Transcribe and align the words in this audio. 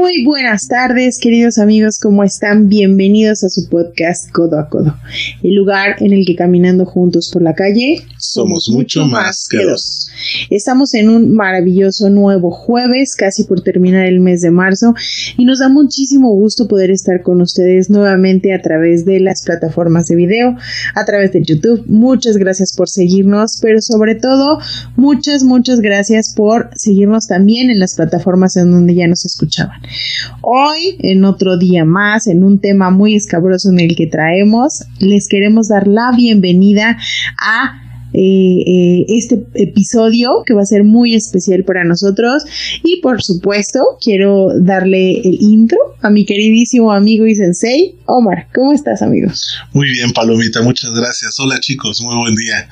Muy 0.00 0.24
buenas 0.24 0.66
tardes, 0.66 1.18
queridos 1.18 1.58
amigos, 1.58 1.98
¿cómo 2.00 2.24
están? 2.24 2.70
Bienvenidos 2.70 3.44
a 3.44 3.50
su 3.50 3.68
podcast 3.68 4.30
Codo 4.30 4.58
a 4.58 4.70
Codo, 4.70 4.96
el 5.42 5.54
lugar 5.54 5.96
en 6.00 6.14
el 6.14 6.24
que 6.24 6.36
caminando 6.36 6.86
juntos 6.86 7.28
por 7.30 7.42
la 7.42 7.54
calle 7.54 8.02
somos, 8.16 8.70
mucho 8.70 9.04
más 9.04 9.46
que 9.50 9.62
dos. 9.62 10.08
Estamos 10.48 10.94
en 10.94 11.10
un 11.10 11.34
maravilloso 11.34 12.08
nuevo 12.08 12.50
jueves, 12.50 13.14
casi 13.14 13.44
por 13.44 13.60
terminar 13.60 14.06
el 14.06 14.20
mes 14.20 14.40
de 14.40 14.50
marzo, 14.50 14.94
y 15.36 15.44
nos 15.44 15.58
da 15.58 15.68
muchísimo 15.68 16.30
gusto 16.34 16.66
poder 16.66 16.90
estar 16.90 17.22
con 17.22 17.42
ustedes 17.42 17.90
nuevamente 17.90 18.54
a 18.54 18.62
través 18.62 19.04
de 19.04 19.20
las 19.20 19.42
plataformas 19.42 20.06
de 20.06 20.16
video, 20.16 20.56
a 20.94 21.04
través 21.04 21.32
de 21.32 21.42
YouTube. 21.42 21.84
Muchas 21.86 22.38
gracias 22.38 22.72
por 22.74 22.88
seguirnos, 22.88 23.58
pero 23.60 23.82
sobre 23.82 24.14
todo, 24.14 24.60
muchas, 24.96 25.44
muchas 25.44 25.80
gracias 25.80 26.32
por 26.34 26.70
seguirnos 26.74 27.26
también 27.26 27.68
en 27.68 27.78
las 27.78 27.96
plataformas 27.96 28.56
en 28.56 28.70
donde 28.70 28.94
ya 28.94 29.06
nos 29.06 29.26
escuchaban. 29.26 29.80
Hoy, 30.42 30.96
en 31.00 31.24
otro 31.24 31.58
día 31.58 31.84
más, 31.84 32.26
en 32.26 32.44
un 32.44 32.60
tema 32.60 32.90
muy 32.90 33.16
escabroso 33.16 33.70
en 33.70 33.80
el 33.80 33.96
que 33.96 34.06
traemos, 34.06 34.84
les 34.98 35.28
queremos 35.28 35.68
dar 35.68 35.86
la 35.86 36.12
bienvenida 36.16 36.98
a 37.40 37.86
eh, 38.12 38.64
eh, 38.66 39.06
este 39.08 39.46
episodio 39.54 40.42
que 40.44 40.52
va 40.52 40.62
a 40.62 40.66
ser 40.66 40.82
muy 40.82 41.14
especial 41.14 41.62
para 41.62 41.84
nosotros 41.84 42.42
y 42.82 43.00
por 43.02 43.22
supuesto 43.22 43.78
quiero 44.02 44.48
darle 44.58 45.20
el 45.20 45.40
intro 45.40 45.78
a 46.02 46.10
mi 46.10 46.24
queridísimo 46.24 46.92
amigo 46.92 47.24
y 47.26 47.36
sensei 47.36 47.94
Omar. 48.06 48.48
¿Cómo 48.52 48.72
estás 48.72 49.02
amigo? 49.02 49.30
Muy 49.72 49.88
bien 49.90 50.10
Palomita, 50.10 50.60
muchas 50.62 50.90
gracias. 50.92 51.38
Hola 51.38 51.60
chicos, 51.60 52.00
muy 52.02 52.16
buen 52.16 52.34
día. 52.34 52.68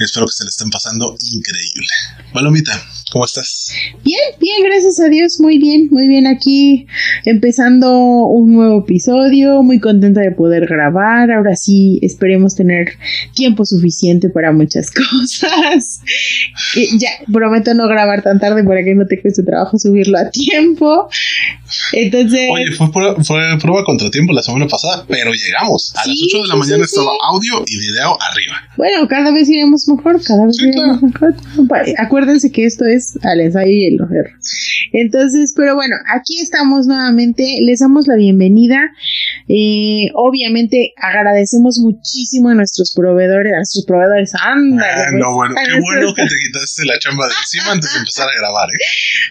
Espero 0.00 0.26
que 0.26 0.32
se 0.32 0.44
le 0.44 0.50
estén 0.50 0.68
pasando 0.68 1.16
increíble. 1.32 1.88
Palomita, 2.34 2.72
¿cómo 3.14 3.26
estás? 3.26 3.72
Bien, 4.02 4.18
bien, 4.40 4.56
gracias 4.64 4.98
a 4.98 5.08
Dios, 5.08 5.38
muy 5.38 5.58
bien, 5.58 5.86
muy 5.92 6.08
bien 6.08 6.26
aquí 6.26 6.88
empezando 7.24 8.26
un 8.26 8.52
nuevo 8.52 8.80
episodio, 8.80 9.62
muy 9.62 9.78
contenta 9.78 10.20
de 10.20 10.32
poder 10.32 10.66
grabar. 10.66 11.30
Ahora 11.30 11.54
sí, 11.54 12.00
esperemos 12.02 12.56
tener 12.56 12.94
tiempo 13.32 13.64
suficiente 13.64 14.30
para 14.30 14.50
muchas 14.50 14.90
cosas. 14.90 16.00
ya 16.98 17.10
prometo 17.32 17.72
no 17.74 17.86
grabar 17.86 18.22
tan 18.24 18.40
tarde 18.40 18.64
para 18.64 18.82
que 18.82 18.96
no 18.96 19.06
te 19.06 19.22
cueste 19.22 19.44
trabajo 19.44 19.78
subirlo 19.78 20.18
a 20.18 20.30
tiempo. 20.30 21.08
Entonces. 21.92 22.50
Oye, 22.50 22.72
fue 22.72 22.90
prueba, 22.90 23.22
fue 23.22 23.40
prueba 23.60 23.84
contratiempo 23.84 24.32
la 24.32 24.42
semana 24.42 24.66
pasada, 24.66 25.04
pero 25.06 25.30
llegamos. 25.32 25.94
A 25.94 26.08
las 26.08 26.16
8 26.20 26.42
de 26.42 26.48
la 26.48 26.56
mañana 26.56 26.84
estaba 26.84 27.12
audio 27.30 27.62
y 27.64 27.78
video 27.78 28.18
arriba. 28.20 28.56
Bueno, 28.76 29.06
cada 29.06 29.30
vez 29.30 29.48
iremos 29.48 29.86
mejor, 29.86 30.20
cada 30.20 30.46
vez 30.46 30.60
iremos 30.60 31.00
mejor. 31.00 31.36
Acuérdense 31.98 32.50
que 32.50 32.66
esto 32.66 32.84
es 32.84 33.03
al 33.22 33.40
ensayo 33.40 33.70
y 33.70 33.86
el 33.86 33.94
error. 33.94 34.30
Entonces, 34.92 35.54
pero 35.56 35.74
bueno, 35.74 35.96
aquí 36.14 36.40
estamos 36.40 36.86
nuevamente. 36.86 37.58
Les 37.62 37.80
damos 37.80 38.06
la 38.06 38.16
bienvenida. 38.16 38.78
Eh, 39.48 40.08
obviamente 40.14 40.94
agradecemos 40.96 41.78
muchísimo 41.78 42.48
a 42.48 42.54
nuestros 42.54 42.94
proveedores, 42.94 43.52
a 43.52 43.56
nuestros 43.56 43.84
proveedores. 43.84 44.32
Anda, 44.34 44.86
ah, 44.86 45.10
no, 45.12 45.34
bueno, 45.34 45.54
qué 45.54 45.80
bueno 45.80 46.14
que 46.14 46.22
te 46.22 46.34
quitaste 46.46 46.84
la 46.86 46.98
chamba 46.98 47.26
de 47.26 47.34
encima 47.40 47.72
antes 47.72 47.92
de 47.92 47.98
empezar 47.98 48.28
a 48.28 48.38
grabar, 48.38 48.68
¿eh? 48.70 48.78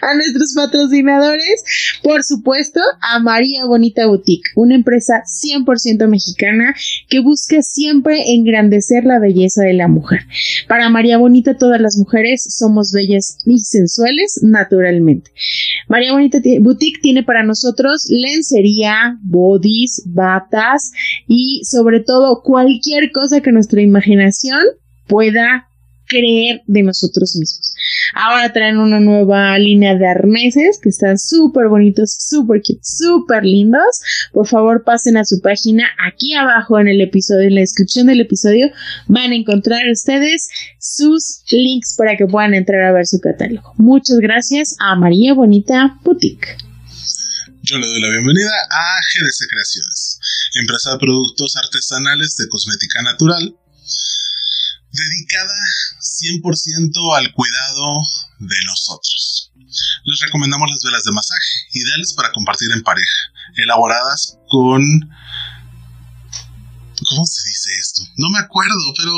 A 0.02 0.14
nuestros 0.14 0.52
patrocinadores, 0.54 1.64
por 2.02 2.22
supuesto, 2.24 2.80
a 3.00 3.18
María 3.20 3.64
Bonita 3.64 4.06
Boutique, 4.06 4.50
una 4.54 4.74
empresa 4.74 5.22
100% 5.24 6.08
mexicana 6.08 6.74
que 7.08 7.20
busca 7.20 7.62
siempre 7.62 8.32
engrandecer 8.32 9.04
la 9.04 9.18
belleza 9.18 9.62
de 9.62 9.72
la 9.72 9.88
mujer. 9.88 10.20
Para 10.68 10.90
María 10.90 11.18
Bonita, 11.18 11.56
todas 11.56 11.80
las 11.80 11.96
mujeres 11.96 12.44
somos 12.48 12.92
bellas 12.92 13.38
y 13.46 13.63
sensuales 13.64 14.40
naturalmente. 14.42 15.30
María 15.88 16.12
Bonita 16.12 16.38
Boutique 16.60 17.00
tiene 17.00 17.22
para 17.22 17.42
nosotros 17.42 18.06
lencería, 18.08 19.18
bodies, 19.22 20.02
batas 20.06 20.92
y 21.26 21.62
sobre 21.64 22.00
todo 22.00 22.42
cualquier 22.42 23.10
cosa 23.12 23.40
que 23.40 23.52
nuestra 23.52 23.82
imaginación 23.82 24.60
pueda 25.06 25.68
creer 26.14 26.62
de 26.66 26.82
nosotros 26.82 27.36
mismos. 27.36 27.74
Ahora 28.14 28.52
traen 28.52 28.78
una 28.78 29.00
nueva 29.00 29.58
línea 29.58 29.96
de 29.96 30.06
arneses 30.06 30.78
que 30.80 30.88
están 30.88 31.18
súper 31.18 31.68
bonitos, 31.68 32.16
súper 32.18 32.60
cute, 32.60 32.80
súper 32.82 33.44
lindos. 33.44 34.00
Por 34.32 34.46
favor, 34.46 34.84
pasen 34.84 35.16
a 35.16 35.24
su 35.24 35.40
página 35.40 35.88
aquí 36.06 36.34
abajo 36.34 36.78
en 36.78 36.88
el 36.88 37.00
episodio, 37.00 37.48
en 37.48 37.56
la 37.56 37.60
descripción 37.62 38.06
del 38.06 38.20
episodio, 38.20 38.70
van 39.08 39.32
a 39.32 39.36
encontrar 39.36 39.82
ustedes 39.90 40.48
sus 40.78 41.42
links 41.50 41.94
para 41.98 42.16
que 42.16 42.26
puedan 42.26 42.54
entrar 42.54 42.84
a 42.84 42.92
ver 42.92 43.06
su 43.06 43.18
catálogo. 43.20 43.72
Muchas 43.76 44.18
gracias 44.18 44.76
a 44.78 44.94
María 44.94 45.34
Bonita 45.34 45.98
Boutique. 46.04 46.56
Yo 47.62 47.78
le 47.78 47.86
doy 47.86 48.00
la 48.00 48.10
bienvenida 48.10 48.52
a 48.70 49.00
GDC 49.00 49.48
Creaciones, 49.48 50.20
empresa 50.60 50.92
de 50.92 50.98
productos 50.98 51.56
artesanales 51.56 52.36
de 52.36 52.46
cosmética 52.48 53.00
natural 53.02 53.56
dedicada 54.94 55.54
100% 56.00 57.16
al 57.16 57.32
cuidado 57.32 58.02
de 58.38 58.56
nosotros. 58.66 59.50
Les 60.04 60.20
recomendamos 60.20 60.70
las 60.70 60.82
velas 60.82 61.04
de 61.04 61.12
masaje, 61.12 61.52
ideales 61.72 62.12
para 62.14 62.32
compartir 62.32 62.70
en 62.72 62.82
pareja, 62.82 63.32
elaboradas 63.56 64.38
con... 64.48 64.82
¿Cómo 67.08 67.26
se 67.26 67.48
dice 67.48 67.70
esto? 67.80 68.02
No 68.16 68.30
me 68.30 68.38
acuerdo, 68.38 68.94
pero 68.96 69.12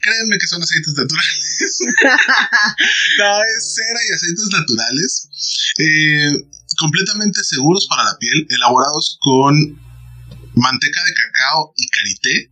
créanme 0.00 0.38
que 0.38 0.48
son 0.48 0.62
aceites 0.62 0.94
naturales. 0.96 1.80
no, 3.18 3.42
es 3.44 3.74
cera 3.74 4.00
y 4.08 4.14
aceites 4.14 4.48
naturales. 4.50 5.28
Eh, 5.78 6.32
completamente 6.78 7.44
seguros 7.44 7.86
para 7.88 8.04
la 8.04 8.16
piel, 8.18 8.46
elaborados 8.48 9.18
con 9.20 9.54
manteca 10.54 11.04
de 11.04 11.14
cacao 11.14 11.74
y 11.76 11.88
karité, 11.88 12.50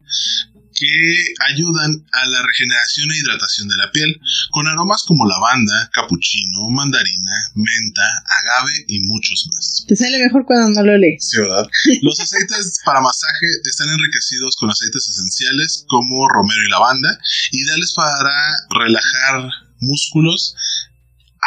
que 0.79 1.35
ayudan 1.51 2.07
a 2.13 2.27
la 2.27 2.43
regeneración 2.43 3.11
e 3.11 3.19
hidratación 3.19 3.69
de 3.69 3.77
la 3.77 3.91
piel, 3.91 4.21
con 4.51 4.69
aromas 4.69 5.03
como 5.05 5.27
lavanda, 5.27 5.91
capuchino, 5.93 6.71
mandarina, 6.71 7.53
menta, 7.55 8.07
agave 8.41 8.73
y 8.87 9.01
muchos 9.01 9.49
más. 9.53 9.85
Te 9.89 9.97
sale 9.97 10.19
mejor 10.19 10.45
cuando 10.45 10.81
no 10.81 10.87
lo 10.87 10.99
lees. 10.99 11.29
Sí, 11.29 11.39
¿verdad? 11.41 11.67
Los 12.03 12.21
aceites 12.21 12.81
para 12.85 13.01
masaje 13.01 13.47
están 13.65 13.89
enriquecidos 13.89 14.57
con 14.57 14.71
aceites 14.71 15.09
esenciales 15.09 15.85
como 15.89 16.29
romero 16.29 16.63
y 16.65 16.71
lavanda, 16.71 17.19
ideales 17.51 17.93
para 17.95 18.33
relajar 18.71 19.51
músculos, 19.81 20.55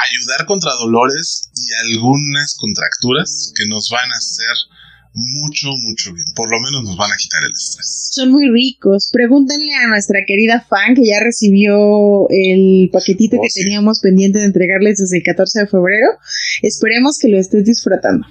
ayudar 0.10 0.46
contra 0.46 0.72
dolores 0.80 1.50
y 1.56 1.92
algunas 1.92 2.56
contracturas 2.56 3.54
que 3.56 3.68
nos 3.68 3.90
van 3.90 4.12
a 4.12 4.18
hacer 4.18 4.58
mucho, 5.14 5.68
mucho 5.84 6.14
bien. 6.14 6.26
Por 6.36 6.50
lo 6.50 6.60
menos 6.60 6.84
nos 6.84 6.98
van 6.98 7.12
a 7.12 7.16
quitar 7.18 7.44
el 7.44 7.52
estrés. 7.52 8.10
Son 8.14 8.32
muy 8.32 8.50
ricos. 8.50 9.10
Pregúntenle 9.12 9.74
a 9.76 9.88
nuestra 9.88 10.20
querida 10.26 10.66
fan 10.68 10.96
que 10.96 11.06
ya 11.06 11.20
recibió 11.20 12.28
el 12.30 12.90
paquetito 12.92 13.38
que 13.42 13.48
oh, 13.48 13.54
teníamos 13.54 14.00
pendiente 14.00 14.40
de 14.40 14.46
entregarles 14.46 15.00
desde 15.00 15.18
el 15.18 15.24
14 15.24 15.62
de 15.62 15.68
febrero. 15.68 16.08
Esperemos 16.62 17.18
que 17.20 17.28
lo 17.28 17.38
estés 17.38 17.66
disfrutando. 17.66 18.26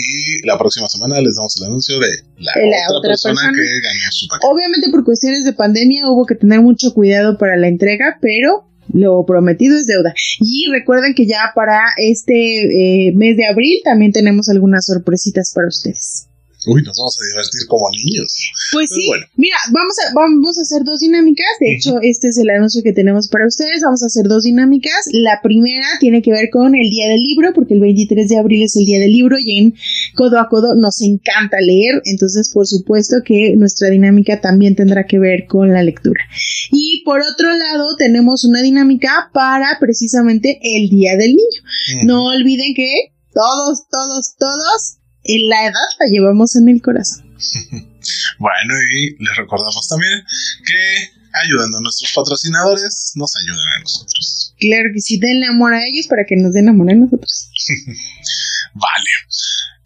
Y 0.00 0.46
la 0.46 0.56
próxima 0.56 0.88
semana 0.88 1.20
les 1.20 1.34
damos 1.34 1.56
el 1.60 1.66
anuncio 1.66 1.98
de 1.98 2.08
la, 2.38 2.52
otra, 2.96 3.10
persona, 3.10 3.40
que 3.52 3.80
ganó 3.80 4.12
su 4.12 4.28
paquete. 4.28 4.46
Obviamente 4.48 4.90
por 4.90 5.04
cuestiones 5.04 5.44
de 5.44 5.52
pandemia 5.52 6.08
hubo 6.08 6.24
que 6.24 6.36
tener 6.36 6.60
mucho 6.60 6.94
cuidado 6.94 7.36
para 7.36 7.56
la 7.56 7.66
entrega, 7.66 8.18
pero 8.22 8.67
lo 8.92 9.24
prometido 9.24 9.76
es 9.76 9.86
deuda. 9.86 10.14
Y 10.40 10.66
recuerden 10.70 11.14
que 11.14 11.26
ya 11.26 11.52
para 11.54 11.80
este 11.96 13.08
eh, 13.08 13.12
mes 13.14 13.36
de 13.36 13.46
abril 13.46 13.80
también 13.84 14.12
tenemos 14.12 14.48
algunas 14.48 14.86
sorpresitas 14.86 15.52
para 15.54 15.68
ustedes. 15.68 16.27
Uy, 16.66 16.82
nos 16.82 16.96
vamos 16.98 17.16
a 17.16 17.24
divertir 17.24 17.68
como 17.68 17.88
niños. 17.90 18.34
Pues 18.72 18.90
sí, 18.90 19.08
mira, 19.36 19.56
vamos 19.70 19.94
a, 20.04 20.12
vamos 20.12 20.58
a 20.58 20.62
hacer 20.62 20.82
dos 20.82 20.98
dinámicas. 20.98 21.46
De 21.60 21.74
hecho, 21.74 22.00
este 22.02 22.28
es 22.28 22.38
el 22.38 22.50
anuncio 22.50 22.82
que 22.82 22.92
tenemos 22.92 23.28
para 23.28 23.46
ustedes. 23.46 23.82
Vamos 23.84 24.02
a 24.02 24.06
hacer 24.06 24.26
dos 24.26 24.42
dinámicas. 24.42 25.08
La 25.12 25.40
primera 25.40 25.86
tiene 26.00 26.20
que 26.20 26.32
ver 26.32 26.50
con 26.50 26.74
el 26.74 26.90
Día 26.90 27.08
del 27.08 27.22
Libro, 27.22 27.52
porque 27.54 27.74
el 27.74 27.80
23 27.80 28.28
de 28.28 28.38
abril 28.38 28.64
es 28.64 28.76
el 28.76 28.86
Día 28.86 28.98
del 28.98 29.12
Libro 29.12 29.36
y 29.38 29.58
en 29.58 29.74
Codo 30.14 30.40
a 30.40 30.48
Codo 30.48 30.74
nos 30.74 31.00
encanta 31.00 31.60
leer. 31.60 32.02
Entonces, 32.04 32.50
por 32.52 32.66
supuesto 32.66 33.16
que 33.24 33.54
nuestra 33.56 33.88
dinámica 33.88 34.40
también 34.40 34.74
tendrá 34.74 35.06
que 35.06 35.20
ver 35.20 35.46
con 35.46 35.72
la 35.72 35.84
lectura. 35.84 36.24
Y 36.72 37.02
por 37.04 37.20
otro 37.20 37.54
lado, 37.54 37.96
tenemos 37.96 38.44
una 38.44 38.62
dinámica 38.62 39.30
para 39.32 39.78
precisamente 39.78 40.58
el 40.60 40.88
Día 40.88 41.16
del 41.16 41.36
Niño. 41.36 42.04
No 42.04 42.24
olviden 42.26 42.74
que 42.74 43.12
todos, 43.32 43.88
todos, 43.88 44.34
todos 44.36 44.98
en 45.24 45.48
la 45.48 45.66
edad 45.66 45.88
la 46.00 46.06
llevamos 46.10 46.56
en 46.56 46.68
el 46.68 46.80
corazón. 46.82 47.28
bueno, 48.38 48.74
y 48.94 49.22
les 49.22 49.36
recordamos 49.36 49.88
también 49.88 50.24
que 50.64 51.18
ayudando 51.32 51.78
a 51.78 51.80
nuestros 51.80 52.12
patrocinadores, 52.12 53.12
nos 53.14 53.32
ayudan 53.36 53.72
a 53.76 53.80
nosotros. 53.80 54.54
Claro 54.58 54.88
que 54.92 55.00
sí, 55.00 55.18
denle 55.18 55.46
amor 55.46 55.74
a 55.74 55.84
ellos 55.86 56.06
para 56.08 56.24
que 56.26 56.36
nos 56.36 56.52
den 56.52 56.68
amor 56.68 56.90
a 56.90 56.94
nosotros. 56.94 57.50
vale. 58.74 59.10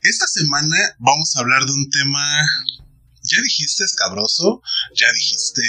Esta 0.02 0.26
semana 0.26 0.76
vamos 0.98 1.36
a 1.36 1.40
hablar 1.40 1.64
de 1.64 1.72
un 1.72 1.88
tema, 1.90 2.24
ya 3.22 3.40
dijiste 3.42 3.84
escabroso, 3.84 4.62
ya 4.94 5.06
dijiste 5.12 5.62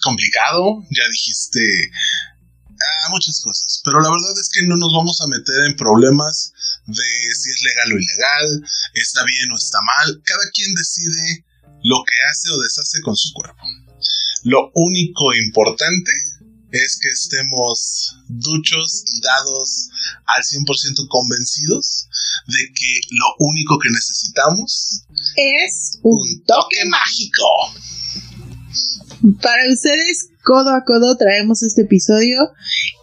complicado, 0.00 0.84
ya 0.90 1.02
dijiste 1.10 1.60
a 3.04 3.08
muchas 3.10 3.40
cosas. 3.40 3.80
Pero 3.84 4.00
la 4.00 4.10
verdad 4.10 4.32
es 4.40 4.48
que 4.48 4.66
no 4.66 4.76
nos 4.76 4.92
vamos 4.92 5.20
a 5.20 5.26
meter 5.26 5.54
en 5.66 5.76
problemas 5.76 6.52
de 6.86 7.34
si 7.34 7.50
es 7.50 7.62
legal 7.62 7.92
o 7.92 7.98
ilegal, 7.98 8.68
está 8.94 9.24
bien 9.24 9.50
o 9.52 9.56
está 9.56 9.78
mal. 9.82 10.22
Cada 10.24 10.50
quien 10.52 10.74
decide 10.74 11.44
lo 11.82 12.02
que 12.04 12.16
hace 12.30 12.50
o 12.50 12.58
deshace 12.60 13.00
con 13.02 13.16
su 13.16 13.32
cuerpo. 13.32 13.62
Lo 14.44 14.70
único 14.74 15.34
importante 15.34 16.12
es 16.70 16.98
que 17.00 17.08
estemos 17.08 18.16
duchos 18.28 19.04
y 19.14 19.20
dados 19.20 19.88
al 20.26 20.42
100% 20.42 21.08
convencidos 21.08 22.08
de 22.46 22.72
que 22.74 23.00
lo 23.10 23.46
único 23.46 23.78
que 23.78 23.90
necesitamos 23.90 25.02
es 25.36 25.98
un 26.02 26.44
toque 26.44 26.84
mágico. 26.86 27.44
Para 29.40 29.72
ustedes, 29.72 30.28
codo 30.46 30.70
a 30.70 30.84
codo, 30.84 31.16
traemos 31.16 31.64
este 31.64 31.82
episodio 31.82 32.52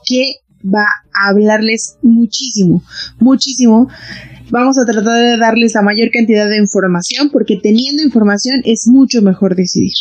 que 0.05 0.35
va 0.63 0.85
a 1.13 1.27
hablarles 1.29 1.97
muchísimo, 2.01 2.81
muchísimo. 3.19 3.89
Vamos 4.49 4.79
a 4.79 4.85
tratar 4.85 5.13
de 5.13 5.37
darles 5.37 5.73
la 5.73 5.81
mayor 5.81 6.09
cantidad 6.11 6.47
de 6.47 6.57
información 6.57 7.29
porque 7.31 7.59
teniendo 7.61 8.01
información 8.01 8.61
es 8.63 8.87
mucho 8.87 9.21
mejor 9.21 9.55
decidir. 9.55 9.91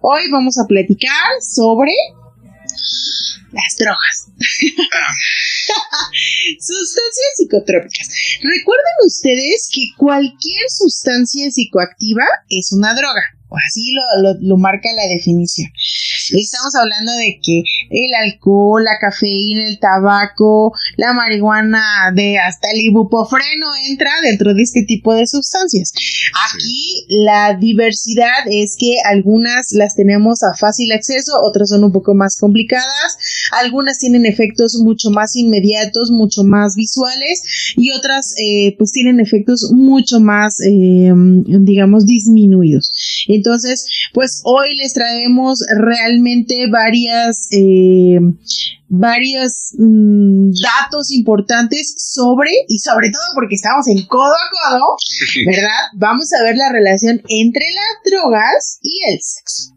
Hoy 0.00 0.30
vamos 0.30 0.58
a 0.58 0.66
platicar 0.66 1.42
sobre 1.42 1.90
las 3.50 3.76
drogas. 3.76 4.28
Sustancias 6.60 7.34
psicotrópicas. 7.36 8.08
Recuerden 8.42 8.94
ustedes 9.04 9.68
que 9.72 9.86
cualquier 9.96 10.68
sustancia 10.68 11.50
psicoactiva 11.50 12.22
es 12.48 12.70
una 12.72 12.94
droga. 12.94 13.39
Así 13.50 13.92
lo, 13.92 14.34
lo, 14.40 14.56
marca 14.56 14.88
la 14.94 15.12
definición. 15.12 15.68
Estamos 16.32 16.74
hablando 16.76 17.12
de 17.12 17.40
que 17.42 17.62
el 17.90 18.14
alcohol, 18.14 18.84
la 18.84 18.98
cafeína, 19.00 19.66
el 19.66 19.78
tabaco, 19.80 20.72
la 20.96 21.12
marihuana, 21.12 22.12
de 22.14 22.38
hasta 22.38 22.68
el 22.72 22.80
ibuprofeno 22.80 23.66
entra 23.88 24.10
dentro 24.22 24.54
de 24.54 24.62
este 24.62 24.84
tipo 24.84 25.14
de 25.14 25.26
sustancias. 25.26 25.92
Aquí 26.54 27.06
la 27.08 27.54
diversidad 27.54 28.46
es 28.46 28.76
que 28.78 28.96
algunas 29.04 29.72
las 29.72 29.96
tenemos 29.96 30.42
a 30.42 30.56
fácil 30.56 30.92
acceso, 30.92 31.32
otras 31.42 31.70
son 31.70 31.84
un 31.84 31.92
poco 31.92 32.14
más 32.14 32.36
complicadas, 32.36 33.16
algunas 33.60 33.98
tienen 33.98 34.26
efectos 34.26 34.76
mucho 34.82 35.10
más 35.10 35.34
inmediatos, 35.34 36.10
mucho 36.10 36.44
más 36.44 36.76
visuales 36.76 37.42
y 37.76 37.90
otras 37.90 38.34
eh, 38.38 38.76
pues 38.78 38.92
tienen 38.92 39.18
efectos 39.20 39.72
mucho 39.74 40.20
más, 40.20 40.60
eh, 40.60 41.12
digamos, 41.14 42.06
disminuidos. 42.06 42.92
Entonces, 43.26 43.39
pues 44.12 44.40
hoy 44.44 44.76
les 44.76 44.94
traemos 44.94 45.60
realmente 45.78 46.66
varias, 46.70 47.48
eh, 47.52 48.18
varios 48.88 49.74
mm, 49.78 50.50
datos 50.62 51.10
importantes 51.10 51.94
sobre, 51.98 52.50
y 52.68 52.78
sobre 52.78 53.10
todo 53.10 53.22
porque 53.34 53.54
estamos 53.54 53.88
en 53.88 54.06
codo 54.06 54.32
a 54.32 54.50
codo, 54.50 54.84
¿verdad? 55.46 55.90
Vamos 55.94 56.32
a 56.32 56.42
ver 56.42 56.56
la 56.56 56.72
relación 56.72 57.22
entre 57.28 57.64
las 57.74 58.12
drogas 58.12 58.78
y 58.82 59.12
el 59.12 59.18
sexo. 59.20 59.72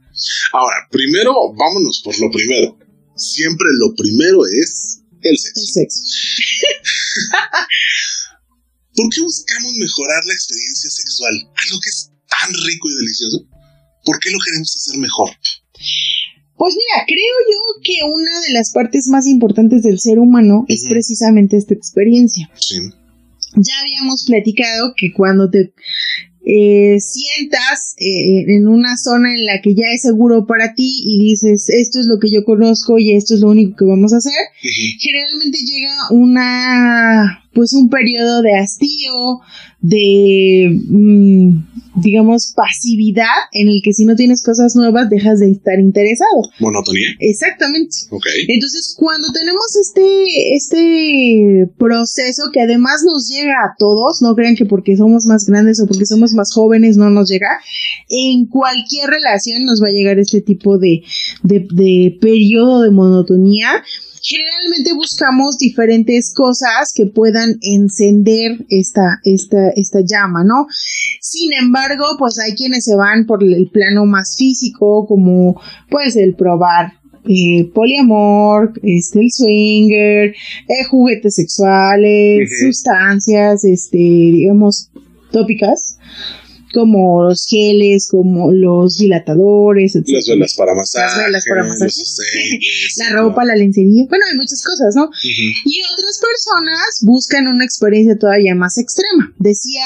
Ahora, 0.53 0.75
primero, 0.91 1.33
vámonos 1.57 2.01
por 2.03 2.19
lo 2.19 2.29
primero. 2.31 2.77
Siempre 3.15 3.67
lo 3.79 3.95
primero 3.95 4.45
es 4.45 5.01
el 5.21 5.37
sexo. 5.37 5.61
El 5.61 5.67
sexo. 5.67 6.01
¿Por 8.95 9.09
qué 9.09 9.21
buscamos 9.21 9.73
mejorar 9.73 10.23
la 10.25 10.33
experiencia 10.33 10.89
sexual? 10.89 11.33
Algo 11.55 11.79
que 11.81 11.89
es 11.89 12.11
tan 12.29 12.53
rico 12.53 12.89
y 12.89 12.95
delicioso. 12.95 13.47
¿Por 14.03 14.19
qué 14.19 14.31
lo 14.31 14.37
queremos 14.43 14.75
hacer 14.75 14.99
mejor? 14.99 15.29
Pues 16.57 16.75
mira, 16.75 17.05
creo 17.05 17.17
yo 17.17 17.81
que 17.83 18.03
una 18.05 18.39
de 18.47 18.53
las 18.53 18.71
partes 18.71 19.07
más 19.07 19.27
importantes 19.27 19.83
del 19.83 19.99
ser 19.99 20.19
humano 20.19 20.65
es 20.67 20.85
precisamente 20.89 21.57
esta 21.57 21.73
experiencia. 21.73 22.49
Sí. 22.55 22.77
Ya 23.55 23.73
habíamos 23.81 24.25
platicado 24.25 24.93
que 24.95 25.11
cuando 25.13 25.49
te 25.49 25.73
eh, 26.45 26.99
sientas 26.99 27.95
eh, 27.97 28.43
en 28.47 28.67
una 28.67 28.97
zona 28.97 29.33
en 29.33 29.45
la 29.45 29.61
que 29.61 29.75
ya 29.75 29.85
es 29.93 30.01
seguro 30.01 30.45
para 30.45 30.73
ti 30.73 31.01
y 31.05 31.19
dices 31.19 31.67
esto 31.69 32.01
es 32.01 32.05
lo 32.05 32.19
que 32.19 32.29
yo 32.29 32.43
conozco 32.43 32.99
y 32.99 33.13
esto 33.13 33.35
es 33.35 33.39
lo 33.39 33.49
único 33.49 33.77
que 33.77 33.85
vamos 33.85 34.13
a 34.13 34.17
hacer, 34.17 34.33
generalmente 34.99 35.59
llega 35.59 35.93
una 36.11 37.43
pues 37.53 37.71
un 37.73 37.89
periodo 37.89 38.41
de 38.41 38.55
hastío, 38.55 39.39
de 39.79 40.81
mm, 40.89 41.32
digamos, 41.95 42.53
pasividad 42.55 43.25
en 43.51 43.67
el 43.67 43.81
que 43.83 43.93
si 43.93 44.05
no 44.05 44.15
tienes 44.15 44.43
cosas 44.43 44.75
nuevas 44.75 45.09
dejas 45.09 45.39
de 45.39 45.51
estar 45.51 45.79
interesado. 45.79 46.49
Monotonía. 46.59 47.07
Exactamente. 47.19 47.95
Ok. 48.09 48.25
Entonces, 48.47 48.95
cuando 48.97 49.31
tenemos 49.31 49.65
este, 49.79 50.55
este 50.55 51.69
proceso 51.77 52.43
que 52.51 52.61
además 52.61 53.03
nos 53.05 53.29
llega 53.29 53.53
a 53.53 53.75
todos, 53.77 54.21
no 54.21 54.35
crean 54.35 54.55
que 54.55 54.65
porque 54.65 54.97
somos 54.97 55.25
más 55.25 55.45
grandes 55.45 55.81
o 55.81 55.87
porque 55.87 56.05
somos 56.05 56.33
más 56.33 56.51
jóvenes 56.51 56.97
no 56.97 57.09
nos 57.09 57.29
llega, 57.29 57.49
en 58.09 58.47
cualquier 58.47 59.09
relación 59.09 59.65
nos 59.65 59.81
va 59.81 59.87
a 59.87 59.91
llegar 59.91 60.19
este 60.19 60.41
tipo 60.41 60.77
de, 60.77 61.03
de, 61.43 61.67
de 61.71 62.17
periodo 62.19 62.81
de 62.81 62.91
monotonía 62.91 63.83
generalmente 64.23 64.93
buscamos 64.93 65.57
diferentes 65.57 66.33
cosas 66.33 66.93
que 66.95 67.05
puedan 67.05 67.57
encender 67.61 68.65
esta, 68.69 69.19
esta, 69.25 69.69
esta 69.75 69.99
llama, 69.99 70.43
¿no? 70.45 70.65
Sin 71.19 71.51
embargo, 71.53 72.05
pues 72.17 72.39
hay 72.39 72.55
quienes 72.55 72.85
se 72.85 72.95
van 72.95 73.25
por 73.25 73.43
el 73.43 73.69
plano 73.69 74.05
más 74.05 74.37
físico, 74.37 75.05
como 75.05 75.61
pues 75.89 76.15
el 76.15 76.35
probar 76.35 76.93
eh, 77.27 77.69
poliamor, 77.73 78.73
este, 78.81 79.19
el 79.19 79.31
swinger, 79.31 80.29
eh, 80.29 80.83
juguetes 80.89 81.35
sexuales, 81.35 82.49
sustancias, 82.61 83.65
este, 83.65 83.97
digamos, 83.97 84.89
tópicas 85.31 85.97
como 86.73 87.23
los 87.23 87.45
geles, 87.47 88.07
como 88.09 88.51
los 88.51 88.97
dilatadores, 88.97 89.95
etc. 89.95 90.07
Las 90.09 90.27
velas 90.27 90.53
para 90.55 90.73
masaje. 90.73 91.05
Las 91.05 91.25
velas 91.25 91.45
para 91.47 91.63
masaje. 91.63 91.91
la 92.97 93.09
ropa, 93.11 93.45
la 93.45 93.55
lencería. 93.55 94.05
Bueno, 94.09 94.25
hay 94.29 94.37
muchas 94.37 94.63
cosas, 94.63 94.95
¿no? 94.95 95.09
Y 95.23 95.81
otras 95.93 96.19
personas 96.19 96.99
buscan 97.03 97.47
una 97.47 97.63
experiencia 97.63 98.17
todavía 98.17 98.55
más 98.55 98.77
extrema. 98.77 99.33
Decía 99.37 99.85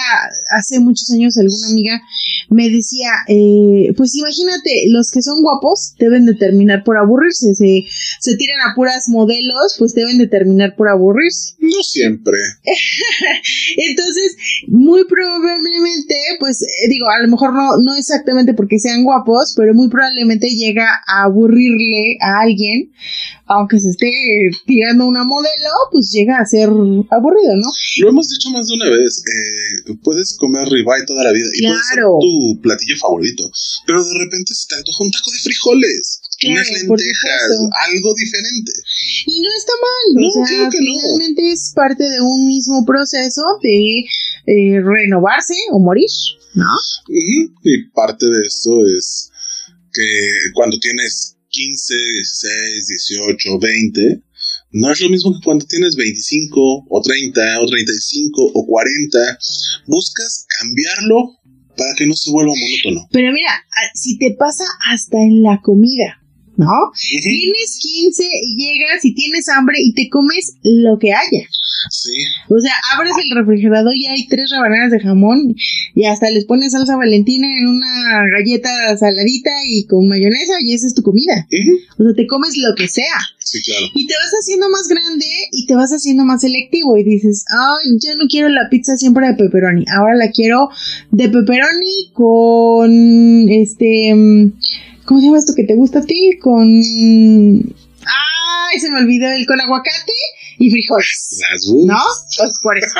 hace 0.57 0.79
muchos 0.79 1.11
años 1.11 1.37
alguna 1.37 1.67
amiga, 1.69 2.01
me 2.49 2.69
decía, 2.69 3.11
eh, 3.27 3.93
pues 3.97 4.15
imagínate, 4.15 4.85
los 4.89 5.11
que 5.11 5.21
son 5.21 5.41
guapos 5.41 5.93
deben 5.99 6.25
de 6.25 6.33
terminar 6.33 6.83
por 6.83 6.97
aburrirse. 6.97 7.55
Se, 7.55 7.85
se 8.19 8.35
tiran 8.35 8.59
a 8.69 8.75
puras 8.75 9.09
modelos, 9.09 9.75
pues 9.77 9.93
deben 9.93 10.17
de 10.17 10.27
terminar 10.27 10.75
por 10.75 10.89
aburrirse. 10.89 11.55
No 11.59 11.83
siempre. 11.83 12.37
Entonces, 13.77 14.37
muy 14.67 15.05
probablemente, 15.05 16.15
pues 16.39 16.61
eh, 16.61 16.89
digo, 16.89 17.07
a 17.09 17.21
lo 17.21 17.29
mejor 17.29 17.53
no, 17.53 17.77
no 17.77 17.95
exactamente 17.95 18.53
porque 18.53 18.79
sean 18.79 19.03
guapos, 19.03 19.53
pero 19.55 19.73
muy 19.73 19.89
probablemente 19.89 20.47
llega 20.49 20.87
a 21.07 21.23
aburrirle 21.25 22.17
a 22.21 22.41
alguien, 22.41 22.91
aunque 23.45 23.79
se 23.79 23.89
esté 23.89 24.11
tirando 24.65 25.05
una 25.05 25.23
modelo, 25.23 25.71
pues 25.91 26.11
llega 26.11 26.39
a 26.39 26.45
ser 26.45 26.69
aburrido, 26.69 27.55
¿no? 27.55 27.69
Lo 28.01 28.09
hemos 28.09 28.29
dicho 28.29 28.49
más 28.51 28.67
de 28.67 28.73
una 28.75 28.89
vez, 28.89 29.23
eh, 29.25 29.93
puedes 30.03 30.35
comer 30.37 30.67
ribeye 30.67 31.05
toda 31.05 31.23
la 31.23 31.31
vida 31.31 31.47
y 31.53 31.67
puede 31.67 31.79
ser 31.93 32.03
tu 32.37 32.61
platillo 32.61 32.95
favorito, 32.97 33.49
pero 33.85 34.03
de 34.03 34.17
repente 34.19 34.53
se 34.53 34.67
te 34.67 34.75
antoja 34.75 35.03
un 35.03 35.11
taco 35.11 35.31
de 35.31 35.39
frijoles. 35.39 36.21
unas 36.45 36.69
lentejas, 36.69 37.49
algo 37.89 38.13
diferente. 38.15 38.71
Y 39.25 39.41
no 39.41 39.49
está 39.57 39.73
mal, 39.81 40.05
no, 40.21 40.27
o 40.27 40.47
sea, 40.47 40.69
finalmente 40.71 41.51
es 41.51 41.71
parte 41.73 42.03
de 42.03 42.21
un 42.21 42.47
mismo 42.47 42.85
proceso 42.85 43.41
de 43.61 44.03
eh, 44.45 44.81
renovarse 44.81 45.55
o 45.71 45.79
morir. 45.79 46.09
¿no? 46.53 46.65
Y 47.09 47.89
parte 47.93 48.25
de 48.25 48.45
esto 48.45 48.85
es 48.85 49.29
que 49.93 50.29
cuando 50.53 50.79
tienes 50.79 51.37
15, 51.49 51.93
16, 51.95 52.87
18, 52.87 53.59
20, 53.59 54.23
no 54.71 54.91
es 54.91 54.99
lo 54.99 55.09
mismo 55.09 55.33
que 55.33 55.43
cuando 55.43 55.65
tienes 55.65 55.95
25 55.95 56.85
o 56.89 57.01
30 57.01 57.61
o 57.61 57.65
35 57.67 58.51
o 58.53 58.65
40. 58.67 59.39
Buscas 59.87 60.45
cambiarlo 60.59 61.37
para 61.77 61.93
que 61.95 62.07
no 62.07 62.15
se 62.15 62.31
vuelva 62.31 62.53
monótono. 62.53 63.07
Pero 63.11 63.31
mira, 63.31 63.51
si 63.93 64.17
te 64.17 64.35
pasa 64.37 64.63
hasta 64.91 65.17
en 65.21 65.43
la 65.43 65.61
comida, 65.61 66.21
¿no? 66.57 66.91
Tienes 66.97 67.79
15 67.79 68.23
y 68.43 68.55
llegas 68.55 69.05
y 69.05 69.13
tienes 69.13 69.47
hambre 69.49 69.77
y 69.79 69.93
te 69.93 70.09
comes 70.09 70.57
lo 70.63 70.97
que 70.99 71.13
haya. 71.13 71.47
Sí. 71.89 72.11
O 72.49 72.59
sea, 72.59 72.73
abres 72.95 73.13
el 73.23 73.35
refrigerador 73.35 73.95
y 73.95 74.07
hay 74.07 74.27
tres 74.27 74.49
rebanadas 74.49 74.91
de 74.91 74.99
jamón 74.99 75.55
y 75.95 76.05
hasta 76.05 76.29
les 76.29 76.45
pones 76.45 76.71
salsa 76.71 76.95
valentina 76.95 77.47
en 77.47 77.67
una 77.67 78.23
galleta 78.35 78.69
saladita 78.97 79.51
y 79.65 79.85
con 79.85 80.07
mayonesa 80.07 80.53
y 80.63 80.73
esa 80.73 80.87
es 80.87 80.95
tu 80.95 81.03
comida. 81.03 81.47
O 81.97 82.03
sea, 82.03 82.13
te 82.15 82.27
comes 82.27 82.57
lo 82.57 82.75
que 82.75 82.87
sea. 82.87 83.17
Sí, 83.39 83.61
claro. 83.61 83.85
Y 83.93 84.07
te 84.07 84.13
vas 84.13 84.31
haciendo 84.41 84.69
más 84.69 84.87
grande 84.87 85.25
y 85.51 85.67
te 85.67 85.75
vas 85.75 85.91
haciendo 85.91 86.25
más 86.25 86.41
selectivo 86.41 86.97
y 86.97 87.03
dices, 87.03 87.45
ay, 87.49 87.97
ya 87.99 88.15
no 88.15 88.25
quiero 88.27 88.49
la 88.49 88.69
pizza 88.69 88.97
siempre 88.97 89.27
de 89.27 89.35
pepperoni, 89.35 89.85
ahora 89.95 90.15
la 90.15 90.31
quiero 90.31 90.69
de 91.11 91.29
pepperoni 91.29 92.11
con 92.13 93.47
este, 93.49 94.13
¿cómo 95.07 95.19
se 95.19 95.25
llama 95.25 95.39
esto 95.39 95.53
que 95.55 95.63
te 95.63 95.73
gusta 95.75 95.99
a 95.99 96.03
ti? 96.03 96.37
Con 96.39 96.67
Ay, 98.09 98.79
se 98.79 98.89
me 98.91 98.99
olvidó 98.99 99.29
el 99.31 99.45
con 99.45 99.59
aguacate 99.59 100.13
y 100.59 100.69
frijoles. 100.71 101.37
Las 101.51 101.65
boobs. 101.67 101.87
¿No? 101.87 101.99
Pues 102.37 102.59
por 102.63 102.77
eso. 102.77 102.95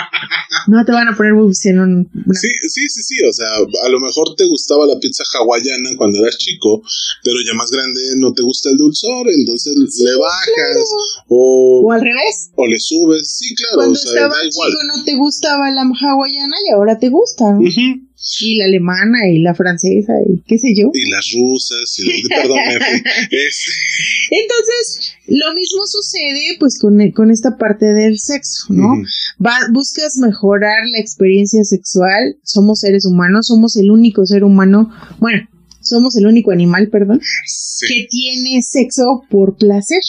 No 0.67 0.83
te 0.85 0.91
van 0.91 1.07
a 1.07 1.15
poner 1.15 1.33
boobs 1.33 1.65
en 1.65 1.79
un. 1.79 2.09
una- 2.25 2.39
Sí, 2.39 2.47
sí, 2.67 2.89
sí, 2.89 3.01
sí. 3.03 3.23
O 3.23 3.31
sea, 3.33 3.47
a 3.85 3.89
lo 3.89 3.99
mejor 3.99 4.35
te 4.35 4.45
gustaba 4.45 4.85
la 4.85 4.99
pizza 4.99 5.23
hawaiana 5.39 5.91
cuando 5.97 6.19
eras 6.19 6.37
chico, 6.37 6.81
pero 7.23 7.37
ya 7.45 7.53
más 7.55 7.71
grande 7.71 7.99
no 8.17 8.33
te 8.33 8.41
gusta 8.43 8.69
el 8.69 8.77
dulzor, 8.77 9.27
entonces 9.29 9.73
le 10.03 10.15
bajas 10.15 10.89
o, 11.29 11.83
O 11.85 11.91
al 11.91 12.01
revés. 12.01 12.51
o 12.55 12.67
le 12.67 12.79
subes. 12.79 13.29
Sí, 13.37 13.55
claro, 13.55 13.75
Cuando 13.75 13.93
o 13.93 13.95
sea, 13.95 14.11
estabas 14.11 14.37
da 14.37 14.47
igual. 14.49 14.69
chico 14.71 14.83
no 14.97 15.03
te 15.05 15.15
gustaba 15.15 15.71
la 15.71 15.81
hawaiana 15.83 16.55
y 16.67 16.71
ahora 16.73 16.99
te 16.99 17.09
gusta. 17.09 17.45
Y 18.41 18.57
la 18.57 18.65
alemana 18.65 19.29
y 19.31 19.39
la 19.39 19.53
francesa 19.53 20.13
y 20.27 20.41
qué 20.47 20.57
sé 20.57 20.74
yo. 20.75 20.89
Y 20.93 21.09
las 21.12 21.25
rusas, 21.38 22.00
y 22.00 22.27
perdón, 22.27 22.57
me 22.67 22.79
fui. 22.79 23.01
Es- 23.31 23.65
Entonces, 24.31 25.13
lo 25.27 25.53
mismo 25.53 25.86
sucede 25.86 26.57
pues 26.59 26.79
con, 26.79 27.12
con 27.12 27.31
esta 27.31 27.57
parte 27.57 27.86
del 27.93 28.17
sexo, 28.19 28.65
¿no? 28.74 28.89
Va- 29.43 29.67
buscas 29.71 30.17
mejorar 30.17 30.86
la 30.91 31.00
experiencia 31.00 31.63
sexual, 31.63 32.36
somos 32.43 32.79
seres 32.79 33.05
humanos, 33.05 33.47
somos 33.47 33.75
el 33.77 33.91
único 33.91 34.25
ser 34.25 34.43
humano, 34.43 34.89
bueno, 35.19 35.47
somos 35.81 36.15
el 36.17 36.25
único 36.27 36.51
animal, 36.51 36.89
perdón, 36.89 37.21
Sí. 37.45 37.86
que 37.88 38.07
tiene 38.09 38.62
sexo 38.63 39.24
por 39.29 39.55
placer. 39.57 40.01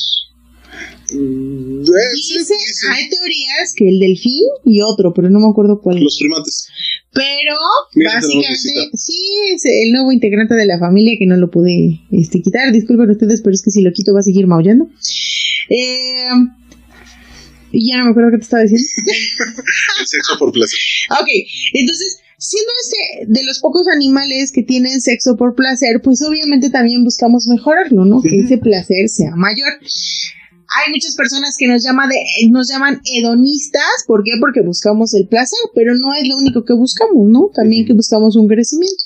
Dice, 1.10 2.54
hay 2.90 3.08
teorías 3.08 3.72
que 3.74 3.88
el 3.88 3.98
delfín 3.98 4.46
y 4.64 4.82
otro, 4.82 5.14
pero 5.14 5.30
no 5.30 5.40
me 5.40 5.48
acuerdo 5.48 5.80
cuál. 5.80 6.00
Los 6.00 6.18
primates. 6.18 6.68
Pero 7.12 7.56
Mira, 7.94 8.14
básicamente, 8.14 8.90
sí, 8.94 9.18
es 9.54 9.64
el 9.64 9.92
nuevo 9.92 10.12
integrante 10.12 10.54
de 10.54 10.66
la 10.66 10.78
familia 10.78 11.16
que 11.18 11.26
no 11.26 11.36
lo 11.36 11.50
pude 11.50 12.00
este, 12.10 12.42
quitar. 12.42 12.70
Disculpen 12.72 13.10
ustedes, 13.10 13.40
pero 13.40 13.54
es 13.54 13.62
que 13.62 13.70
si 13.70 13.80
lo 13.80 13.92
quito 13.92 14.12
va 14.12 14.20
a 14.20 14.22
seguir 14.22 14.46
maullando. 14.46 14.88
Eh, 15.70 16.28
y 17.72 17.90
ya 17.90 17.98
no 17.98 18.04
me 18.04 18.10
acuerdo 18.10 18.30
qué 18.30 18.38
te 18.38 18.44
estaba 18.44 18.62
diciendo. 18.62 18.86
El 20.00 20.06
sexo 20.06 20.38
por 20.38 20.52
placer. 20.52 20.78
ok, 21.10 21.28
entonces, 21.72 22.20
siendo 22.36 22.70
este 22.82 23.32
de 23.32 23.44
los 23.44 23.60
pocos 23.60 23.88
animales 23.88 24.52
que 24.52 24.62
tienen 24.62 25.00
sexo 25.00 25.36
por 25.36 25.54
placer, 25.54 26.00
pues 26.02 26.22
obviamente 26.22 26.70
también 26.70 27.04
buscamos 27.04 27.46
mejorarlo, 27.46 28.04
¿no? 28.04 28.20
Que 28.22 28.40
ese 28.40 28.58
placer 28.58 29.08
sea 29.08 29.34
mayor. 29.34 29.80
Hay 30.76 30.92
muchas 30.92 31.14
personas 31.16 31.56
que 31.58 31.66
nos, 31.66 31.82
llama 31.82 32.06
de, 32.08 32.16
nos 32.50 32.68
llaman 32.68 33.00
hedonistas, 33.04 34.04
¿por 34.06 34.22
qué? 34.22 34.32
Porque 34.38 34.60
buscamos 34.60 35.14
el 35.14 35.26
placer, 35.26 35.58
pero 35.74 35.94
no 35.96 36.12
es 36.14 36.28
lo 36.28 36.36
único 36.36 36.64
que 36.64 36.74
buscamos, 36.74 37.26
¿no? 37.28 37.50
También 37.54 37.86
que 37.86 37.94
buscamos 37.94 38.36
un 38.36 38.48
crecimiento. 38.48 39.04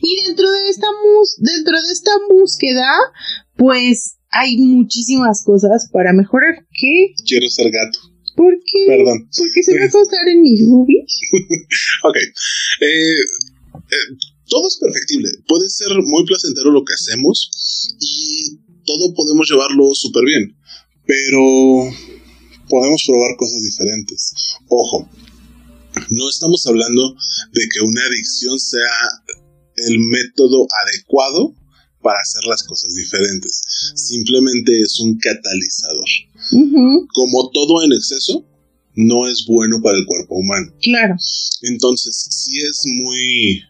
Y 0.00 0.24
dentro 0.26 0.50
de 0.50 0.68
esta 0.70 0.86
mus- 1.04 1.36
dentro 1.38 1.76
de 1.80 1.92
esta 1.92 2.12
búsqueda, 2.30 2.86
pues 3.56 4.16
hay 4.30 4.56
muchísimas 4.56 5.44
cosas 5.44 5.88
para 5.92 6.12
mejorar. 6.14 6.66
¿Qué? 6.72 7.12
Quiero 7.26 7.48
ser 7.50 7.70
gato. 7.70 7.98
¿Por 8.34 8.54
qué? 8.64 8.86
Perdón. 8.86 9.28
Porque 9.36 9.62
se 9.62 9.76
va 9.78 9.84
a 9.84 9.88
acostar 9.88 10.26
en 10.28 10.40
mis 10.40 10.66
boobies. 10.66 11.12
Ok. 12.04 12.16
Eh, 12.80 13.14
eh, 13.74 14.16
todo 14.48 14.66
es 14.66 14.78
perfectible. 14.80 15.28
Puede 15.46 15.68
ser 15.68 15.88
muy 16.02 16.24
placentero 16.24 16.70
lo 16.70 16.82
que 16.84 16.94
hacemos 16.94 17.50
y 18.00 18.56
todo 18.84 19.14
podemos 19.14 19.48
llevarlo 19.50 19.90
súper 19.94 20.24
bien. 20.24 20.56
Pero 21.12 21.90
podemos 22.70 23.04
probar 23.06 23.36
cosas 23.36 23.62
diferentes. 23.62 24.32
Ojo, 24.66 25.10
no 26.08 26.30
estamos 26.30 26.66
hablando 26.66 27.14
de 27.52 27.68
que 27.68 27.80
una 27.82 28.00
adicción 28.06 28.58
sea 28.58 28.96
el 29.76 29.98
método 29.98 30.66
adecuado 30.86 31.54
para 32.00 32.18
hacer 32.18 32.44
las 32.44 32.62
cosas 32.62 32.94
diferentes. 32.94 33.60
Simplemente 33.94 34.80
es 34.80 35.00
un 35.00 35.18
catalizador. 35.18 36.08
Como 37.12 37.50
todo 37.50 37.84
en 37.84 37.92
exceso, 37.92 38.46
no 38.94 39.28
es 39.28 39.44
bueno 39.46 39.82
para 39.82 39.98
el 39.98 40.06
cuerpo 40.06 40.36
humano. 40.36 40.72
claro. 40.82 41.14
Entonces, 41.60 42.26
sí 42.30 42.58
es 42.58 42.82
muy 42.86 43.62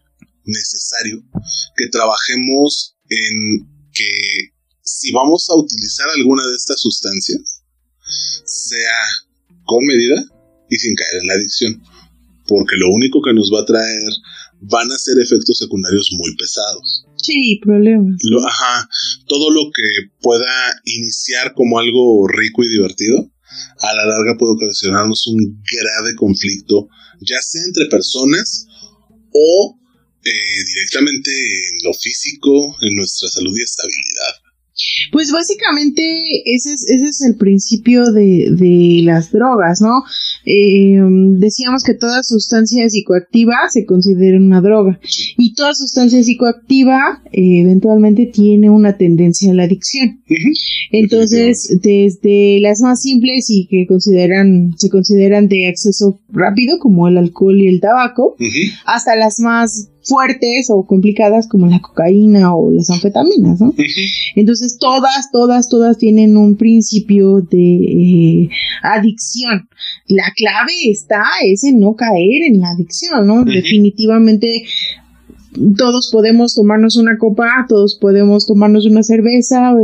necesario 0.44 1.24
que 1.76 1.88
trabajemos 1.88 2.96
en 3.08 3.68
que 3.92 4.52
si 4.98 5.12
vamos 5.12 5.48
a 5.50 5.54
utilizar 5.54 6.06
alguna 6.16 6.46
de 6.46 6.54
estas 6.56 6.80
sustancias, 6.80 7.62
sea 8.44 8.98
con 9.64 9.84
medida 9.84 10.22
y 10.68 10.76
sin 10.76 10.94
caer 10.94 11.22
en 11.22 11.26
la 11.28 11.34
adicción. 11.34 11.82
Porque 12.46 12.76
lo 12.76 12.88
único 12.90 13.22
que 13.22 13.32
nos 13.32 13.50
va 13.54 13.60
a 13.60 13.64
traer 13.64 14.10
van 14.60 14.90
a 14.90 14.98
ser 14.98 15.18
efectos 15.18 15.58
secundarios 15.58 16.10
muy 16.12 16.34
pesados. 16.36 17.04
Sí, 17.16 17.58
problemas. 17.62 18.16
Lo- 18.24 18.46
ajá, 18.46 18.88
todo 19.26 19.50
lo 19.50 19.70
que 19.72 20.10
pueda 20.20 20.80
iniciar 20.84 21.54
como 21.54 21.78
algo 21.78 22.26
rico 22.28 22.62
y 22.64 22.68
divertido, 22.68 23.30
a 23.80 23.94
la 23.94 24.06
larga 24.06 24.36
puede 24.38 24.54
ocasionarnos 24.54 25.26
un 25.26 25.62
grave 25.62 26.14
conflicto, 26.16 26.88
ya 27.20 27.40
sea 27.42 27.62
entre 27.66 27.86
personas 27.86 28.66
o 29.32 29.78
eh, 30.24 30.64
directamente 30.74 31.30
en 31.30 31.84
lo 31.84 31.94
físico, 31.94 32.76
en 32.80 32.96
nuestra 32.96 33.28
salud 33.28 33.52
y 33.56 33.62
estabilidad. 33.62 34.41
Pues 35.10 35.30
básicamente 35.30 36.02
ese 36.46 36.72
es, 36.74 36.88
ese 36.88 37.06
es 37.06 37.22
el 37.22 37.36
principio 37.36 38.10
de, 38.10 38.48
de 38.50 39.02
las 39.04 39.30
drogas, 39.30 39.80
¿no? 39.80 40.02
Eh, 40.44 40.98
decíamos 41.38 41.84
que 41.84 41.94
toda 41.94 42.22
sustancia 42.22 42.88
psicoactiva 42.88 43.54
se 43.70 43.84
considera 43.84 44.38
una 44.38 44.60
droga 44.60 44.98
y 45.36 45.54
toda 45.54 45.74
sustancia 45.74 46.22
psicoactiva 46.22 47.22
eh, 47.26 47.60
eventualmente 47.60 48.26
tiene 48.26 48.70
una 48.70 48.96
tendencia 48.96 49.52
a 49.52 49.54
la 49.54 49.64
adicción. 49.64 50.22
Entonces, 50.90 51.78
desde 51.82 52.58
las 52.60 52.80
más 52.80 53.02
simples 53.02 53.46
y 53.50 53.66
que 53.66 53.86
consideran, 53.86 54.72
se 54.78 54.88
consideran 54.88 55.48
de 55.48 55.68
acceso 55.68 56.20
rápido, 56.30 56.78
como 56.78 57.08
el 57.08 57.18
alcohol 57.18 57.60
y 57.60 57.68
el 57.68 57.80
tabaco, 57.80 58.36
hasta 58.84 59.14
las 59.16 59.38
más 59.38 59.91
fuertes 60.04 60.68
o 60.70 60.84
complicadas 60.84 61.48
como 61.48 61.66
la 61.66 61.80
cocaína 61.80 62.54
o 62.54 62.72
las 62.72 62.90
anfetaminas, 62.90 63.60
¿no? 63.60 63.74
Entonces 64.34 64.78
todas, 64.78 65.30
todas, 65.32 65.68
todas 65.68 65.98
tienen 65.98 66.36
un 66.36 66.56
principio 66.56 67.40
de 67.40 67.58
eh, 67.58 68.48
adicción. 68.82 69.68
La 70.08 70.32
clave 70.36 70.72
está 70.90 71.22
es 71.44 71.64
en 71.64 71.80
no 71.80 71.94
caer 71.94 72.42
en 72.48 72.60
la 72.60 72.70
adicción, 72.70 73.26
¿no? 73.26 73.44
Definitivamente 73.44 74.64
todos 75.76 76.10
podemos 76.10 76.54
tomarnos 76.54 76.96
una 76.96 77.18
copa, 77.18 77.66
todos 77.68 77.98
podemos 78.00 78.46
tomarnos 78.46 78.86
una 78.86 79.02
cerveza, 79.02 79.74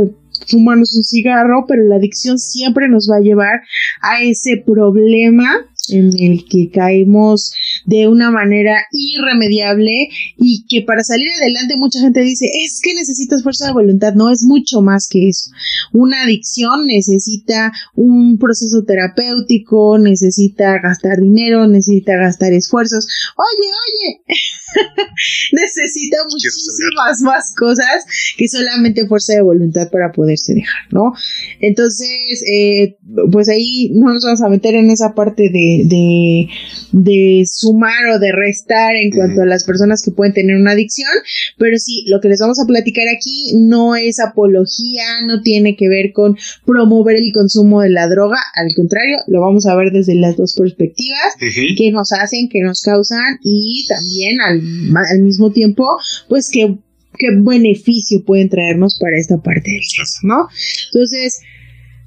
fumarnos 0.47 0.95
un 0.95 1.03
cigarro, 1.03 1.65
pero 1.67 1.83
la 1.83 1.95
adicción 1.95 2.39
siempre 2.39 2.87
nos 2.87 3.07
va 3.09 3.17
a 3.17 3.21
llevar 3.21 3.61
a 4.01 4.23
ese 4.23 4.57
problema 4.65 5.65
en 5.89 6.11
el 6.19 6.45
que 6.45 6.69
caemos 6.69 7.53
de 7.85 8.07
una 8.07 8.31
manera 8.31 8.77
irremediable 8.91 10.09
y 10.37 10.65
que 10.67 10.81
para 10.81 11.03
salir 11.03 11.29
adelante 11.31 11.77
mucha 11.77 11.99
gente 11.99 12.21
dice, 12.21 12.45
es 12.63 12.79
que 12.81 12.93
necesitas 12.93 13.43
fuerza 13.43 13.67
de 13.67 13.73
voluntad, 13.73 14.13
no 14.13 14.31
es 14.31 14.43
mucho 14.43 14.81
más 14.81 15.07
que 15.09 15.29
eso. 15.29 15.51
Una 15.93 16.23
adicción 16.23 16.85
necesita 16.87 17.71
un 17.95 18.37
proceso 18.37 18.83
terapéutico, 18.85 19.97
necesita 19.97 20.79
gastar 20.79 21.19
dinero, 21.21 21.67
necesita 21.67 22.15
gastar 22.15 22.53
esfuerzos. 22.53 23.07
Oye, 23.37 23.69
oye, 23.87 24.39
necesita 25.53 26.17
muchísimas 26.25 27.21
más 27.21 27.53
cosas 27.55 28.05
que 28.37 28.47
solamente 28.47 29.07
fuerza 29.07 29.33
de 29.33 29.41
voluntad 29.41 29.89
para 29.91 30.11
poderse 30.11 30.53
dejar, 30.53 30.91
¿no? 30.91 31.13
Entonces, 31.59 32.43
eh, 32.51 32.97
pues 33.31 33.49
ahí 33.49 33.91
no 33.93 34.13
nos 34.13 34.23
vamos 34.23 34.41
a 34.41 34.49
meter 34.49 34.75
en 34.75 34.89
esa 34.89 35.13
parte 35.13 35.43
de, 35.43 35.83
de, 35.85 36.47
de 36.91 37.43
sumar 37.69 38.05
o 38.13 38.19
de 38.19 38.31
restar 38.31 38.95
en 38.95 39.11
cuanto 39.11 39.41
a 39.41 39.45
las 39.45 39.63
personas 39.63 40.01
que 40.03 40.11
pueden 40.11 40.33
tener 40.33 40.55
una 40.55 40.71
adicción, 40.71 41.11
pero 41.57 41.77
sí, 41.77 42.03
lo 42.07 42.19
que 42.19 42.29
les 42.29 42.39
vamos 42.39 42.59
a 42.59 42.65
platicar 42.65 43.05
aquí 43.07 43.53
no 43.55 43.95
es 43.95 44.19
apología, 44.19 45.21
no 45.25 45.41
tiene 45.41 45.75
que 45.75 45.87
ver 45.87 46.11
con 46.13 46.37
promover 46.65 47.15
el 47.15 47.31
consumo 47.33 47.81
de 47.81 47.89
la 47.89 48.07
droga, 48.07 48.37
al 48.55 48.73
contrario, 48.75 49.17
lo 49.27 49.41
vamos 49.41 49.65
a 49.65 49.75
ver 49.75 49.91
desde 49.91 50.15
las 50.15 50.37
dos 50.37 50.55
perspectivas 50.55 51.35
Ujú. 51.35 51.75
que 51.77 51.91
nos 51.91 52.11
hacen, 52.11 52.49
que 52.49 52.61
nos 52.61 52.81
causan 52.81 53.39
y 53.43 53.85
también 53.87 54.41
al, 54.41 54.61
al 55.11 55.21
mismo 55.21 55.51
tiempo, 55.51 55.85
pues 56.27 56.49
que 56.51 56.75
qué 57.17 57.27
beneficio 57.37 58.23
pueden 58.23 58.49
traernos 58.49 58.97
para 58.99 59.17
esta 59.19 59.37
parte 59.41 59.69
del 59.69 59.83
sexo, 59.83 60.19
¿no? 60.23 60.47
Entonces, 60.93 61.41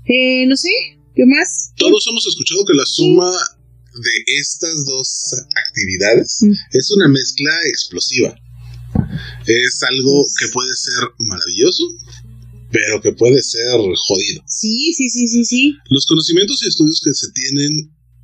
eh, 0.06 0.46
no 0.46 0.56
sé, 0.56 0.70
¿qué 1.14 1.26
más? 1.26 1.72
Todos 1.76 2.06
hemos 2.08 2.26
escuchado 2.26 2.64
que 2.64 2.74
la 2.74 2.84
suma 2.86 3.30
de 3.94 4.32
estas 4.40 4.84
dos 4.86 5.34
actividades 5.68 6.38
Mm. 6.42 6.52
es 6.72 6.90
una 6.90 7.08
mezcla 7.08 7.50
explosiva. 7.68 8.34
Es 9.46 9.82
algo 9.82 10.24
que 10.38 10.48
puede 10.48 10.74
ser 10.74 11.02
maravilloso, 11.18 11.84
pero 12.70 13.00
que 13.00 13.12
puede 13.12 13.42
ser 13.42 13.62
jodido. 13.78 14.42
Sí, 14.46 14.92
sí, 14.96 15.08
sí, 15.10 15.28
sí, 15.28 15.44
sí. 15.44 15.76
Los 15.90 16.06
conocimientos 16.06 16.62
y 16.62 16.68
estudios 16.68 17.00
que 17.04 17.12
se 17.12 17.30
tienen 17.32 17.72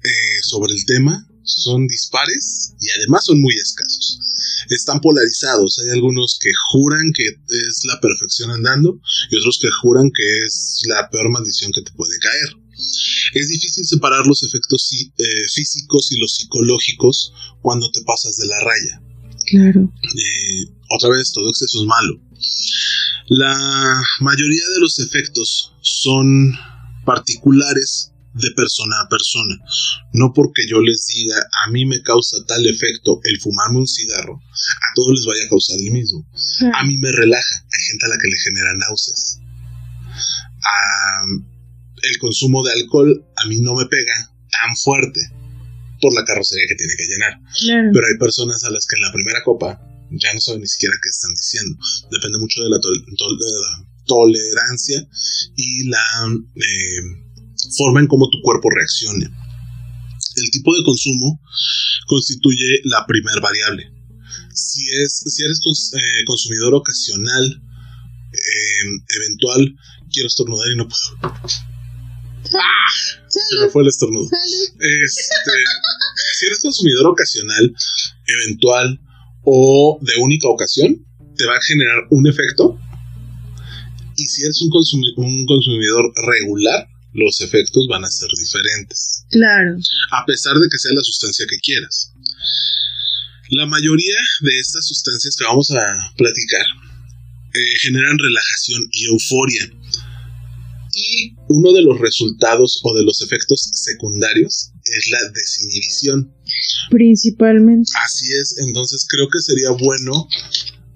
eh, 0.04 0.38
sobre 0.42 0.72
el 0.72 0.84
tema 0.86 1.26
son 1.44 1.86
dispares 1.86 2.74
y 2.78 2.90
además 2.98 3.24
son 3.24 3.40
muy 3.40 3.54
escasos. 3.54 4.20
Están 4.70 5.00
polarizados, 5.00 5.78
hay 5.78 5.90
algunos 5.90 6.38
que 6.40 6.50
juran 6.70 7.10
que 7.14 7.24
es 7.26 7.82
la 7.84 7.98
perfección 8.00 8.50
andando 8.50 9.00
y 9.30 9.36
otros 9.38 9.58
que 9.60 9.68
juran 9.82 10.10
que 10.14 10.44
es 10.44 10.82
la 10.86 11.08
peor 11.10 11.30
maldición 11.30 11.72
que 11.72 11.82
te 11.82 11.90
puede 11.92 12.18
caer. 12.18 12.57
Es 13.34 13.48
difícil 13.48 13.84
separar 13.86 14.26
los 14.26 14.42
efectos 14.42 14.88
eh, 14.92 15.24
físicos 15.52 16.12
y 16.12 16.20
los 16.20 16.34
psicológicos 16.34 17.32
cuando 17.60 17.90
te 17.90 18.02
pasas 18.02 18.36
de 18.36 18.46
la 18.46 18.60
raya. 18.60 19.02
Claro. 19.46 19.92
Eh, 20.02 20.72
otra 20.90 21.10
vez, 21.10 21.32
todo 21.32 21.48
exceso 21.50 21.80
es 21.80 21.86
malo. 21.86 22.20
La 23.28 24.02
mayoría 24.20 24.62
de 24.74 24.80
los 24.80 24.98
efectos 25.00 25.74
son 25.82 26.54
particulares 27.04 28.12
de 28.34 28.50
persona 28.52 29.00
a 29.00 29.08
persona. 29.08 29.56
No 30.12 30.32
porque 30.32 30.62
yo 30.68 30.80
les 30.80 31.06
diga 31.06 31.36
a 31.66 31.70
mí 31.70 31.84
me 31.84 32.02
causa 32.02 32.36
tal 32.46 32.66
efecto 32.66 33.20
el 33.24 33.40
fumarme 33.40 33.78
un 33.78 33.86
cigarro, 33.86 34.34
a 34.34 34.94
todos 34.94 35.12
les 35.14 35.26
vaya 35.26 35.44
a 35.44 35.48
causar 35.48 35.76
el 35.78 35.90
mismo. 35.90 36.26
A 36.74 36.84
mí 36.84 36.96
me 36.98 37.12
relaja, 37.12 37.54
hay 37.54 37.84
gente 37.88 38.06
a 38.06 38.08
la 38.08 38.18
que 38.18 38.28
le 38.28 38.36
genera 38.44 38.74
náuseas. 38.74 39.40
El 42.02 42.18
consumo 42.18 42.62
de 42.64 42.72
alcohol 42.72 43.26
a 43.36 43.48
mí 43.48 43.60
no 43.60 43.74
me 43.74 43.86
pega 43.86 44.32
tan 44.50 44.76
fuerte 44.76 45.20
por 46.00 46.14
la 46.14 46.24
carrocería 46.24 46.66
que 46.68 46.76
tiene 46.76 46.94
que 46.96 47.06
llenar. 47.06 47.40
Pero 47.92 48.06
hay 48.06 48.18
personas 48.18 48.62
a 48.64 48.70
las 48.70 48.86
que 48.86 48.96
en 48.96 49.02
la 49.02 49.12
primera 49.12 49.42
copa 49.44 49.80
ya 50.10 50.32
no 50.32 50.40
saben 50.40 50.60
ni 50.60 50.68
siquiera 50.68 50.94
qué 51.02 51.08
están 51.08 51.32
diciendo. 51.32 51.76
Depende 52.10 52.38
mucho 52.38 52.62
de 52.62 52.70
la, 52.70 52.78
tolerancia 54.06 55.06
y 55.54 55.86
la 55.88 56.00
eh, 56.54 57.02
forma 57.76 58.00
en 58.00 58.06
cómo 58.06 58.30
tu 58.30 58.40
cuerpo 58.42 58.70
reaccione. 58.70 59.26
El 59.26 60.50
tipo 60.50 60.74
de 60.74 60.82
consumo 60.82 61.42
constituye 62.06 62.80
la 62.84 63.04
primer 63.06 63.38
variable. 63.42 63.92
Si, 64.54 64.88
es, 65.02 65.24
si 65.26 65.44
eres 65.44 65.60
eh, 65.60 66.24
consumidor 66.24 66.74
ocasional, 66.74 67.62
eh, 68.32 68.98
eventual, 69.18 69.76
quiero 70.10 70.28
estornudar 70.28 70.72
y 70.72 70.76
no 70.76 70.88
puedo. 70.88 71.34
Se 73.28 73.60
me 73.60 73.68
fue 73.68 73.82
el 73.82 73.88
estornudo. 73.88 74.28
Este, 74.32 75.52
si 76.38 76.46
eres 76.46 76.58
consumidor 76.60 77.06
ocasional, 77.08 77.74
eventual 78.26 79.00
o 79.42 79.98
de 80.02 80.12
única 80.20 80.48
ocasión, 80.48 81.04
te 81.36 81.46
va 81.46 81.56
a 81.56 81.60
generar 81.62 82.06
un 82.10 82.26
efecto. 82.26 82.78
Y 84.16 84.26
si 84.26 84.42
eres 84.42 84.60
un, 84.62 85.24
un 85.24 85.46
consumidor 85.46 86.12
regular, 86.26 86.88
los 87.12 87.40
efectos 87.40 87.86
van 87.88 88.04
a 88.04 88.08
ser 88.08 88.28
diferentes. 88.36 89.24
Claro. 89.30 89.76
A 90.12 90.24
pesar 90.26 90.56
de 90.56 90.68
que 90.68 90.78
sea 90.78 90.92
la 90.92 91.02
sustancia 91.02 91.46
que 91.48 91.58
quieras. 91.58 92.12
La 93.50 93.66
mayoría 93.66 94.16
de 94.40 94.58
estas 94.58 94.86
sustancias 94.86 95.36
que 95.36 95.44
vamos 95.44 95.70
a 95.70 96.12
platicar 96.16 96.66
eh, 97.54 97.78
generan 97.80 98.18
relajación 98.18 98.82
y 98.92 99.06
euforia 99.06 99.70
y 100.92 101.34
uno 101.48 101.72
de 101.72 101.82
los 101.82 101.98
resultados 101.98 102.80
o 102.82 102.94
de 102.94 103.02
los 103.02 103.22
efectos 103.22 103.70
secundarios 103.72 104.72
es 104.84 105.10
la 105.10 105.18
desinhibición. 105.32 106.32
Principalmente. 106.90 107.90
Así 108.04 108.26
es, 108.34 108.56
entonces 108.66 109.06
creo 109.08 109.28
que 109.28 109.38
sería 109.40 109.70
bueno 109.70 110.28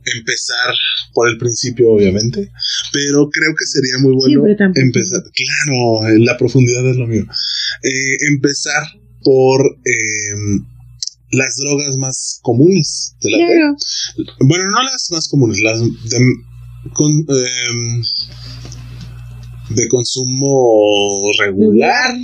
empezar 0.05 0.75
por 1.15 1.29
el 1.29 1.39
principio, 1.39 1.93
obviamente, 1.93 2.51
pero 2.93 3.29
creo 3.31 3.55
que 3.57 3.67
sería 3.67 3.99
muy 3.99 4.15
bueno 4.15 4.73
empezar, 4.75 5.23
claro, 5.23 6.19
la 6.19 6.37
profundidad 6.37 6.89
es 6.89 6.97
lo 6.97 7.07
mío, 7.07 7.25
eh, 7.83 8.17
empezar 8.29 8.87
por 9.23 9.61
em, 9.85 10.67
las 11.31 11.57
drogas 11.57 11.97
más 11.97 12.41
comunes 12.43 13.15
de 13.21 13.31
la 13.31 13.37
claro. 13.39 13.77
Bueno, 14.41 14.65
no 14.71 14.83
las 14.83 15.09
más 15.11 15.29
comunes, 15.29 15.61
las 15.61 15.81
de, 15.81 16.35
con, 16.93 17.11
em, 17.11 18.03
de 19.75 19.89
consumo 19.89 21.23
regular. 21.39 22.17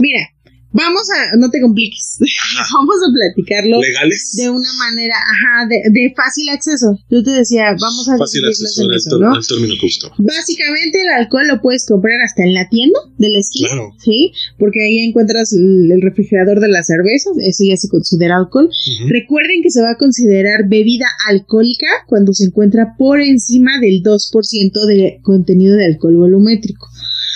Mira, 0.00 0.28
Vamos 0.76 1.08
a, 1.08 1.36
no 1.38 1.48
te 1.50 1.60
compliques, 1.62 2.18
vamos 2.74 2.96
a 3.00 3.08
platicarlo 3.10 3.80
legales 3.80 4.36
de 4.36 4.50
una 4.50 4.68
manera, 4.74 5.14
ajá, 5.16 5.66
de, 5.68 6.12
fácil 6.14 6.50
acceso. 6.50 6.98
Yo 7.08 7.22
te 7.22 7.30
decía, 7.30 7.74
vamos 7.80 8.06
a 8.10 8.18
fácil 8.18 8.44
acceso 8.44 8.84
en 8.84 8.92
eso, 8.92 9.18
¿no? 9.18 9.34
el 9.34 9.46
término 9.46 9.74
que 9.80 9.88
Básicamente 10.18 11.00
el 11.00 11.08
alcohol 11.08 11.48
lo 11.48 11.62
puedes 11.62 11.86
comprar 11.86 12.20
hasta 12.20 12.42
en 12.42 12.52
la 12.52 12.68
tienda 12.68 12.98
de 13.16 13.30
la 13.30 13.38
esquina, 13.38 13.70
sí, 13.98 14.32
porque 14.58 14.84
ahí 14.84 14.98
encuentras 15.08 15.52
el, 15.54 16.02
refrigerador 16.02 16.60
de 16.60 16.68
las 16.68 16.86
cervezas, 16.86 17.32
eso 17.40 17.64
ya 17.64 17.76
se 17.76 17.88
considera 17.88 18.36
alcohol. 18.36 18.68
Recuerden 19.08 19.62
que 19.62 19.70
se 19.70 19.80
va 19.80 19.92
a 19.92 19.96
considerar 19.96 20.68
bebida 20.68 21.06
alcohólica 21.28 21.86
cuando 22.06 22.34
se 22.34 22.44
encuentra 22.44 22.94
por 22.98 23.20
encima 23.20 23.80
del 23.80 24.02
2% 24.02 24.86
de 24.86 25.20
contenido 25.22 25.76
de 25.76 25.86
alcohol 25.86 26.16
volumétrico. 26.16 26.86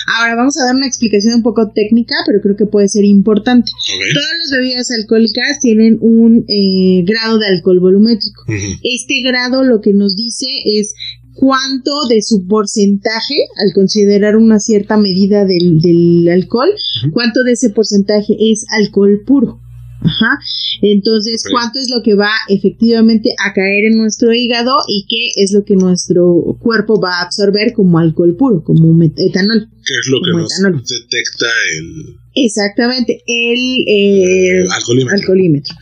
Ahora 0.07 0.35
vamos 0.35 0.57
a 0.57 0.65
dar 0.65 0.75
una 0.75 0.87
explicación 0.87 1.35
un 1.35 1.43
poco 1.43 1.71
técnica, 1.71 2.15
pero 2.25 2.41
creo 2.41 2.55
que 2.55 2.65
puede 2.65 2.87
ser 2.87 3.05
importante. 3.05 3.71
Todas 4.13 4.29
las 4.43 4.59
bebidas 4.59 4.91
alcohólicas 4.91 5.59
tienen 5.59 5.97
un 6.01 6.45
eh, 6.47 7.03
grado 7.05 7.39
de 7.39 7.47
alcohol 7.47 7.79
volumétrico. 7.79 8.43
Este 8.47 9.21
grado 9.23 9.63
lo 9.63 9.81
que 9.81 9.93
nos 9.93 10.15
dice 10.15 10.45
es 10.65 10.93
cuánto 11.33 11.91
de 12.09 12.21
su 12.21 12.47
porcentaje, 12.47 13.35
al 13.57 13.73
considerar 13.73 14.35
una 14.35 14.59
cierta 14.59 14.97
medida 14.97 15.45
del, 15.45 16.27
alcohol, 16.29 16.69
cuánto 17.11 17.43
de 17.43 17.53
ese 17.53 17.69
porcentaje 17.69 18.35
es 18.39 18.65
alcohol 18.69 19.21
puro. 19.25 19.59
Ajá. 20.03 20.39
Entonces, 20.81 21.43
¿cuánto 21.49 21.79
es 21.79 21.89
lo 21.89 22.01
que 22.01 22.15
va 22.15 22.31
efectivamente 22.49 23.29
a 23.45 23.53
caer 23.53 23.85
en 23.85 23.97
nuestro 23.97 24.33
hígado 24.33 24.73
y 24.87 25.05
qué 25.07 25.41
es 25.41 25.51
lo 25.51 25.63
que 25.63 25.75
nuestro 25.75 26.57
cuerpo 26.59 26.99
va 26.99 27.19
a 27.19 27.21
absorber 27.23 27.73
como 27.73 27.99
alcohol 27.99 28.35
puro, 28.35 28.63
como 28.63 28.91
etanol? 29.03 29.69
¿Qué 29.85 29.93
es 29.93 30.07
lo 30.07 30.19
que 30.21 30.31
nos 30.31 30.87
detecta 30.87 31.45
el... 31.77 32.15
Exactamente, 32.33 33.21
el 33.27 33.83
eh, 33.87 34.65
alcoholímetro. 35.11 35.75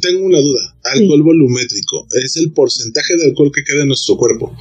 Tengo 0.00 0.26
una 0.26 0.40
duda. 0.40 0.76
Alcohol 0.84 1.22
volumétrico 1.22 2.06
es 2.12 2.36
el 2.36 2.52
porcentaje 2.52 3.16
de 3.16 3.26
alcohol 3.26 3.52
que 3.54 3.62
queda 3.64 3.82
en 3.82 3.88
nuestro 3.88 4.16
cuerpo. 4.16 4.54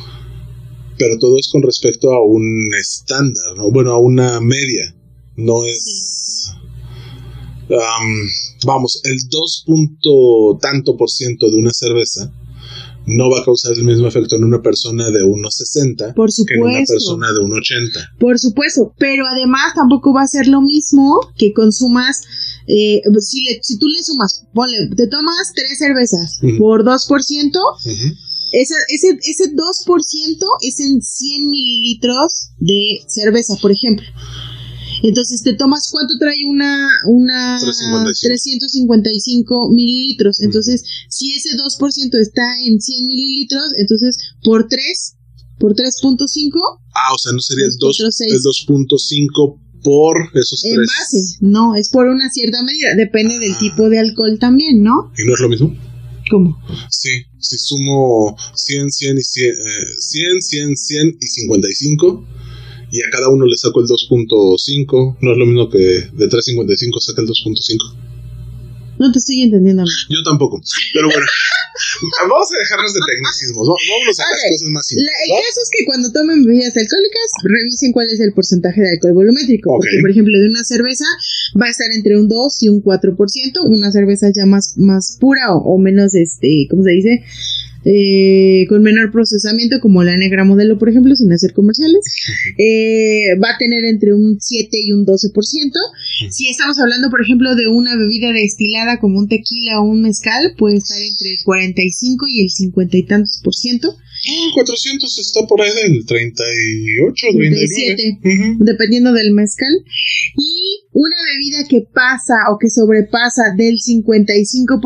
Pero 0.97 1.17
todo 1.17 1.38
es 1.39 1.49
con 1.49 1.63
respecto 1.63 2.13
a 2.13 2.26
un 2.26 2.69
estándar, 2.80 3.58
¿no? 3.58 3.71
Bueno, 3.71 3.91
a 3.91 3.97
una 3.97 4.39
media. 4.39 4.95
No 5.36 5.65
es 5.65 6.54
vamos, 8.65 9.02
el 9.04 9.17
2 9.30 9.63
punto 9.65 10.58
tanto 10.62 10.97
por 10.97 11.10
ciento 11.10 11.49
de 11.49 11.58
una 11.58 11.71
cerveza 11.71 12.32
no 13.06 13.30
va 13.30 13.39
a 13.39 13.45
causar 13.45 13.73
el 13.73 13.84
mismo 13.84 14.08
efecto 14.08 14.36
en 14.36 14.43
una 14.43 14.62
persona 14.62 15.10
de 15.10 15.23
1,60 15.23 16.13
que 16.47 16.54
en 16.54 16.63
una 16.63 16.86
persona 16.86 17.34
de 17.34 17.39
1,80. 17.39 18.17
Por 18.19 18.39
supuesto, 18.39 18.93
pero 18.97 19.26
además 19.28 19.73
tampoco 19.76 20.13
va 20.13 20.21
a 20.21 20.28
ser 20.28 20.47
lo 20.47 20.62
mismo 20.62 21.19
que 21.38 21.54
consumas, 21.54 22.21
eh, 22.67 23.02
si, 23.19 23.45
si 23.62 23.78
tú 23.78 23.88
le 23.88 24.02
sumas, 24.04 24.45
ponle, 24.54 24.88
te 24.95 25.08
tomas 25.08 25.52
tres 25.54 25.78
cervezas 25.78 26.39
por 26.58 26.84
2%, 26.84 27.52
ese, 28.54 28.76
ese, 28.89 29.17
ese 29.21 29.52
2% 29.52 30.38
es 30.62 30.80
en 30.80 31.02
100 31.02 31.49
mililitros 31.49 32.49
de 32.60 33.02
cerveza, 33.08 33.56
por 33.62 33.71
ejemplo. 33.71 34.06
Entonces 35.04 35.44
te 35.44 35.54
tomas, 35.54 35.89
¿cuánto 35.92 36.16
trae 36.18 36.46
una, 36.48 36.88
una 37.08 37.60
355, 37.60 39.70
mililitros? 39.70 40.42
Entonces, 40.42 40.84
si 41.10 41.34
ese 41.34 41.58
2% 41.58 42.20
está 42.20 42.58
en 42.66 42.80
100 42.80 43.06
mililitros, 43.06 43.74
entonces 43.78 44.18
por 44.44 44.70
3, 44.70 45.16
por 45.60 45.76
3.5. 45.76 46.80
Ah, 46.96 47.13
o 47.13 47.18
sea, 47.18 47.34
no 47.34 47.42
sería 47.42 47.66
el 47.66 47.74
2.5 47.74 49.60
por 49.84 50.30
esos 50.34 50.63
en 50.63 50.78
base, 50.78 51.18
no, 51.42 51.76
es 51.76 51.89
por 51.89 52.08
una 52.08 52.32
cierta 52.32 52.63
medida, 52.63 52.96
depende 52.96 53.38
del 53.39 53.52
ah. 53.52 53.60
tipo 53.60 53.89
de 53.89 54.00
alcohol 54.00 54.39
también, 54.39 54.82
¿no? 54.82 55.12
¿Y 55.18 55.26
no 55.26 55.34
es 55.34 55.39
lo 55.42 55.50
mismo? 55.50 55.76
¿Cómo? 56.32 56.58
Sí, 56.89 57.10
si 57.39 57.58
sumo 57.58 58.38
100, 58.56 58.89
100 58.89 59.18
y 59.18 59.22
100, 59.22 59.56
100, 60.00 60.42
100, 60.42 60.78
100 60.78 61.18
y 61.20 61.28
55, 61.28 62.26
y 62.93 63.01
a 63.01 63.10
cada 63.10 63.27
uno 63.27 63.49
le 63.49 63.58
saco 63.58 63.82
el 63.82 63.88
2.5. 63.89 65.17
No 65.19 65.32
es 65.34 65.38
lo 65.41 65.45
mismo 65.47 65.67
que 65.67 66.13
de 66.13 66.25
3.55 66.29 67.01
saca 67.01 67.25
el 67.25 67.27
2.5. 67.27 69.01
No 69.01 69.12
te 69.12 69.17
estoy 69.17 69.41
entendiendo. 69.41 69.82
Yo 69.82 70.21
tampoco. 70.23 70.62
Pero 70.93 71.10
bueno, 71.10 71.25
vamos 72.29 72.47
a 72.53 72.58
dejarnos 72.62 72.93
de 72.93 72.99
tecnicismos. 73.01 73.65
Vamos 73.65 74.19
a 74.21 74.29
las 74.29 74.41
cosas 74.45 74.69
más 74.69 74.86
simples. 74.86 75.10
el 75.10 75.41
caso 75.41 75.60
es 75.65 75.69
que 75.73 75.86
cuando 75.89 76.12
tomen 76.13 76.45
bebidas 76.45 76.77
alcohólicas, 76.77 77.29
revisen 77.41 77.91
cuál 77.93 78.13
es 78.13 78.19
el 78.21 78.32
porcentaje 78.32 78.79
de 78.79 78.91
alcohol 78.91 79.13
volumétrico. 79.13 79.73
Porque, 79.73 79.97
por 79.99 80.12
ejemplo, 80.12 80.38
de 80.38 80.45
una 80.45 80.63
cerveza 80.63 81.10
va 81.60 81.65
a 81.65 81.73
estar 81.73 81.89
entre 81.97 82.21
un 82.21 82.29
2 82.29 82.62
y 82.62 82.69
un 82.69 82.84
4%. 82.84 83.17
Una 83.73 83.91
cerveza 83.91 84.29
ya 84.29 84.45
más, 84.45 84.77
más 84.77 85.17
pura 85.19 85.49
o, 85.49 85.65
o 85.65 85.79
menos, 85.79 86.13
este, 86.13 86.69
¿cómo 86.69 86.84
se 86.84 86.91
dice? 86.91 87.25
Eh, 87.86 88.65
con 88.69 88.82
menor 88.82 89.12
procesamiento, 89.12 89.80
como 89.80 90.04
la 90.04 90.17
negra 90.17 90.43
modelo, 90.43 90.78
por 90.78 90.89
ejemplo, 90.89 91.15
sin 91.15 91.32
hacer 91.34 91.54
comerciales, 91.54 92.00
eh, 92.58 93.36
va 93.43 93.52
a 93.52 93.58
tener 93.58 93.84
entre 93.86 94.13
un 94.13 94.38
7 94.39 94.69
y 94.82 94.91
un 94.91 95.06
12%. 95.06 95.72
Si 96.30 96.50
estamos 96.50 96.80
hablando, 96.80 97.10
por 97.10 97.22
ejemplo, 97.22 97.56
de 97.56 97.67
una 97.67 97.96
bebida 97.96 98.32
destilada 98.32 99.00
como 99.00 99.19
un 99.19 99.28
tequila 99.28 99.80
o 99.80 99.84
un 99.84 100.02
mezcal, 100.02 100.54
puede 100.58 100.78
estar 100.78 101.02
entre 101.02 101.32
el 101.32 101.38
45 101.43 102.26
y 102.30 102.41
el 102.43 102.50
50 102.50 102.98
y 102.98 103.04
tantos 103.04 103.41
por 103.43 103.54
ciento. 103.54 103.98
400 104.53 105.19
está 105.19 105.45
por 105.47 105.62
ahí 105.62 105.71
del 105.83 106.05
38, 106.05 107.27
37, 107.36 108.19
dependiendo 108.59 109.12
del 109.12 109.33
mezcal. 109.33 109.73
Y 110.38 110.79
una 110.93 111.17
bebida 111.33 111.67
que 111.67 111.81
pasa 111.93 112.33
o 112.51 112.57
que 112.57 112.69
sobrepasa 112.69 113.53
del 113.57 113.75
55% 113.75 114.79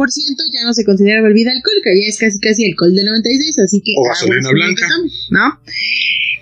ya 0.51 0.63
no 0.65 0.73
se 0.73 0.85
considera 0.85 1.21
bebida 1.21 1.51
alcohólica, 1.51 1.91
ya 1.93 2.09
es 2.09 2.17
casi 2.17 2.39
casi 2.39 2.65
alcohol 2.65 2.95
del 2.95 3.05
96, 3.05 3.59
así 3.59 3.81
que... 3.81 3.93
O 3.97 4.07
gasolina 4.07 4.49
blanca. 4.49 4.87
¿No? 5.29 5.59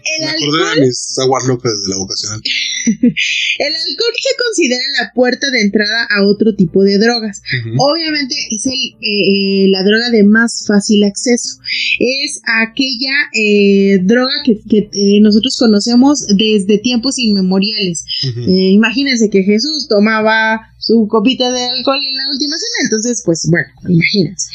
El 0.05 0.25
Me 0.25 0.31
alcohol, 0.31 0.75
de 0.75 0.85
mis 0.85 1.17
aguas 1.19 1.47
locas 1.47 1.73
de 1.81 1.89
la 1.89 1.97
vocacional. 1.97 2.41
el 2.85 3.73
alcohol 3.73 4.13
se 4.21 4.35
considera 4.37 4.81
la 5.01 5.11
puerta 5.13 5.49
de 5.49 5.61
entrada 5.61 6.07
a 6.09 6.27
otro 6.27 6.55
tipo 6.55 6.83
de 6.83 6.99
drogas. 6.99 7.41
Obviamente 7.77 8.35
es 8.51 8.65
el, 8.67 8.73
eh, 8.73 9.65
eh, 9.65 9.67
la 9.69 9.83
droga 9.83 10.11
de 10.11 10.23
más 10.23 10.65
fácil 10.67 11.03
acceso. 11.03 11.57
Es 11.99 12.39
aquella 12.61 13.15
eh, 13.33 13.99
droga 14.03 14.33
que, 14.43 14.89
nosotros 15.21 15.57
conocemos 15.57 16.25
desde 16.37 16.77
tiempos 16.77 17.17
inmemoriales. 17.17 18.05
imagínense 18.47 19.29
que 19.29 19.43
Jesús 19.43 19.87
tomaba 19.87 20.59
su 20.77 21.07
copita 21.09 21.51
de 21.51 21.63
alcohol 21.63 21.97
en 21.97 22.15
la 22.15 22.29
última 22.31 22.55
cena. 22.57 22.83
Entonces, 22.83 23.23
pues 23.25 23.47
bueno, 23.49 23.67
imagínense. 23.89 24.47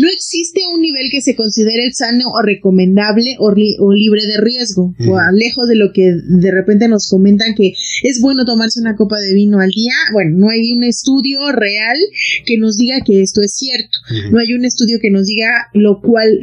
No 0.00 0.08
existe 0.08 0.60
un 0.74 0.80
nivel 0.80 1.08
que 1.10 1.22
se 1.22 1.34
considere 1.34 1.92
sano 1.92 2.24
o 2.28 2.42
recomendable 2.42 3.36
o, 3.38 3.52
libre 3.52 4.26
de 4.26 4.40
riesgo, 4.40 4.94
o 5.08 5.18
lejos 5.32 5.68
de 5.68 5.76
lo 5.76 5.92
que 5.92 6.12
de 6.12 6.50
repente 6.50 6.88
nos 6.88 7.08
comentan 7.08 7.54
que 7.54 7.72
es 8.02 8.20
bueno 8.20 8.44
tomarse 8.44 8.80
una 8.80 8.96
copa 8.96 9.18
de 9.18 9.34
vino 9.34 9.58
al 9.58 9.70
día. 9.70 9.94
Bueno, 10.12 10.36
no 10.36 10.50
hay 10.50 10.72
un 10.72 10.84
estudio 10.84 11.52
real 11.52 11.96
que 12.44 12.58
nos 12.58 12.76
diga 12.76 13.00
que 13.04 13.22
esto 13.22 13.40
es 13.42 13.54
cierto. 13.54 13.98
No 14.30 14.38
hay 14.38 14.52
un 14.52 14.64
estudio 14.64 14.98
que 15.00 15.10
nos 15.10 15.26
diga 15.26 15.48
lo 15.72 16.00
cual, 16.00 16.38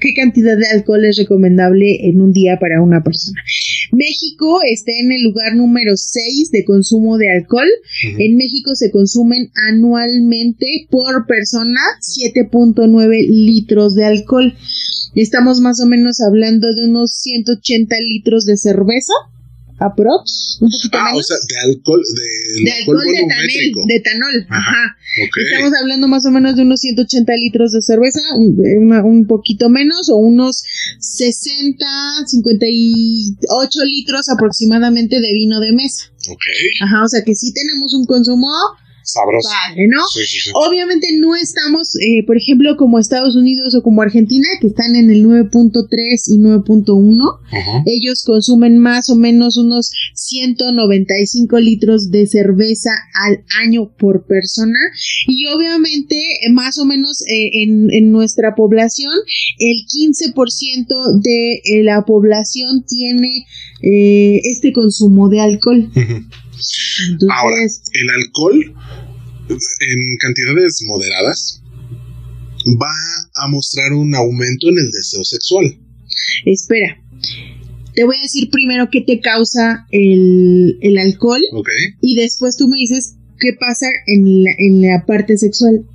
qué 0.00 0.14
cantidad 0.14 0.56
de 0.56 0.66
alcohol 0.68 1.04
es 1.04 1.16
recomendable 1.18 2.08
en 2.08 2.20
un 2.20 2.32
día 2.32 2.58
para 2.58 2.82
una 2.82 3.02
persona. 3.02 3.42
México 3.92 4.60
está 4.68 4.92
en 4.92 5.12
el 5.12 5.22
lugar 5.24 5.54
número 5.56 5.96
6 5.96 6.50
de 6.50 6.64
consumo 6.64 7.18
de 7.18 7.30
alcohol. 7.30 7.68
En 8.18 8.36
México 8.36 8.74
se 8.74 8.90
consumen 8.90 9.50
anualmente 9.68 10.66
por 10.90 11.26
persona 11.26 11.80
7.9 12.00 12.85
litros 12.86 13.94
de 13.94 14.04
alcohol. 14.04 14.54
Estamos 15.14 15.60
más 15.60 15.80
o 15.80 15.86
menos 15.86 16.20
hablando 16.20 16.74
de 16.74 16.88
unos 16.88 17.12
180 17.12 17.96
litros 18.08 18.44
de 18.44 18.56
cerveza 18.56 19.12
aprox, 19.78 20.58
un 20.60 20.70
poquito 20.70 20.98
ah, 20.98 21.14
o 21.14 21.22
sea, 21.22 21.36
de 21.48 21.70
alcohol, 21.70 22.00
de, 22.00 22.64
de 22.64 22.72
alcohol, 22.72 22.98
de, 23.88 23.96
etanol, 23.96 24.46
ajá. 24.48 24.96
Estamos 25.16 25.72
hablando 25.80 26.08
más 26.08 26.24
o 26.26 26.30
menos 26.30 26.56
de 26.56 26.62
unos 26.62 26.80
180 26.80 27.32
litros 27.36 27.72
de 27.72 27.82
cerveza, 27.82 28.20
un, 28.36 28.92
un, 28.92 29.26
poquito 29.26 29.68
menos, 29.68 30.08
o 30.08 30.16
unos 30.16 30.62
60, 31.00 31.86
58 32.26 33.84
litros 33.84 34.28
aproximadamente 34.28 35.20
de 35.20 35.32
vino 35.32 35.60
de 35.60 35.72
mesa. 35.72 36.10
Ok. 36.28 36.42
Ajá, 36.82 37.04
o 37.04 37.08
sea 37.08 37.22
que 37.24 37.34
sí 37.34 37.52
tenemos 37.52 37.94
un 37.94 38.06
consumo 38.06 38.48
sabroso. 39.06 39.48
¿no? 39.88 40.02
Obviamente 40.66 41.06
no 41.18 41.34
estamos, 41.34 41.94
eh, 41.96 42.24
por 42.26 42.36
ejemplo, 42.36 42.76
como 42.76 42.98
Estados 42.98 43.36
Unidos 43.36 43.74
o 43.74 43.82
como 43.82 44.02
Argentina, 44.02 44.46
que 44.60 44.66
están 44.66 44.96
en 44.96 45.10
el 45.10 45.24
9.3 45.24 45.88
y 46.26 46.38
9.1. 46.38 47.82
Ellos 47.86 48.24
consumen 48.24 48.78
más 48.78 49.08
o 49.08 49.14
menos 49.14 49.56
unos 49.56 49.92
195 50.14 51.58
litros 51.60 52.10
de 52.10 52.26
cerveza 52.26 52.90
al 53.14 53.44
año 53.64 53.92
por 53.96 54.26
persona. 54.26 54.78
Y 55.26 55.46
obviamente, 55.46 56.20
más 56.50 56.78
o 56.78 56.84
menos 56.84 57.22
eh, 57.22 57.62
en, 57.62 58.10
nuestra 58.10 58.54
población, 58.54 59.12
el 59.58 59.76
15% 59.86 61.20
de 61.22 61.54
eh, 61.54 61.82
la 61.82 62.04
población 62.04 62.84
tiene 62.86 63.46
este 63.82 64.72
consumo 64.72 65.28
de 65.28 65.40
alcohol. 65.40 65.90
Ahora, 67.30 67.56
el 67.62 68.10
alcohol 68.10 68.74
en 69.48 70.16
cantidades 70.20 70.82
moderadas 70.86 71.62
va 72.66 73.44
a 73.44 73.48
mostrar 73.48 73.92
un 73.92 74.14
aumento 74.14 74.68
en 74.68 74.78
el 74.78 74.90
deseo 74.90 75.24
sexual. 75.24 75.78
Espera, 76.44 77.00
te 77.94 78.04
voy 78.04 78.16
a 78.16 78.22
decir 78.22 78.50
primero 78.50 78.88
qué 78.90 79.00
te 79.00 79.20
causa 79.20 79.86
el, 79.90 80.98
alcohol 80.98 81.40
y 82.00 82.16
después 82.16 82.56
tú 82.56 82.68
me 82.68 82.76
dices 82.76 83.16
qué 83.40 83.52
pasa 83.58 83.86
en 84.06 84.82
la, 84.82 85.04
parte 85.06 85.36
sexual. 85.38 85.86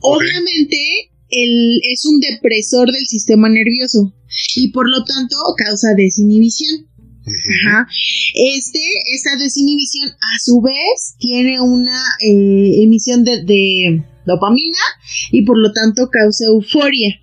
Obviamente 0.00 1.10
el, 1.30 1.80
es 1.82 2.04
un 2.06 2.20
depresor 2.20 2.90
del 2.92 3.06
sistema 3.06 3.48
nervioso 3.48 4.14
y 4.56 4.68
por 4.68 4.88
lo 4.88 5.04
tanto 5.04 5.36
causa 5.56 5.94
desinhibición. 5.94 6.86
Este, 8.34 8.80
esta 9.14 9.36
desinhibición 9.36 10.10
a 10.10 10.38
su 10.38 10.60
vez 10.60 11.16
tiene 11.18 11.60
una 11.60 12.00
eh, 12.20 12.82
emisión 12.82 13.24
de, 13.24 14.02
dopamina 14.26 14.78
y 15.30 15.42
por 15.42 15.58
lo 15.58 15.72
tanto 15.72 16.10
causa 16.10 16.44
euforia. 16.46 17.18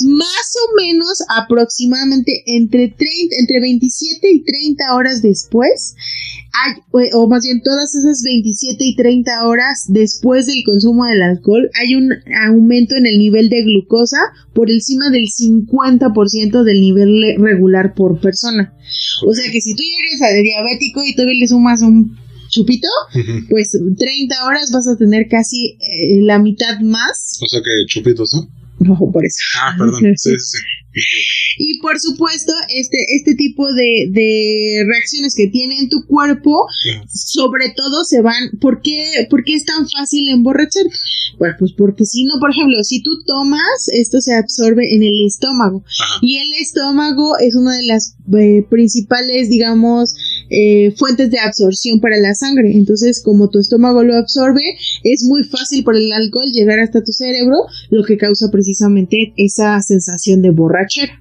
Más 0.00 0.54
o 0.64 0.76
menos 0.76 1.22
aproximadamente 1.28 2.42
entre, 2.46 2.88
30, 2.88 3.36
entre 3.40 3.60
27 3.60 4.30
y 4.30 4.44
30 4.44 4.94
horas 4.94 5.22
después, 5.22 5.94
o 7.14 7.28
más 7.28 7.42
bien 7.42 7.60
todas 7.62 7.94
esas 7.94 8.22
27 8.22 8.84
y 8.84 8.96
30 8.96 9.46
horas 9.46 9.86
después 9.88 10.46
del 10.46 10.62
consumo 10.64 11.04
del 11.06 11.22
alcohol, 11.22 11.68
hay 11.80 11.94
un 11.94 12.12
aumento 12.46 12.94
en 12.96 13.06
el 13.06 13.18
nivel 13.18 13.48
de 13.48 13.62
glucosa 13.62 14.18
por 14.54 14.70
encima 14.70 15.10
del 15.10 15.26
50% 15.26 16.62
del 16.62 16.80
nivel 16.80 17.36
regular 17.38 17.94
por 17.94 18.20
persona. 18.20 18.74
O 19.26 19.34
sea 19.34 19.50
que 19.50 19.60
si 19.60 19.74
tú 19.74 19.82
eres 19.82 20.42
diabético 20.42 21.02
y 21.04 21.14
todavía 21.14 21.40
le 21.40 21.48
sumas 21.48 21.82
un 21.82 22.16
chupito, 22.48 22.88
pues 23.50 23.72
30 23.72 24.44
horas 24.44 24.70
vas 24.72 24.88
a 24.88 24.96
tener 24.96 25.28
casi 25.28 25.76
eh, 25.80 26.22
la 26.22 26.38
mitad 26.38 26.80
más. 26.80 27.38
O 27.42 27.46
sea 27.46 27.60
que 27.60 27.70
chupitos, 27.86 28.30
¿no? 28.34 28.57
Por 28.78 29.24
eso. 29.24 29.38
Ah, 29.60 29.74
perdón. 29.78 30.14
sí, 30.16 30.30
sí. 30.38 30.58
Y 31.58 31.80
por 31.80 31.98
supuesto, 31.98 32.52
este, 32.68 32.98
este 33.16 33.34
tipo 33.34 33.66
de, 33.72 34.08
de 34.10 34.84
reacciones 34.86 35.34
que 35.34 35.48
tiene 35.48 35.78
en 35.78 35.88
tu 35.88 36.06
cuerpo, 36.06 36.66
sobre 37.12 37.70
todo 37.70 38.04
se 38.04 38.20
van. 38.20 38.58
¿Por 38.60 38.80
qué, 38.82 39.26
¿Por 39.28 39.44
qué 39.44 39.54
es 39.54 39.64
tan 39.64 39.88
fácil 39.88 40.28
emborrachar? 40.28 40.84
Bueno, 41.38 41.54
pues 41.58 41.72
porque 41.72 42.04
si 42.04 42.24
no, 42.24 42.40
por 42.40 42.50
ejemplo, 42.50 42.82
si 42.82 43.02
tú 43.02 43.22
tomas, 43.24 43.88
esto 43.92 44.20
se 44.20 44.34
absorbe 44.34 44.94
en 44.94 45.02
el 45.02 45.26
estómago. 45.26 45.84
Y 46.20 46.38
el 46.38 46.48
estómago 46.60 47.38
es 47.38 47.54
una 47.54 47.76
de 47.76 47.84
las 47.84 48.16
eh, 48.38 48.64
principales, 48.68 49.48
digamos, 49.50 50.14
eh, 50.50 50.92
fuentes 50.96 51.30
de 51.30 51.38
absorción 51.38 52.00
para 52.00 52.16
la 52.18 52.34
sangre. 52.34 52.72
Entonces, 52.72 53.22
como 53.22 53.48
tu 53.48 53.58
estómago 53.58 54.02
lo 54.02 54.16
absorbe, 54.16 54.62
es 55.04 55.24
muy 55.24 55.44
fácil 55.44 55.84
por 55.84 55.96
el 55.96 56.12
alcohol 56.12 56.50
llegar 56.52 56.80
hasta 56.80 57.04
tu 57.04 57.12
cerebro, 57.12 57.56
lo 57.90 58.04
que 58.04 58.16
causa 58.16 58.50
precisamente 58.50 59.32
esa 59.36 59.80
sensación 59.80 60.42
de 60.42 60.50
borrachera. 60.50 61.12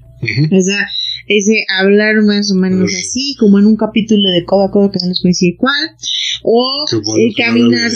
O 0.51 0.61
sea, 0.61 0.87
ese 1.27 1.65
hablar 1.77 2.23
más 2.23 2.51
o 2.51 2.55
menos 2.55 2.91
así, 2.93 3.35
como 3.39 3.59
en 3.59 3.65
un 3.65 3.75
capítulo 3.75 4.29
de 4.31 4.45
Coda 4.45 4.71
Coda 4.71 4.91
que 4.91 4.99
no 5.01 5.09
les 5.09 5.21
puedo 5.21 5.29
decir 5.29 5.55
cuál, 5.57 5.75
o 6.43 6.85
el 7.17 7.33
caminar, 7.35 7.91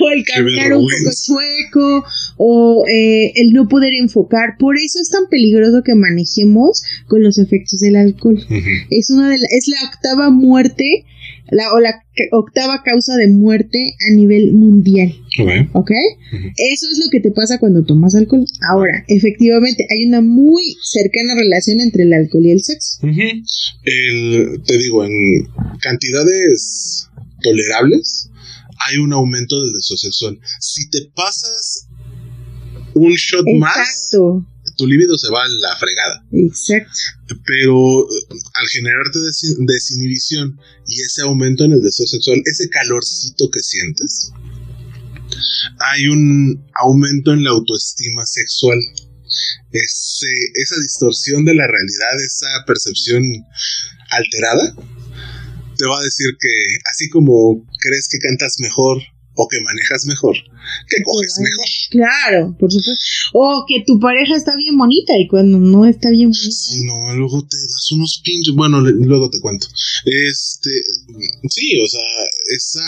o 0.00 0.10
el 0.10 0.24
caminar 0.24 0.72
un 0.74 0.84
poco 0.84 1.12
sueco, 1.12 2.04
o 2.36 2.84
eh, 2.88 3.32
el 3.36 3.52
no 3.52 3.68
poder 3.68 3.92
enfocar. 3.94 4.56
Por 4.58 4.76
eso 4.76 4.98
es 5.00 5.10
tan 5.10 5.28
peligroso 5.28 5.82
que 5.84 5.94
manejemos 5.94 6.82
con 7.06 7.22
los 7.22 7.38
efectos 7.38 7.80
del 7.80 7.96
alcohol. 7.96 8.44
Es 8.90 9.10
una 9.10 9.30
de 9.30 9.36
es 9.36 9.68
la 9.68 9.88
octava 9.88 10.30
muerte 10.30 11.04
la, 11.50 11.72
o 11.72 11.80
la 11.80 12.02
octava 12.32 12.82
causa 12.82 13.16
de 13.16 13.28
muerte 13.28 13.94
a 14.08 14.14
nivel 14.14 14.52
mundial. 14.52 15.14
¿Ok? 15.72 15.90
Eso 16.32 16.86
es 16.90 17.00
lo 17.04 17.10
que 17.10 17.20
te 17.20 17.30
pasa 17.30 17.58
cuando 17.58 17.84
tomas 17.84 18.14
alcohol. 18.14 18.44
Ahora, 18.70 19.04
efectivamente, 19.08 19.86
hay 19.90 20.06
una 20.06 20.20
muy 20.20 20.62
cercana 20.82 21.34
relación 21.36 21.80
entre 21.80 22.04
el 22.04 22.12
alcohol 22.12 22.46
y 22.46 22.50
el 22.52 22.62
sexo. 22.62 22.98
el, 23.06 24.62
te 24.64 24.78
digo, 24.78 25.04
en 25.04 25.48
cantidades 25.80 27.08
tolerables 27.42 28.30
hay 28.88 28.98
un 28.98 29.12
aumento 29.12 29.62
del 29.62 29.72
deseo 29.72 29.96
sexual. 29.96 30.38
Si 30.60 30.88
te 30.90 30.98
pasas 31.14 31.88
un 32.94 33.12
shot 33.12 33.46
Exacto. 33.46 33.58
más 33.58 34.10
tu 34.76 34.86
líbido 34.86 35.16
se 35.18 35.30
va 35.30 35.44
a 35.44 35.48
la 35.48 35.76
fregada. 35.76 36.24
Exacto. 36.32 37.36
Pero 37.46 38.06
al 38.54 38.68
generarte 38.68 39.18
desinhibición 39.58 40.58
y 40.86 41.02
ese 41.02 41.22
aumento 41.22 41.64
en 41.64 41.72
el 41.72 41.82
deseo 41.82 42.06
sexual, 42.06 42.42
ese 42.44 42.68
calorcito 42.68 43.50
que 43.50 43.60
sientes, 43.60 44.30
hay 45.92 46.08
un 46.08 46.64
aumento 46.74 47.32
en 47.32 47.44
la 47.44 47.50
autoestima 47.50 48.24
sexual. 48.26 48.78
ese, 49.72 50.26
esa 50.54 50.76
distorsión 50.80 51.44
de 51.44 51.54
la 51.54 51.66
realidad, 51.66 52.24
esa 52.24 52.64
percepción 52.66 53.22
alterada, 54.10 54.74
te 55.76 55.86
va 55.86 55.98
a 55.98 56.04
decir 56.04 56.26
que 56.38 56.48
así 56.90 57.08
como 57.08 57.66
crees 57.80 58.08
que 58.08 58.18
cantas 58.18 58.60
mejor 58.60 59.02
o 59.36 59.48
que 59.48 59.60
manejas 59.60 60.06
mejor, 60.06 60.36
que 60.88 61.02
coges 61.02 61.38
mejor. 61.40 61.64
Claro, 61.90 62.56
por 62.58 62.70
supuesto. 62.70 63.04
O 63.32 63.64
que 63.66 63.82
tu 63.86 63.98
pareja 63.98 64.36
está 64.36 64.56
bien 64.56 64.76
bonita 64.78 65.12
y 65.18 65.26
cuando 65.28 65.58
no 65.58 65.84
está 65.84 66.10
bien 66.10 66.30
bonita. 66.30 66.50
Sí, 66.50 66.84
no, 66.84 67.14
luego 67.14 67.42
te 67.46 67.56
das 67.56 67.92
unos 67.92 68.20
pinches. 68.24 68.54
Bueno, 68.54 68.80
luego 68.80 69.30
te 69.30 69.40
cuento. 69.40 69.66
Este, 70.04 70.70
sí, 71.48 71.80
o 71.80 71.88
sea, 71.88 72.00
esa 72.56 72.86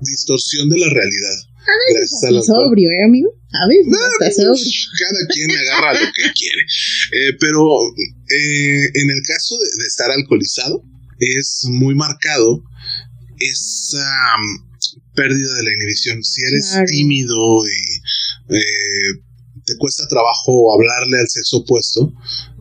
distorsión 0.00 0.68
de 0.68 0.78
la 0.78 0.88
realidad. 0.88 1.52
A 1.62 1.94
veces 1.94 2.12
está 2.12 2.42
sobrio, 2.42 2.90
¿eh, 2.90 3.04
amigo? 3.06 3.30
A 3.52 3.68
veces 3.68 3.86
está 4.18 4.44
sobrio. 4.44 4.64
Cada 4.98 5.26
quien 5.28 5.50
agarra 5.50 5.94
lo 5.94 6.12
que 6.12 6.22
quiere. 6.32 6.62
Eh, 7.12 7.36
pero 7.38 7.62
eh, 7.62 8.90
en 8.94 9.10
el 9.10 9.22
caso 9.22 9.56
de, 9.58 9.86
estar 9.86 10.10
alcoholizado, 10.10 10.82
es 11.18 11.62
muy 11.70 11.94
marcado 11.94 12.64
esa 13.38 14.06
pérdida 15.14 15.54
de 15.54 15.62
la 15.62 15.74
inhibición. 15.74 16.22
Si 16.22 16.42
eres 16.42 16.76
tímido 16.86 17.64
y 17.66 18.54
eh, 18.54 19.22
te 19.64 19.76
cuesta 19.76 20.06
trabajo 20.08 20.74
hablarle 20.74 21.18
al 21.20 21.28
sexo 21.28 21.58
opuesto, 21.58 22.12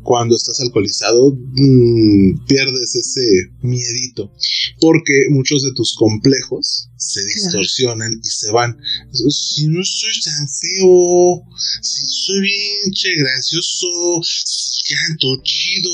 cuando 0.04 0.36
estás 0.36 0.60
alcoholizado 0.62 1.36
mm, 1.36 2.46
pierdes 2.48 2.96
ese 2.96 3.52
miedito 3.62 4.32
porque 4.80 5.28
muchos 5.30 5.64
de 5.64 5.72
tus 5.76 5.96
complejos 5.96 6.90
se 6.98 7.24
distorsionan 7.26 8.12
y 8.12 8.28
se 8.28 8.52
van. 8.52 8.78
Si 9.12 9.68
no 9.68 9.84
soy 9.84 10.12
tan 10.24 10.48
feo 10.48 11.44
si 11.82 12.06
soy 12.06 12.42
bien 12.42 12.92
che 12.92 13.16
gracioso 13.18 13.88
si 14.24 14.94
canto 14.94 15.42
chido. 15.44 15.90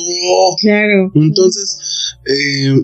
Claro. 0.61 1.11
Entonces 1.15 1.77
eh, 2.25 2.81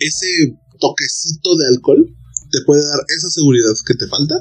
ese 0.00 0.56
toquecito 0.78 1.56
de 1.56 1.66
alcohol 1.74 2.17
te 2.50 2.60
puede 2.62 2.82
dar 2.82 3.00
esa 3.16 3.30
seguridad 3.30 3.74
que 3.86 3.94
te 3.94 4.06
falta 4.06 4.34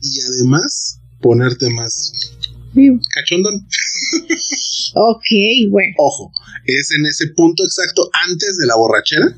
y 0.00 0.20
además 0.20 1.00
ponerte 1.20 1.70
más 1.70 2.12
cachondón. 3.14 3.66
ok, 4.94 5.26
bueno. 5.70 5.94
Ojo, 5.98 6.32
es 6.64 6.92
en 6.92 7.06
ese 7.06 7.28
punto 7.28 7.64
exacto 7.64 8.10
antes 8.28 8.56
de 8.58 8.66
la 8.66 8.76
borrachera, 8.76 9.36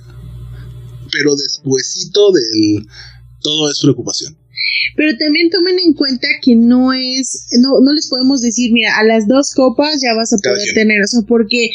pero 1.12 1.36
despuesito 1.36 2.32
del 2.32 2.86
todo 3.40 3.70
es 3.70 3.80
preocupación. 3.80 4.36
Pero 4.96 5.16
también 5.16 5.50
tomen 5.50 5.76
en 5.78 5.94
cuenta 5.94 6.26
que 6.42 6.54
no 6.54 6.92
es, 6.92 7.46
no, 7.60 7.80
no 7.82 7.92
les 7.92 8.08
podemos 8.08 8.40
decir, 8.40 8.72
mira, 8.72 8.98
a 8.98 9.04
las 9.04 9.26
dos 9.26 9.52
copas 9.54 10.00
ya 10.02 10.14
vas 10.14 10.32
a 10.32 10.38
poder 10.38 10.74
tener, 10.74 11.00
o 11.02 11.06
sea, 11.06 11.20
porque 11.26 11.70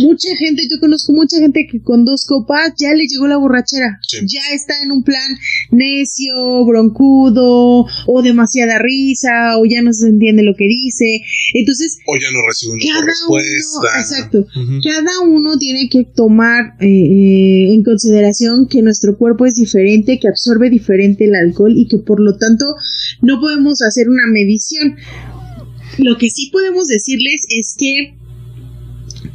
mucha 0.00 0.34
gente, 0.36 0.62
yo 0.70 0.78
conozco 0.80 1.12
mucha 1.12 1.38
gente 1.38 1.66
que 1.70 1.82
con 1.82 2.04
dos 2.04 2.24
copas 2.26 2.72
ya 2.78 2.94
le 2.94 3.06
llegó 3.06 3.26
la 3.26 3.36
borrachera, 3.36 4.00
ya 4.10 4.54
está 4.54 4.74
en 4.82 4.92
un 4.92 5.02
plan 5.02 5.36
necio, 5.70 6.64
broncudo, 6.64 7.86
o 8.06 8.22
demasiada 8.22 8.78
risa, 8.78 9.58
o 9.58 9.64
ya 9.64 9.82
no 9.82 9.92
se 9.92 10.08
entiende 10.08 10.42
lo 10.42 10.54
que 10.54 10.66
dice, 10.66 11.22
entonces... 11.54 11.98
O 12.06 12.16
ya 12.16 12.30
no 12.30 12.38
recibe 12.46 12.72
una 12.72 13.06
respuesta. 13.06 14.00
exacto, 14.00 14.46
cada 14.82 15.20
uno 15.20 15.58
tiene 15.58 15.88
que 15.88 16.04
tomar 16.04 16.76
eh, 16.80 16.86
eh, 16.86 17.72
en 17.72 17.82
consideración 17.82 18.68
que 18.68 18.82
nuestro 18.82 19.16
cuerpo 19.18 19.46
es 19.46 19.54
diferente, 19.54 20.18
que 20.18 20.28
absorbe 20.28 20.70
diferente 20.70 21.24
el 21.24 21.34
alcohol 21.34 21.72
y 21.76 21.88
que 21.88 21.98
por 21.98 22.20
lo 22.20 22.36
tanto 22.38 22.64
no 23.22 23.40
podemos 23.40 23.82
hacer 23.82 24.08
una 24.08 24.26
medición. 24.26 24.96
Lo 25.98 26.16
que 26.16 26.30
sí 26.30 26.50
podemos 26.52 26.86
decirles 26.86 27.44
es 27.48 27.74
que 27.78 28.14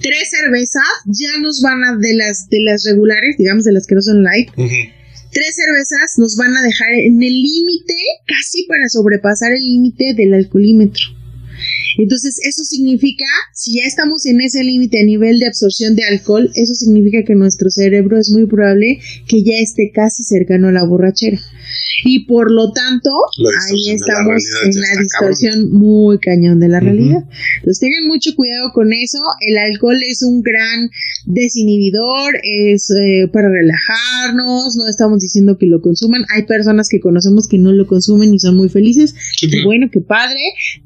tres 0.01 0.29
cervezas 0.29 0.83
ya 1.05 1.39
nos 1.41 1.61
van 1.61 1.83
a 1.83 1.97
de 1.97 2.15
las 2.15 2.49
de 2.49 2.61
las 2.61 2.85
regulares, 2.85 3.37
digamos 3.37 3.65
de 3.65 3.73
las 3.73 3.87
que 3.87 3.95
no 3.95 4.01
son 4.01 4.23
light. 4.23 4.49
Tres 4.55 5.55
cervezas 5.55 6.17
nos 6.17 6.35
van 6.37 6.55
a 6.55 6.61
dejar 6.61 6.93
en 6.93 7.21
el 7.23 7.33
límite, 7.41 7.95
casi 8.27 8.65
para 8.67 8.87
sobrepasar 8.87 9.51
el 9.51 9.63
límite 9.63 10.13
del 10.13 10.33
alcoholímetro. 10.35 11.05
Entonces, 11.97 12.39
eso 12.43 12.63
significa, 12.63 13.25
si 13.53 13.79
ya 13.79 13.85
estamos 13.85 14.25
en 14.25 14.41
ese 14.41 14.63
límite 14.63 14.99
a 14.99 15.03
nivel 15.03 15.39
de 15.39 15.47
absorción 15.47 15.95
de 15.95 16.03
alcohol, 16.05 16.51
eso 16.55 16.75
significa 16.75 17.23
que 17.25 17.35
nuestro 17.35 17.69
cerebro 17.69 18.19
es 18.19 18.29
muy 18.29 18.45
probable 18.45 18.99
que 19.27 19.43
ya 19.43 19.55
esté 19.55 19.91
casi 19.93 20.23
cercano 20.23 20.67
a 20.67 20.71
la 20.71 20.85
borrachera 20.85 21.39
y 22.03 22.25
por 22.25 22.51
lo 22.51 22.71
tanto 22.71 23.09
ahí 23.69 23.93
estamos 23.93 24.43
en 24.65 24.81
la 24.81 25.01
distorsión 25.01 25.71
muy 25.71 26.19
cañón 26.19 26.59
de 26.59 26.67
la 26.67 26.79
realidad. 26.79 27.23
Entonces 27.57 27.79
tengan 27.79 28.07
mucho 28.07 28.35
cuidado 28.35 28.71
con 28.73 28.91
eso. 28.93 29.19
El 29.41 29.57
alcohol 29.57 29.97
es 30.07 30.23
un 30.23 30.41
gran 30.41 30.89
desinhibidor, 31.25 32.33
es 32.43 32.89
eh, 32.91 33.27
para 33.31 33.49
relajarnos, 33.49 34.75
no 34.75 34.87
estamos 34.89 35.19
diciendo 35.19 35.57
que 35.57 35.65
lo 35.65 35.81
consuman. 35.81 36.25
Hay 36.35 36.43
personas 36.43 36.89
que 36.89 36.99
conocemos 36.99 37.47
que 37.47 37.57
no 37.57 37.71
lo 37.71 37.87
consumen 37.87 38.33
y 38.33 38.39
son 38.39 38.57
muy 38.57 38.69
felices. 38.69 39.15
Qué 39.39 39.63
bueno, 39.63 39.87
qué 39.91 40.01
padre. 40.01 40.39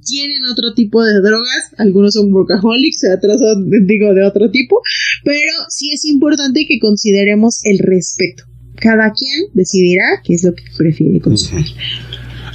Tienen 0.05 0.45
otro 0.45 0.73
tipo 0.73 0.86
de 0.89 1.21
drogas, 1.21 1.73
algunos 1.77 2.13
son 2.13 2.31
workaholics, 2.31 3.01
otros 3.17 3.39
son, 3.39 3.69
digo, 3.85 4.13
de 4.13 4.25
otro 4.25 4.49
tipo, 4.51 4.81
pero 5.23 5.51
sí 5.69 5.91
es 5.93 6.05
importante 6.05 6.65
que 6.67 6.79
consideremos 6.79 7.59
el 7.63 7.79
respeto 7.79 8.43
cada 8.79 9.11
quien 9.11 9.49
decidirá 9.53 10.21
qué 10.23 10.35
es 10.35 10.43
lo 10.43 10.53
que 10.53 10.63
prefiere 10.77 11.19
consumir. 11.19 11.65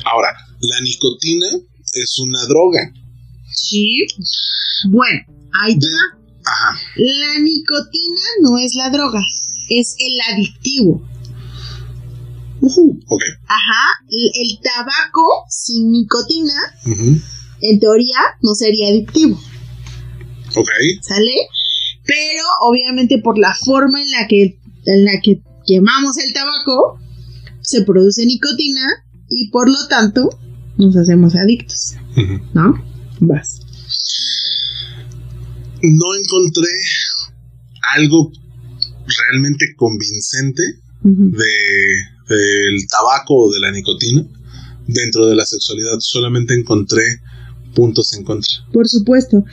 Ahora, 0.05 0.29
la 0.61 0.81
nicotina 0.81 1.47
es 1.93 2.19
una 2.19 2.47
droga. 2.47 2.93
Sí. 3.53 4.07
Bueno, 4.89 5.21
ahí 5.63 5.73
está. 5.73 5.89
Ajá. 6.45 6.81
La 6.97 7.39
nicotina 7.41 8.21
no 8.43 8.59
es 8.59 8.75
la 8.75 8.91
droga, 8.91 9.23
es 9.69 9.97
el 9.99 10.35
adictivo. 10.35 11.03
Uh 12.61 13.01
okay. 13.09 13.31
Ajá. 13.47 14.05
El, 14.09 14.59
tabaco 14.61 15.45
sin 15.49 15.91
nicotina, 15.91 16.55
en 17.63 17.81
teoría, 17.81 18.19
no 18.43 18.55
sería 18.55 18.89
adictivo. 18.89 19.41
Ok. 20.57 20.69
¿Sale? 21.01 21.33
Pero 22.05 22.43
obviamente 22.61 23.19
por 23.19 23.39
la 23.39 23.55
forma 23.55 24.03
en 24.03 24.11
la 24.11 24.27
que, 24.29 24.59
en 24.85 25.05
la 25.05 25.21
que 25.23 25.41
quemamos 25.67 26.19
el 26.19 26.33
tabaco, 26.35 26.99
se 27.63 27.83
produce 27.83 28.27
nicotina 28.27 28.87
y 29.29 29.49
por 29.51 29.69
lo 29.69 29.87
tanto 29.89 30.29
nos 30.77 30.97
hacemos 30.97 31.35
adictos. 31.37 31.95
¿No? 32.53 32.75
Vas. 33.21 33.61
No 35.83 36.15
encontré 36.21 36.69
algo 37.95 38.33
realmente 39.07 39.75
convincente 39.77 40.63
de, 41.03 41.95
del 42.29 42.87
tabaco 42.89 43.47
o 43.47 43.53
de 43.53 43.61
la 43.61 43.71
nicotina 43.71 44.25
dentro 44.87 45.27
de 45.27 45.37
la 45.37 45.45
sexualidad. 45.45 45.99
Solamente 46.01 46.55
encontré 46.55 47.03
puntos 47.73 48.13
en 48.15 48.25
contra. 48.25 48.53
Por 48.73 48.89
supuesto. 48.89 49.45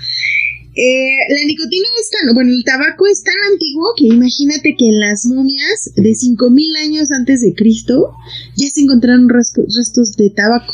Eh, 0.75 1.17
la 1.29 1.45
nicotina 1.45 1.87
es 1.99 2.09
tan, 2.09 2.33
bueno, 2.33 2.51
el 2.51 2.63
tabaco 2.63 3.05
es 3.07 3.23
tan 3.23 3.35
antiguo 3.51 3.93
que 3.97 4.05
imagínate 4.05 4.75
que 4.77 4.87
en 4.87 4.99
las 4.99 5.25
momias 5.25 5.91
de 5.95 6.15
5000 6.15 6.75
años 6.77 7.11
antes 7.11 7.41
de 7.41 7.53
Cristo 7.53 8.13
ya 8.55 8.69
se 8.69 8.81
encontraron 8.81 9.27
restos 9.27 10.15
de 10.15 10.29
tabaco. 10.29 10.73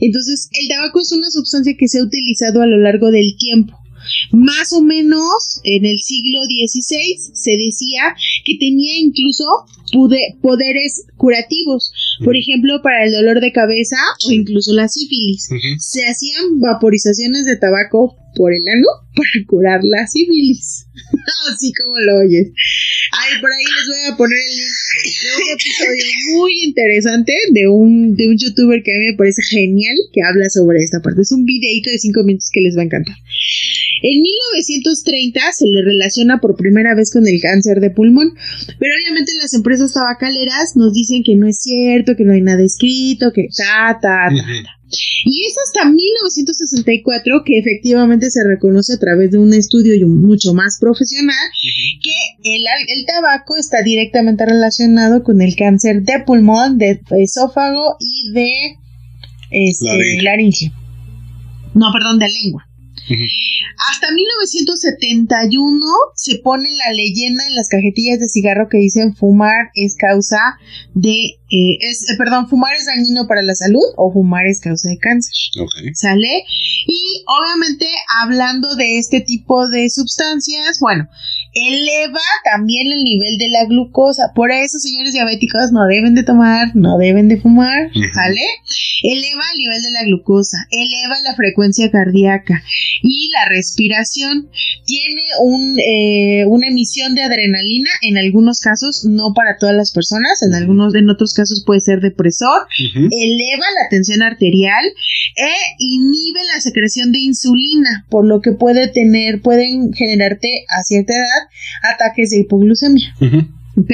Entonces, 0.00 0.48
el 0.52 0.68
tabaco 0.68 1.00
es 1.00 1.12
una 1.12 1.30
sustancia 1.30 1.74
que 1.78 1.88
se 1.88 1.98
ha 1.98 2.04
utilizado 2.04 2.62
a 2.62 2.66
lo 2.66 2.78
largo 2.78 3.10
del 3.10 3.36
tiempo. 3.36 3.79
Más 4.32 4.72
o 4.72 4.82
menos 4.82 5.60
en 5.64 5.84
el 5.86 5.98
siglo 5.98 6.42
XVI 6.44 7.32
se 7.34 7.50
decía 7.56 8.02
que 8.44 8.56
tenía 8.58 8.98
incluso 8.98 9.44
poderes 10.40 11.06
curativos, 11.16 11.92
por 12.24 12.36
ejemplo, 12.36 12.80
para 12.82 13.04
el 13.04 13.12
dolor 13.12 13.40
de 13.40 13.52
cabeza 13.52 13.96
o 14.28 14.32
incluso 14.32 14.72
la 14.72 14.88
sífilis. 14.88 15.48
Se 15.78 16.06
hacían 16.06 16.60
vaporizaciones 16.60 17.46
de 17.46 17.56
tabaco 17.56 18.16
por 18.36 18.52
el 18.52 18.62
ano 18.68 18.86
para 19.14 19.46
curar 19.46 19.80
la 19.82 20.06
sífilis. 20.06 20.86
Así 21.52 21.72
como 21.72 21.98
lo 21.98 22.18
oyes. 22.24 22.52
Ay, 23.20 23.40
por 23.40 23.50
ahí 23.52 23.64
les 23.64 23.86
voy 23.86 24.12
a 24.12 24.16
poner 24.16 24.38
el 24.38 24.56
link 24.56 25.16
de 25.20 25.30
un 25.36 25.48
episodio 25.52 26.04
muy 26.36 26.52
interesante 26.64 27.34
de 27.52 27.68
un, 27.68 28.16
de 28.16 28.28
un 28.28 28.36
youtuber 28.38 28.82
que 28.82 28.94
a 28.94 28.98
mí 28.98 29.06
me 29.12 29.16
parece 29.16 29.42
genial 29.42 29.94
que 30.12 30.22
habla 30.22 30.48
sobre 30.48 30.82
esta 30.82 31.00
parte. 31.00 31.20
Es 31.20 31.32
un 31.32 31.44
videito 31.44 31.90
de 31.90 31.98
5 31.98 32.22
minutos 32.24 32.48
que 32.50 32.60
les 32.60 32.76
va 32.76 32.80
a 32.80 32.84
encantar. 32.84 33.16
En 34.02 34.22
1930 34.22 35.40
se 35.52 35.66
le 35.66 35.84
relaciona 35.84 36.40
por 36.40 36.56
primera 36.56 36.94
vez 36.94 37.12
con 37.12 37.28
el 37.28 37.40
cáncer 37.40 37.80
de 37.80 37.90
pulmón, 37.90 38.32
pero 38.78 38.94
obviamente 38.94 39.32
las 39.42 39.52
empresas 39.52 39.92
tabacaleras 39.92 40.76
nos 40.76 40.94
dicen 40.94 41.22
que 41.22 41.36
no 41.36 41.46
es 41.46 41.60
cierto, 41.60 42.16
que 42.16 42.24
no 42.24 42.32
hay 42.32 42.40
nada 42.40 42.64
escrito, 42.64 43.32
que 43.34 43.48
ta, 43.54 43.98
ta, 44.00 44.28
ta, 44.30 44.62
ta. 44.64 44.79
Y 45.24 45.46
es 45.46 45.56
hasta 45.66 45.90
1964 45.90 47.42
que 47.44 47.58
efectivamente 47.58 48.30
se 48.30 48.40
reconoce 48.44 48.94
a 48.94 48.98
través 48.98 49.30
de 49.30 49.38
un 49.38 49.54
estudio 49.54 49.94
mucho 50.08 50.54
más 50.54 50.78
profesional 50.80 51.36
que 52.02 52.56
el, 52.56 52.62
el, 52.88 53.06
tabaco 53.06 53.56
está 53.56 53.82
directamente 53.82 54.46
relacionado 54.46 55.22
con 55.22 55.40
el 55.40 55.54
cáncer 55.56 56.02
de 56.02 56.20
pulmón, 56.20 56.78
de 56.78 57.00
esófago 57.18 57.96
y 58.00 58.32
de 58.32 58.50
este, 59.50 60.22
laringe. 60.22 60.72
No, 61.74 61.92
perdón, 61.92 62.18
de 62.18 62.26
lengua. 62.42 62.69
Hasta 63.90 64.12
1971 64.12 65.80
se 66.14 66.38
pone 66.38 66.68
la 66.86 66.92
leyenda 66.92 67.44
en 67.46 67.54
las 67.54 67.68
cajetillas 67.68 68.18
de 68.18 68.28
cigarro 68.28 68.68
que 68.68 68.78
dicen 68.78 69.16
fumar 69.16 69.70
es 69.74 69.96
causa 69.96 70.38
de, 70.94 71.38
eh, 71.50 71.78
es, 71.80 72.08
eh, 72.10 72.14
perdón, 72.16 72.48
fumar 72.48 72.74
es 72.74 72.86
dañino 72.86 73.26
para 73.26 73.42
la 73.42 73.54
salud 73.54 73.82
o 73.96 74.12
fumar 74.12 74.46
es 74.46 74.60
causa 74.60 74.88
de 74.88 74.98
cáncer. 74.98 75.32
¿Sale? 75.94 76.44
Y 76.86 77.24
obviamente 77.26 77.86
hablando 78.22 78.74
de 78.76 78.98
este 78.98 79.20
tipo 79.20 79.68
de 79.68 79.90
sustancias, 79.90 80.78
bueno, 80.80 81.08
eleva 81.52 82.20
también 82.44 82.92
el 82.92 83.02
nivel 83.02 83.36
de 83.38 83.48
la 83.48 83.64
glucosa. 83.66 84.32
Por 84.34 84.52
eso, 84.52 84.78
señores 84.78 85.12
diabéticos, 85.12 85.72
no 85.72 85.86
deben 85.86 86.14
de 86.14 86.22
tomar, 86.22 86.74
no 86.74 86.98
deben 86.98 87.28
de 87.28 87.40
fumar. 87.40 87.90
¿vale? 88.14 88.42
Eleva 89.02 89.42
el 89.52 89.58
nivel 89.58 89.82
de 89.82 89.90
la 89.90 90.04
glucosa, 90.04 90.58
eleva 90.70 91.16
la 91.24 91.34
frecuencia 91.34 91.90
cardíaca 91.90 92.62
y 93.02 93.30
la 93.30 93.48
respiración. 93.48 94.48
Tiene 94.84 95.22
un, 95.42 95.78
eh, 95.80 96.44
una 96.46 96.68
emisión 96.68 97.14
de 97.14 97.22
adrenalina 97.22 97.90
en 98.02 98.18
algunos 98.18 98.60
casos, 98.60 99.04
no 99.04 99.32
para 99.34 99.56
todas 99.58 99.74
las 99.74 99.92
personas, 99.92 100.42
en 100.42 100.54
algunos, 100.54 100.94
en 100.94 101.10
otros 101.10 101.34
casos 101.34 101.64
puede 101.64 101.80
ser 101.80 102.00
depresor, 102.00 102.66
eleva 102.78 103.66
la 103.82 103.88
tensión 103.90 104.22
arterial 104.22 104.84
e 105.36 105.52
inhibe 105.78 106.40
la 106.54 106.60
secreción 106.60 107.12
de 107.12 107.20
insulina, 107.20 108.06
por 108.08 108.26
lo 108.26 108.40
que 108.40 108.52
puede 108.52 108.88
tener, 108.88 109.40
pueden 109.40 109.92
generarte 109.92 110.64
a 110.68 110.82
cierta 110.82 111.14
edad 111.14 111.39
ataques 111.82 112.30
de 112.30 112.38
hipoglucemia, 112.38 113.14
Ujú. 113.20 113.38
¿ok? 113.76 113.90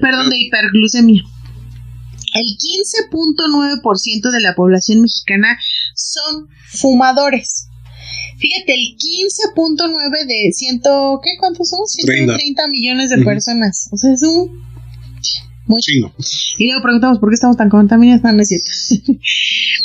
Perdón, 0.00 0.30
de 0.30 0.38
hiperglucemia. 0.38 1.22
El 2.34 2.44
15.9% 2.44 4.30
de 4.30 4.40
la 4.40 4.54
población 4.54 5.00
mexicana 5.00 5.58
son 5.94 6.48
fumadores. 6.66 7.68
Fíjate, 8.38 8.74
el 8.74 8.96
15.9 8.96 10.26
de 10.26 10.52
ciento, 10.52 11.20
¿qué? 11.22 11.30
¿Cuántos 11.40 11.70
son? 11.70 11.86
130 11.86 12.68
millones 12.68 13.10
de 13.10 13.24
personas. 13.24 13.88
O 13.90 13.96
sea, 13.96 14.12
es 14.12 14.22
un... 14.22 14.67
Muy 15.68 15.80
Chingo. 15.80 16.12
y 16.58 16.66
luego 16.66 16.82
preguntamos 16.82 17.18
por 17.18 17.28
qué 17.28 17.34
estamos 17.34 17.56
tan 17.56 17.68
contaminados, 17.68 18.22
no, 18.24 18.32
no 18.32 18.42
es 18.42 18.48
cierto. 18.48 18.70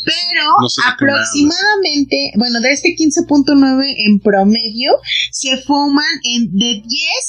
Pero 0.05 0.43
No 0.61 0.69
sé 0.69 0.81
aproximadamente, 0.91 2.31
bueno, 2.35 2.59
de 2.59 2.71
este 2.71 2.89
15.9 2.95 3.83
en 3.97 4.19
promedio, 4.19 4.91
se 5.31 5.57
fuman 5.57 6.05
en 6.23 6.51
de 6.57 6.81
10 6.85 6.85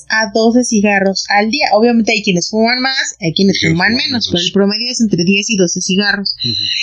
a 0.09 0.31
12 0.33 0.65
cigarros 0.65 1.25
al 1.29 1.51
día. 1.51 1.67
Obviamente 1.75 2.13
hay 2.13 2.23
quienes 2.23 2.51
fuman 2.51 2.81
más, 2.81 3.17
hay 3.21 3.33
quienes 3.35 3.57
Hay 3.57 3.61
quienes 3.61 3.77
fuman 3.77 3.95
menos, 3.95 4.09
menos. 4.11 4.29
pero 4.33 4.43
el 4.45 4.53
promedio 4.53 4.91
es 4.91 5.01
entre 5.01 5.25
10 5.25 5.51
y 5.51 5.57
12 5.57 5.81
cigarros. 5.81 6.37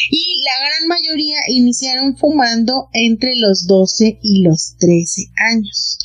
Y 0.09 0.25
la 0.43 0.67
gran 0.67 0.87
mayoría 0.87 1.37
iniciaron 1.49 2.17
fumando 2.17 2.89
entre 2.93 3.31
los 3.37 3.65
12 3.67 4.19
y 4.21 4.43
los 4.43 4.75
13 4.77 5.27
años. 5.53 5.97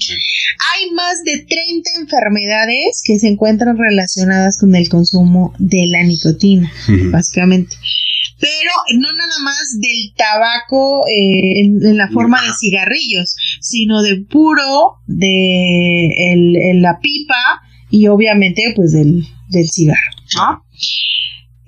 Hay 0.74 0.90
más 0.90 1.24
de 1.24 1.38
30 1.38 1.90
enfermedades 2.00 3.02
que 3.04 3.18
se 3.18 3.28
encuentran 3.28 3.76
relacionadas 3.78 4.58
con 4.58 4.74
el 4.74 4.88
consumo 4.88 5.54
de 5.58 5.86
la 5.88 6.02
nicotina, 6.04 6.70
básicamente. 7.10 7.76
Pero 8.38 8.70
no 8.98 9.12
nada 9.14 9.38
más 9.42 9.78
del 9.80 10.12
tabaco 10.14 11.04
eh, 11.08 11.60
en, 11.60 11.84
en 11.86 11.96
la 11.96 12.08
forma 12.10 12.42
de 12.42 12.48
cigarrillos, 12.60 13.34
sino 13.60 14.02
de 14.02 14.16
puro, 14.28 14.96
de 15.06 16.08
el- 16.32 16.56
el- 16.56 16.82
la 16.82 16.98
pipa 17.00 17.62
y 17.90 18.08
obviamente 18.08 18.72
pues 18.76 18.92
del, 18.92 19.24
del 19.48 19.68
cigarro. 19.68 20.10
¿no? 20.36 20.62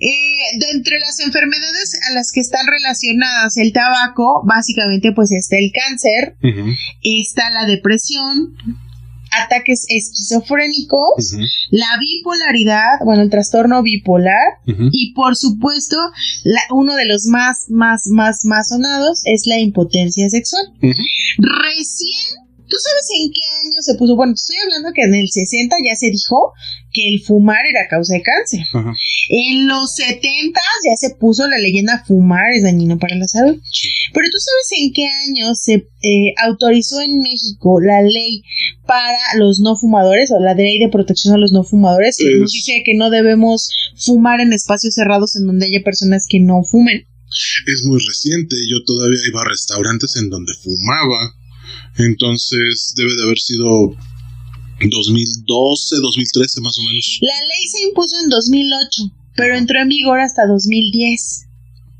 Eh, 0.01 0.59
de 0.59 0.65
entre 0.77 0.97
las 0.99 1.19
enfermedades 1.19 1.99
a 2.09 2.13
las 2.13 2.31
que 2.31 2.39
están 2.39 2.65
relacionadas 2.67 3.57
el 3.57 3.73
tabaco, 3.73 4.43
básicamente 4.45 5.11
pues 5.11 5.31
está 5.31 5.57
el 5.57 5.71
cáncer, 5.73 6.37
está 7.03 7.49
la 7.49 7.65
depresión, 7.65 8.55
ataques 9.31 9.85
esquizofrénicos, 9.87 11.33
la 11.71 11.87
bipolaridad, 11.99 12.99
bueno, 13.05 13.21
el 13.23 13.29
trastorno 13.29 13.81
bipolar 13.83 14.59
y 14.91 15.13
por 15.13 15.35
supuesto 15.35 15.95
la- 16.43 16.61
uno 16.71 16.95
de 16.95 17.05
los 17.05 17.25
más, 17.25 17.65
más, 17.69 18.03
más, 18.07 18.39
más 18.45 18.69
sonados 18.69 19.21
es 19.25 19.43
la 19.45 19.59
impotencia 19.59 20.29
sexual. 20.29 20.63
Recién, 21.37 22.38
¿tú 22.69 22.77
sabes 22.79 23.07
en 23.19 23.31
qué 23.31 23.41
año 23.65 23.81
se 23.81 23.95
puso? 23.95 24.15
Bueno, 24.15 24.33
estoy 24.33 24.55
hablando 24.63 24.91
que 24.93 25.01
en 25.03 25.15
el 25.15 25.29
60 25.29 25.75
ya 25.85 25.95
se 25.95 26.09
dijo 26.11 26.53
que 26.91 27.07
el 27.09 27.21
fumar 27.21 27.65
era 27.69 27.87
causa 27.89 28.13
de 28.13 28.21
cáncer. 28.23 28.61
Ajá. 28.73 28.93
En 29.29 29.67
los 29.67 29.93
70 29.95 30.59
ya 30.85 30.95
se 30.95 31.15
puso 31.15 31.47
la 31.47 31.57
leyenda 31.57 32.03
fumar 32.07 32.45
es 32.55 32.63
dañino 32.63 32.97
para 32.97 33.15
la 33.15 33.27
salud. 33.27 33.59
Pero 34.13 34.27
tú 34.31 34.37
sabes 34.39 34.81
en 34.81 34.93
qué 34.93 35.05
año 35.27 35.53
se 35.55 35.73
eh, 36.01 36.33
autorizó 36.43 36.99
en 37.01 37.19
México 37.19 37.79
la 37.81 38.01
ley 38.01 38.43
para 38.87 39.17
los 39.37 39.59
no 39.59 39.75
fumadores 39.75 40.31
o 40.31 40.39
la 40.39 40.53
ley 40.55 40.79
de 40.79 40.89
protección 40.89 41.33
a 41.35 41.37
los 41.37 41.51
no 41.51 41.63
fumadores 41.63 42.17
que 42.17 42.35
nos 42.37 42.49
Es- 42.49 42.53
dice 42.65 42.81
que 42.83 42.95
no 42.95 43.09
debemos 43.11 43.69
fumar 43.97 44.39
en 44.41 44.51
espacios 44.53 44.95
cerrados 44.95 45.35
en 45.35 45.45
donde 45.45 45.67
haya 45.67 45.83
personas 45.83 46.25
que 46.27 46.39
no 46.39 46.63
fumen. 46.63 47.05
Es 47.67 47.83
muy 47.85 47.99
reciente. 48.03 48.55
Yo 48.67 48.83
todavía 48.83 49.19
iba 49.29 49.41
a 49.41 49.45
restaurantes 49.47 50.15
en 50.15 50.31
donde 50.31 50.53
fumaba. 50.55 51.35
Entonces 51.99 52.93
debe 52.95 53.13
de 53.15 53.23
haber 53.23 53.37
sido 53.37 53.95
2012, 54.79 55.95
2013 56.01 56.61
más 56.61 56.77
o 56.79 56.83
menos. 56.83 57.19
La 57.21 57.33
ley 57.45 57.67
se 57.69 57.83
impuso 57.89 58.15
en 58.23 58.29
2008, 58.29 59.03
pero 59.35 59.55
entró 59.55 59.81
en 59.81 59.89
vigor 59.89 60.19
hasta 60.21 60.47
2010. 60.47 61.45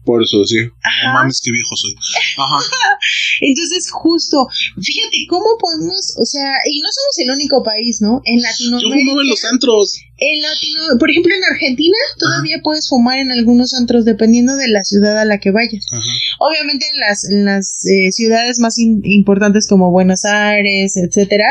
Por 0.06 0.24
eso 0.24 0.40
decía. 0.40 0.72
Ajá. 0.82 1.08
No 1.08 1.14
mames, 1.16 1.42
qué 1.44 1.52
viejo 1.52 1.76
soy. 1.76 1.94
Ajá. 2.38 2.66
Entonces, 3.42 3.92
justo, 3.92 4.48
fíjate 4.82 5.28
cómo 5.28 5.58
podemos, 5.60 6.16
o 6.18 6.26
sea, 6.26 6.50
y 6.66 6.80
no 6.80 6.88
somos 6.90 7.18
el 7.20 7.32
único 7.32 7.62
país, 7.62 8.02
¿no? 8.02 8.22
En 8.24 8.38
Yo 8.38 8.44
Latinoamérica. 8.44 9.00
fumaba 9.02 9.22
en 9.22 9.30
los 9.30 9.44
antros. 9.52 10.00
En 10.22 10.42
Latino, 10.42 10.82
por 11.00 11.10
ejemplo, 11.10 11.34
en 11.34 11.44
Argentina 11.44 11.96
todavía 12.18 12.58
puedes 12.64 12.90
fumar 12.90 13.20
en 13.20 13.32
algunos 13.32 13.74
antros 13.74 14.06
dependiendo 14.06 14.56
de 14.58 14.68
la 14.68 14.84
ciudad 14.84 15.18
a 15.18 15.26
la 15.26 15.40
que 15.40 15.52
vayas. 15.52 15.86
Ajá. 15.92 16.12
Obviamente 16.40 16.86
en 16.94 17.00
las, 17.00 17.30
en 17.30 17.46
las 17.46 17.86
eh, 17.86 18.12
ciudades 18.12 18.60
más 18.60 18.78
in- 18.78 19.02
importantes 19.04 19.68
como 19.68 19.92
Buenos 19.92 20.26
Aires, 20.26 20.98
etcétera, 20.98 21.46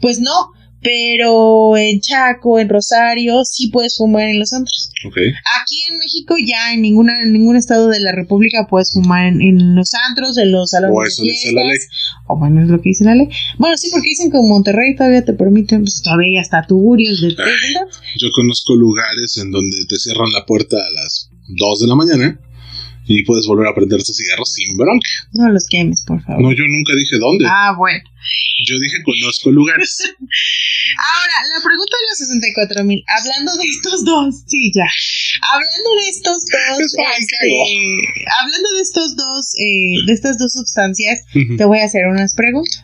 pues 0.00 0.18
no. 0.20 0.52
Pero 0.80 1.76
en 1.76 2.00
Chaco, 2.00 2.58
en 2.58 2.68
Rosario, 2.68 3.44
sí 3.44 3.68
puedes 3.68 3.96
fumar 3.96 4.28
en 4.28 4.38
los 4.38 4.52
antros. 4.52 4.90
Ok. 5.06 5.16
Aquí 5.60 5.76
en 5.90 5.98
México 5.98 6.34
ya 6.46 6.72
en 6.72 6.82
ninguna 6.82 7.20
en 7.22 7.32
ningún 7.32 7.56
estado 7.56 7.88
de 7.88 7.98
la 8.00 8.12
República 8.12 8.66
puedes 8.68 8.92
fumar 8.92 9.26
en, 9.26 9.42
en 9.42 9.74
los 9.74 9.90
antros, 10.08 10.38
en 10.38 10.52
los 10.52 10.70
salones 10.70 10.96
O 10.96 11.02
de 11.02 11.08
eso 11.08 11.22
dice 11.22 11.52
la 11.52 11.62
fiestas. 11.62 11.88
ley. 11.88 12.24
O 12.28 12.38
bueno, 12.38 12.62
es 12.62 12.68
lo 12.68 12.80
que 12.80 12.90
dice 12.90 13.04
la 13.04 13.14
ley. 13.16 13.28
Bueno, 13.58 13.76
sí, 13.76 13.88
porque 13.90 14.08
dicen 14.08 14.30
que 14.30 14.38
en 14.38 14.48
Monterrey 14.48 14.94
todavía 14.96 15.24
te 15.24 15.32
permiten, 15.32 15.82
pues 15.82 16.00
todavía 16.02 16.28
hay 16.28 16.38
hasta 16.38 16.64
tugurios 16.66 17.20
de 17.20 17.28
entonces. 17.28 18.00
Yo 18.16 18.28
conozco 18.34 18.74
lugares 18.76 19.36
en 19.38 19.50
donde 19.50 19.76
te 19.88 19.96
cierran 19.96 20.30
la 20.32 20.46
puerta 20.46 20.76
a 20.76 20.90
las 21.02 21.30
2 21.48 21.80
de 21.80 21.86
la 21.88 21.94
mañana 21.94 22.40
y 23.08 23.24
puedes 23.24 23.46
volver 23.46 23.66
a 23.66 23.74
prender 23.74 24.02
tus 24.02 24.16
cigarros 24.16 24.52
sin 24.52 24.76
bronca. 24.76 25.08
No 25.32 25.48
los 25.48 25.66
quemes, 25.66 26.04
por 26.06 26.22
favor. 26.22 26.42
No, 26.42 26.52
yo 26.52 26.64
nunca 26.68 26.94
dije 26.94 27.16
dónde. 27.18 27.46
Ah, 27.48 27.74
bueno. 27.76 28.04
Yo 28.66 28.78
dije 28.78 29.02
conozco 29.02 29.50
lugares. 29.50 29.96
Ahora, 30.12 31.36
la 31.56 31.64
pregunta 31.64 31.96
de 31.96 32.06
los 32.10 32.18
64 32.18 32.84
mil. 32.84 33.02
Hablando 33.08 33.56
de 33.56 33.64
estos 33.64 34.04
dos, 34.04 34.34
sí, 34.46 34.70
ya. 34.74 34.86
Hablando 35.52 35.90
de 36.02 36.08
estos 36.10 36.44
dos, 36.44 36.80
Es 36.80 37.22
este, 37.22 37.48
hablando 38.40 38.68
de 38.76 38.80
estos 38.82 39.16
dos, 39.16 39.54
eh, 39.56 40.04
de 40.06 40.12
estas 40.12 40.38
dos 40.38 40.52
sustancias, 40.52 41.24
te 41.32 41.64
voy 41.64 41.78
a 41.78 41.84
hacer 41.84 42.06
unas 42.06 42.34
preguntas. 42.34 42.82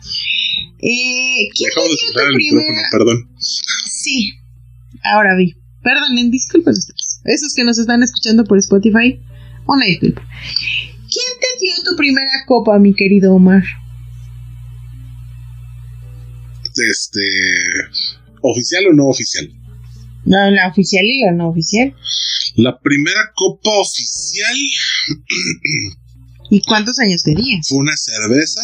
Eh, 0.79 1.49
¿Quién 1.55 1.69
dio 1.75 2.13
tu 2.13 2.19
el 2.19 2.35
micrófono, 2.35 2.61
primera? 2.61 2.89
perdón. 2.91 3.29
Sí, 3.39 4.33
ahora 5.03 5.35
vi. 5.35 5.55
Perdonen, 5.83 6.31
disculpen 6.31 6.73
ustedes. 6.73 7.21
Esos 7.25 7.53
que 7.53 7.63
nos 7.63 7.77
están 7.77 8.01
escuchando 8.03 8.43
por 8.43 8.57
Spotify, 8.57 9.19
una 9.67 9.85
disculpa. 9.85 10.21
¿Quién 10.21 11.39
te 11.39 11.47
dio 11.59 11.73
tu 11.89 11.95
primera 11.95 12.31
copa, 12.45 12.77
mi 12.79 12.93
querido 12.93 13.33
Omar? 13.33 13.63
Este. 16.89 17.21
¿Oficial 18.41 18.87
o 18.87 18.93
no 18.93 19.05
oficial? 19.07 19.49
No, 20.25 20.49
la 20.51 20.67
oficial 20.67 21.03
y 21.05 21.23
la 21.23 21.31
no 21.31 21.49
oficial. 21.49 21.95
La 22.55 22.79
primera 22.79 23.31
copa 23.35 23.69
oficial 23.79 24.55
¿Y 26.49 26.61
cuántos 26.61 26.99
años 26.99 27.23
tenías? 27.23 27.67
fue 27.67 27.79
una 27.79 27.95
cerveza 27.95 28.61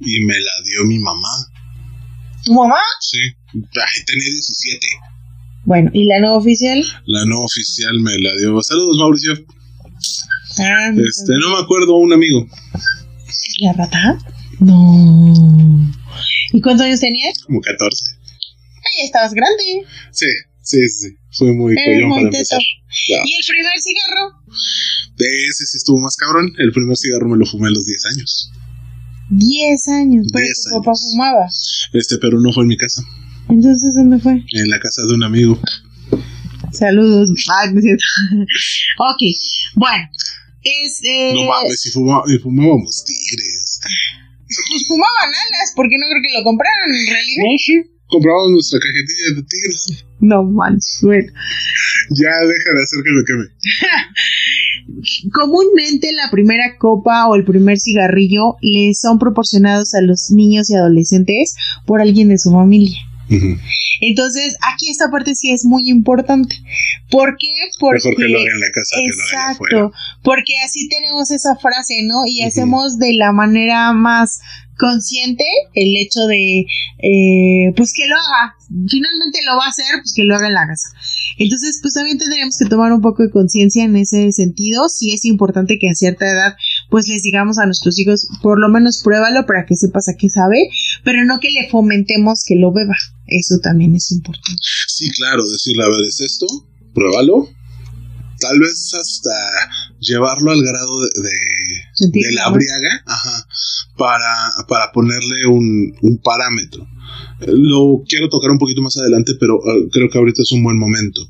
y 0.00 0.20
me 0.24 0.34
la 0.34 0.52
dio 0.64 0.84
mi 0.86 0.98
mamá. 0.98 1.28
¿Tu 2.44 2.52
mamá? 2.52 2.76
Sí. 3.00 3.18
Ay, 3.54 4.04
tenía 4.06 4.30
17. 4.32 4.86
Bueno, 5.64 5.90
¿y 5.94 6.04
la 6.06 6.20
no 6.20 6.34
oficial? 6.34 6.84
La 7.06 7.24
no 7.26 7.40
oficial 7.40 8.00
me 8.00 8.18
la 8.18 8.36
dio. 8.36 8.60
Saludos, 8.62 8.96
Mauricio. 8.98 9.34
Ah, 10.60 10.90
Este, 11.08 11.32
no 11.38 11.50
me 11.50 11.58
acuerdo, 11.62 11.96
un 11.96 12.12
amigo. 12.12 12.46
¿La 13.60 13.72
rata? 13.72 14.18
No. 14.60 15.92
¿Y 16.52 16.60
cuántos 16.60 16.86
años 16.86 17.00
tenías? 17.00 17.38
Como 17.44 17.60
14. 17.60 18.04
Ay, 18.16 19.04
estabas 19.06 19.32
grande. 19.34 19.62
Sí, 20.10 20.26
sí, 20.62 20.88
sí. 20.88 21.08
Fue 21.32 21.52
muy 21.52 21.74
collón 21.74 22.08
muy 22.08 22.18
para 22.18 22.26
empezar. 22.28 22.60
¿Y 22.60 23.14
el 23.14 23.44
primer 23.48 23.72
cigarro? 23.80 24.32
De 25.16 25.24
ese 25.48 25.64
sí 25.66 25.76
estuvo 25.78 25.98
más 26.00 26.16
cabrón. 26.16 26.52
El 26.58 26.72
primer 26.72 26.96
cigarro 26.96 27.28
me 27.28 27.38
lo 27.38 27.46
fumé 27.46 27.68
a 27.68 27.70
los 27.70 27.86
10 27.86 28.06
años. 28.14 28.50
10 29.30 29.88
años, 29.88 30.26
pero 30.32 30.44
Diez 30.44 30.64
tu 30.64 30.76
papá 30.76 30.92
fumaba. 30.94 31.46
Este, 31.94 32.18
pero 32.18 32.38
no 32.40 32.52
fue 32.52 32.64
en 32.64 32.68
mi 32.68 32.76
casa, 32.76 33.02
Entonces, 33.48 33.94
¿dónde 33.94 34.18
fue? 34.18 34.44
en 34.52 34.68
la 34.68 34.78
casa 34.78 35.02
de 35.08 35.14
un 35.14 35.22
amigo. 35.24 35.58
Saludos. 36.72 37.30
Ok, 38.98 39.22
bueno. 39.74 40.04
Es, 40.64 41.00
eh, 41.04 41.32
No 41.34 41.44
mames, 41.46 41.86
y, 41.86 41.90
fuma- 41.90 42.22
y 42.26 42.38
fumábamos 42.38 43.04
tigres. 43.04 43.80
pues 44.46 44.86
fumaban 44.86 45.28
alas, 45.28 45.72
porque 45.74 45.96
no 45.98 46.06
creo 46.10 46.22
que 46.22 46.38
lo 46.38 46.44
compraron 46.44 46.90
en 46.94 47.06
realidad. 47.12 47.42
No, 47.44 47.58
sí. 47.58 47.82
Comprábamos 48.08 48.50
nuestra 48.52 48.78
cajetilla 48.78 49.36
de 49.36 49.42
tigres. 49.48 50.04
No 50.20 50.42
manches, 50.44 50.98
bueno. 51.02 51.32
Ya 52.10 52.28
deja 52.28 52.70
de 52.76 52.82
hacer 52.82 53.02
que 53.02 53.10
me 53.10 53.24
queme. 53.24 53.44
Comúnmente 55.32 56.12
la 56.12 56.30
primera 56.30 56.76
copa 56.78 57.26
o 57.28 57.36
el 57.36 57.44
primer 57.44 57.78
cigarrillo 57.78 58.56
le 58.60 58.92
son 58.94 59.18
proporcionados 59.18 59.94
a 59.94 60.02
los 60.02 60.30
niños 60.30 60.68
y 60.70 60.74
adolescentes 60.74 61.54
por 61.86 62.00
alguien 62.00 62.28
de 62.28 62.38
su 62.38 62.50
familia. 62.50 62.98
Entonces, 64.00 64.56
aquí 64.72 64.90
esta 64.90 65.10
parte 65.10 65.34
sí 65.34 65.52
es 65.52 65.64
muy 65.64 65.88
importante. 65.88 66.56
¿Por 67.10 67.36
qué? 67.38 67.46
Porque 67.78 68.08
Mejor 68.08 68.22
que 68.22 68.28
lo 68.28 68.38
haga 68.40 68.50
en 68.50 68.60
la 68.60 68.70
casa 68.72 68.96
que 68.96 69.08
lo. 69.08 69.22
Exacto, 69.22 69.92
porque 70.22 70.54
así 70.64 70.88
tenemos 70.88 71.30
esa 71.30 71.56
frase, 71.56 72.02
¿no? 72.02 72.22
Y 72.26 72.42
hacemos 72.42 72.98
de 72.98 73.14
la 73.14 73.32
manera 73.32 73.92
más 73.92 74.40
consciente 74.78 75.44
el 75.74 75.96
hecho 75.96 76.26
de, 76.26 76.66
eh, 76.98 77.72
pues 77.76 77.92
que 77.94 78.06
lo 78.08 78.16
haga. 78.16 78.56
Finalmente 78.68 79.38
lo 79.46 79.56
va 79.56 79.66
a 79.66 79.68
hacer, 79.68 80.00
pues 80.00 80.12
que 80.14 80.24
lo 80.24 80.34
haga 80.34 80.48
en 80.48 80.54
la 80.54 80.66
casa. 80.66 80.88
Entonces, 81.38 81.78
pues 81.80 81.94
también 81.94 82.18
tendríamos 82.18 82.58
que 82.58 82.68
tomar 82.68 82.92
un 82.92 83.00
poco 83.00 83.22
de 83.22 83.30
conciencia 83.30 83.84
en 83.84 83.96
ese 83.96 84.32
sentido. 84.32 84.88
Sí 84.88 85.12
es 85.12 85.24
importante 85.24 85.78
que 85.78 85.88
a 85.88 85.94
cierta 85.94 86.26
edad, 86.26 86.56
pues 86.92 87.08
les 87.08 87.22
digamos 87.22 87.58
a 87.58 87.64
nuestros 87.64 87.98
hijos, 87.98 88.28
por 88.42 88.60
lo 88.60 88.68
menos 88.68 89.02
pruébalo 89.02 89.46
para 89.46 89.64
que 89.64 89.76
sepas 89.76 90.10
a 90.10 90.14
qué 90.14 90.28
sabe, 90.28 90.68
pero 91.02 91.24
no 91.24 91.40
que 91.40 91.48
le 91.50 91.70
fomentemos 91.70 92.44
que 92.46 92.54
lo 92.54 92.70
beba. 92.70 92.94
Eso 93.26 93.58
también 93.62 93.96
es 93.96 94.12
importante. 94.12 94.60
Sí, 94.88 95.10
claro, 95.10 95.42
decirle, 95.48 95.84
a 95.84 95.88
ver, 95.88 96.04
¿es 96.06 96.20
esto? 96.20 96.46
Pruébalo. 96.94 97.48
Tal 98.38 98.58
vez 98.60 98.92
hasta 98.92 99.30
llevarlo 100.00 100.50
al 100.50 100.62
grado 100.62 101.00
de, 101.00 102.08
de, 102.08 102.32
la 102.34 102.50
briaga, 102.50 103.02
ajá, 103.06 103.46
para, 103.96 104.66
para 104.68 104.92
ponerle 104.92 105.46
un, 105.46 105.96
un 106.02 106.18
parámetro. 106.18 106.86
Lo 107.46 108.02
quiero 108.08 108.28
tocar 108.28 108.50
un 108.50 108.58
poquito 108.58 108.82
más 108.82 108.96
adelante, 108.96 109.34
pero 109.38 109.56
eh, 109.56 109.88
creo 109.90 110.08
que 110.08 110.18
ahorita 110.18 110.42
es 110.42 110.52
un 110.52 110.62
buen 110.62 110.78
momento. 110.78 111.20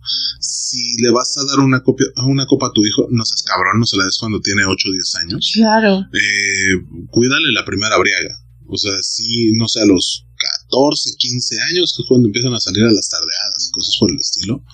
Si 0.40 0.96
le 1.02 1.10
vas 1.10 1.36
a 1.38 1.44
dar 1.44 1.60
una, 1.64 1.82
copia, 1.82 2.06
una 2.26 2.46
copa 2.46 2.68
a 2.68 2.72
tu 2.72 2.84
hijo, 2.84 3.08
no 3.10 3.24
seas 3.24 3.42
cabrón, 3.42 3.80
no 3.80 3.86
se 3.86 3.96
la 3.96 4.04
des 4.04 4.18
cuando 4.18 4.40
tiene 4.40 4.64
8 4.64 4.88
o 4.88 4.92
10 4.92 5.14
años. 5.16 5.52
Claro. 5.54 6.00
Eh, 6.12 7.06
cuídale 7.10 7.52
la 7.52 7.64
primera 7.64 7.96
briaga. 7.98 8.38
O 8.68 8.76
sea, 8.78 8.92
sí, 9.02 9.52
no 9.52 9.68
sé, 9.68 9.80
a 9.80 9.86
los 9.86 10.26
14, 10.68 11.10
15 11.18 11.60
años, 11.60 11.94
que 11.96 12.02
es 12.02 12.08
cuando 12.08 12.28
empiezan 12.28 12.54
a 12.54 12.60
salir 12.60 12.84
a 12.84 12.92
las 12.92 13.08
tardeadas 13.08 13.68
y 13.68 13.70
cosas 13.70 13.96
por 13.98 14.10
el 14.10 14.18
estilo. 14.18 14.64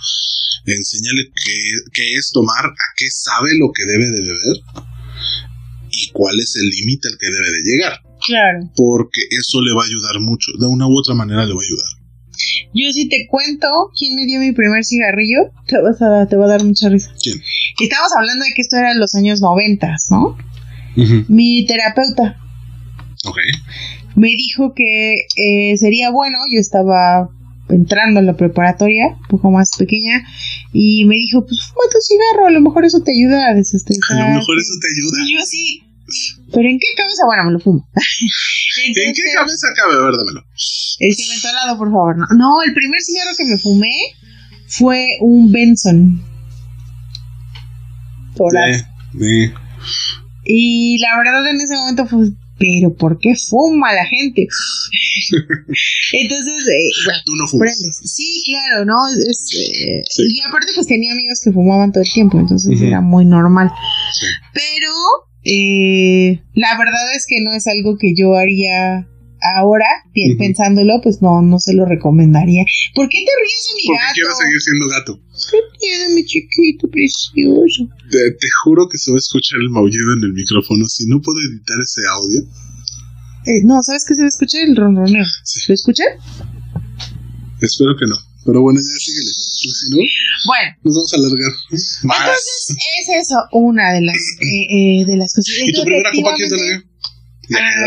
Enséñale 0.67 1.25
qué, 1.25 1.59
qué 1.93 2.15
es 2.15 2.31
tomar, 2.31 2.67
a 2.67 2.87
qué 2.97 3.07
sabe 3.11 3.59
lo 3.59 3.73
que 3.73 3.85
debe 3.87 4.11
de 4.11 4.21
beber 4.21 4.63
y 5.91 6.11
cuál 6.13 6.39
es 6.39 6.57
el 6.57 6.69
límite 6.69 7.09
al 7.09 7.19
que 7.19 7.27
debe 7.27 7.51
de 7.51 7.63
llegar. 7.65 8.08
Claro. 8.29 8.71
Porque 8.77 9.21
eso 9.41 9.61
le 9.63 9.73
va 9.75 9.83
a 9.83 9.87
ayudar 9.87 10.21
mucho. 10.21 10.53
De 10.61 10.67
una 10.67 10.87
u 10.87 10.97
otra 10.97 11.15
manera 11.15 11.45
le 11.47 11.53
va 11.55 11.61
a 11.61 11.65
ayudar. 11.65 11.87
Yo 12.75 12.93
si 12.93 13.09
te 13.09 13.27
cuento 13.29 13.67
quién 13.99 14.15
me 14.15 14.27
dio 14.27 14.39
mi 14.39 14.53
primer 14.53 14.85
cigarrillo, 14.85 15.51
te, 15.67 15.81
vas 15.81 16.01
a, 16.03 16.27
te 16.29 16.37
va 16.37 16.45
a 16.45 16.49
dar 16.49 16.63
mucha 16.63 16.89
risa. 16.89 17.11
¿Quién? 17.21 17.41
Estamos 17.81 18.11
hablando 18.17 18.45
de 18.45 18.53
que 18.55 18.63
esto 18.63 18.77
era 18.77 18.93
en 18.93 19.01
los 19.01 19.15
años 19.17 19.41
noventas, 19.41 20.09
¿no? 20.11 20.37
Mi 21.29 21.65
terapeuta 21.67 22.37
Ok. 23.25 23.39
me 24.17 24.29
dijo 24.29 24.73
que 24.75 25.15
eh, 25.37 25.77
sería 25.79 26.11
bueno, 26.11 26.39
yo 26.53 26.61
estaba 26.61 27.29
entrando 27.69 28.21
a 28.21 28.23
la 28.23 28.37
preparatoria, 28.37 29.17
un 29.21 29.27
poco 29.29 29.51
más 29.51 29.71
pequeña, 29.79 30.25
y 30.73 31.05
me 31.05 31.17
dijo, 31.17 31.45
pues 31.47 31.61
fúmate 31.63 31.97
un 31.97 32.03
cigarro, 32.03 32.47
a 32.47 32.51
lo 32.51 32.61
mejor 32.61 32.85
eso 32.85 33.01
te 33.01 33.13
ayuda 33.13 33.47
a 33.49 33.51
A 33.51 33.55
desestresar. 33.55 34.17
lo 34.29 34.39
mejor 34.41 34.59
eso 34.59 34.73
te 34.81 34.89
ayuda. 34.89 35.29
Y 35.29 35.35
yo 35.35 35.41
sí, 35.45 35.83
pero 36.53 36.69
¿en 36.69 36.79
qué 36.79 36.87
cabeza? 36.97 37.23
Bueno, 37.27 37.45
me 37.45 37.53
lo 37.53 37.61
fumo. 37.61 37.89
¿En 37.95 39.13
qué 39.13 39.23
cabeza 39.35 39.67
cabe? 39.77 39.95
A 39.95 40.05
ver, 40.07 40.15
dámelo. 40.17 40.45
El 41.01 41.17
que 41.17 41.23
mentolado, 41.31 41.79
por 41.79 41.89
favor. 41.89 42.17
No. 42.17 42.27
no, 42.37 42.63
el 42.63 42.73
primer 42.75 43.01
cigarro 43.01 43.31
que 43.37 43.45
me 43.45 43.59
fumé 43.59 43.95
fue 44.69 45.07
un 45.21 45.51
Benson. 45.53 46.23
Por 48.37 48.57
ahí. 48.57 48.75
Sí, 48.75 48.83
sí. 49.19 49.53
Y 50.45 50.99
la 50.99 51.17
verdad 51.19 51.51
en 51.51 51.61
ese 51.61 51.75
momento 51.77 52.07
fue, 52.07 52.31
pero 52.59 52.95
¿por 52.95 53.19
qué 53.19 53.35
fuma 53.37 53.93
la 53.93 54.05
gente? 54.07 54.47
Entonces, 56.13 56.55
eh, 56.69 56.91
bueno, 57.05 57.21
Tú 57.25 57.37
no 57.37 57.47
fumas. 57.47 57.77
prendes. 57.79 58.01
Sí, 58.05 58.43
claro, 58.47 58.85
¿no? 58.85 58.95
Es, 59.09 59.51
eh, 59.57 60.03
Sí. 60.09 60.23
Y 60.27 60.41
aparte 60.43 60.73
pues 60.75 60.87
tenía 60.87 61.13
amigos 61.13 61.41
que 61.45 61.53
fumaban 61.53 61.93
todo 61.93 62.03
el 62.03 62.11
tiempo, 62.11 62.39
entonces 62.39 62.81
era 62.81 63.01
muy 63.01 63.25
normal. 63.25 63.71
Sí. 64.13 64.27
Pero 64.55 64.93
eh, 65.45 66.43
la 66.55 66.77
verdad 66.79 67.15
es 67.17 67.27
que 67.29 67.43
no 67.43 67.53
es 67.53 67.67
algo 67.67 67.97
que 67.99 68.15
yo 68.17 68.35
haría 68.37 69.07
ahora, 69.57 69.87
pi- 70.13 70.31
Ujú. 70.31 70.39
pensándolo, 70.39 71.01
pues 71.03 71.23
no, 71.23 71.43
no 71.43 71.59
se 71.61 71.73
lo 71.75 71.85
recomendaría. 71.87 72.65
¿Por 72.95 73.09
qué 73.09 73.19
te 73.25 73.33
ríes 73.41 73.67
de 73.71 73.75
mi 73.77 73.87
Porque 73.87 74.03
gato? 74.03 74.15
quiero 74.15 74.35
seguir 74.35 74.61
siendo 74.61 74.89
gato. 74.89 75.21
¿Qué 75.51 75.59
tiene 75.79 76.15
mi 76.15 76.25
chiquito 76.25 76.89
precioso? 76.91 77.89
Te, 78.11 78.31
te 78.33 78.49
juro 78.65 78.89
que 78.89 78.99
se 78.99 79.13
va 79.13 79.17
a 79.17 79.19
escuchar 79.19 79.61
el 79.61 79.71
maullido 79.71 80.13
en 80.15 80.25
el 80.25 80.33
micrófono. 80.33 80.85
Si 80.87 81.07
no 81.07 81.21
puedo 81.23 81.39
editar 81.41 81.79
ese 81.81 82.01
audio, 82.11 82.41
Eh, 83.47 83.63
no, 83.65 83.81
¿sabes 83.83 84.05
qué 84.07 84.15
se 84.17 84.23
va 84.23 84.27
a 84.27 84.29
escuchar? 84.29 84.63
El 84.69 84.77
ronroneo. 84.77 85.25
Sí. 85.45 85.61
¿Lo 85.69 85.75
escuchan? 85.75 86.07
espero 87.63 87.97
que 87.97 88.07
no. 88.07 88.17
Pero 88.45 88.63
bueno, 88.63 88.79
ya 88.81 88.99
síguele. 88.99 89.31
Pues 89.33 89.81
si 89.81 89.91
no, 89.91 89.97
Bueno, 90.47 90.77
nos 90.85 90.95
vamos 90.95 91.13
a 91.13 91.17
alargar 91.17 91.53
más. 92.05 92.19
entonces 92.21 92.77
es 93.01 93.27
eso 93.27 93.37
una 93.53 93.93
de 93.93 94.01
las, 94.01 94.17
eh, 94.17 95.01
eh, 95.01 95.05
de 95.05 95.17
las 95.17 95.35
cosas. 95.35 95.55
¿Y 95.67 95.73
tu 95.73 95.83
primera 95.83 96.11
copa 96.15 96.35
quién 96.37 96.49
te 96.49 96.57
la 96.57 96.65
dio? 96.65 96.83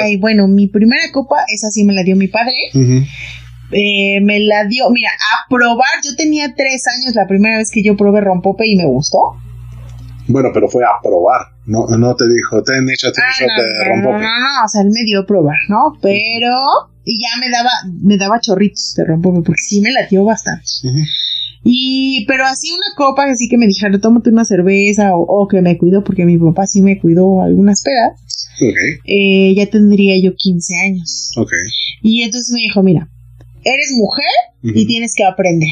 Ay, 0.03 0.17
bueno, 0.17 0.47
mi 0.47 0.67
primera 0.67 1.11
copa, 1.11 1.37
esa 1.47 1.69
sí 1.71 1.83
me 1.83 1.93
la 1.93 2.03
dio 2.03 2.15
mi 2.15 2.27
padre. 2.27 2.55
Eh, 3.73 4.19
me 4.21 4.39
la 4.39 4.65
dio, 4.65 4.89
mira, 4.89 5.09
a 5.11 5.47
probar, 5.49 5.87
yo 6.03 6.15
tenía 6.15 6.53
tres 6.55 6.83
años 6.87 7.15
la 7.15 7.27
primera 7.27 7.57
vez 7.57 7.71
que 7.71 7.81
yo 7.83 7.95
probé 7.95 8.21
rompope 8.21 8.67
y 8.67 8.75
me 8.75 8.85
gustó. 8.85 9.17
Bueno, 10.31 10.49
pero 10.53 10.67
fue 10.69 10.83
a 10.83 11.01
probar. 11.03 11.41
No, 11.65 11.85
no 11.87 12.15
te 12.15 12.25
dijo, 12.27 12.63
ten, 12.63 12.83
un 12.83 12.89
Ah, 12.89 12.93
shot 12.97 13.13
no, 13.15 13.63
de 13.63 14.01
no, 14.01 14.11
no, 14.11 14.11
no, 14.13 14.19
no, 14.19 14.65
o 14.65 14.67
sea, 14.67 14.81
él 14.81 14.89
me 14.91 15.03
dio 15.03 15.21
a 15.21 15.25
probar, 15.25 15.57
¿no? 15.69 15.93
Pero, 16.01 16.53
y 17.05 17.19
ya 17.21 17.39
me 17.39 17.49
daba, 17.51 17.69
me 18.01 18.17
daba 18.17 18.39
chorritos 18.39 18.93
de 18.97 19.05
rompope, 19.05 19.41
porque 19.45 19.61
sí 19.61 19.81
me 19.81 19.91
latió 19.91 20.23
bastante. 20.23 20.65
Y, 21.63 22.25
pero 22.27 22.45
así 22.45 22.71
una 22.71 22.95
copa, 22.95 23.25
así 23.25 23.47
que 23.47 23.57
me 23.57 23.67
dijeron, 23.67 24.01
tómate 24.01 24.29
una 24.31 24.45
cerveza, 24.45 25.15
o, 25.15 25.21
o 25.21 25.47
que 25.47 25.61
me 25.61 25.77
cuidó, 25.77 26.03
porque 26.03 26.25
mi 26.25 26.37
papá 26.37 26.65
sí 26.65 26.81
me 26.81 26.99
cuidó 26.99 27.41
algunas 27.43 27.83
pedas, 27.83 28.19
Ok, 28.63 28.77
eh, 29.05 29.53
ya 29.55 29.65
tendría 29.67 30.19
yo 30.21 30.33
15 30.35 30.73
años. 30.85 31.31
ok. 31.37 31.51
Y 32.01 32.23
entonces 32.23 32.51
me 32.53 32.61
dijo, 32.61 32.81
mira, 32.81 33.07
eres 33.63 33.91
mujer 33.95 34.25
y 34.63 34.85
tienes 34.87 35.13
que 35.15 35.23
aprender. 35.23 35.69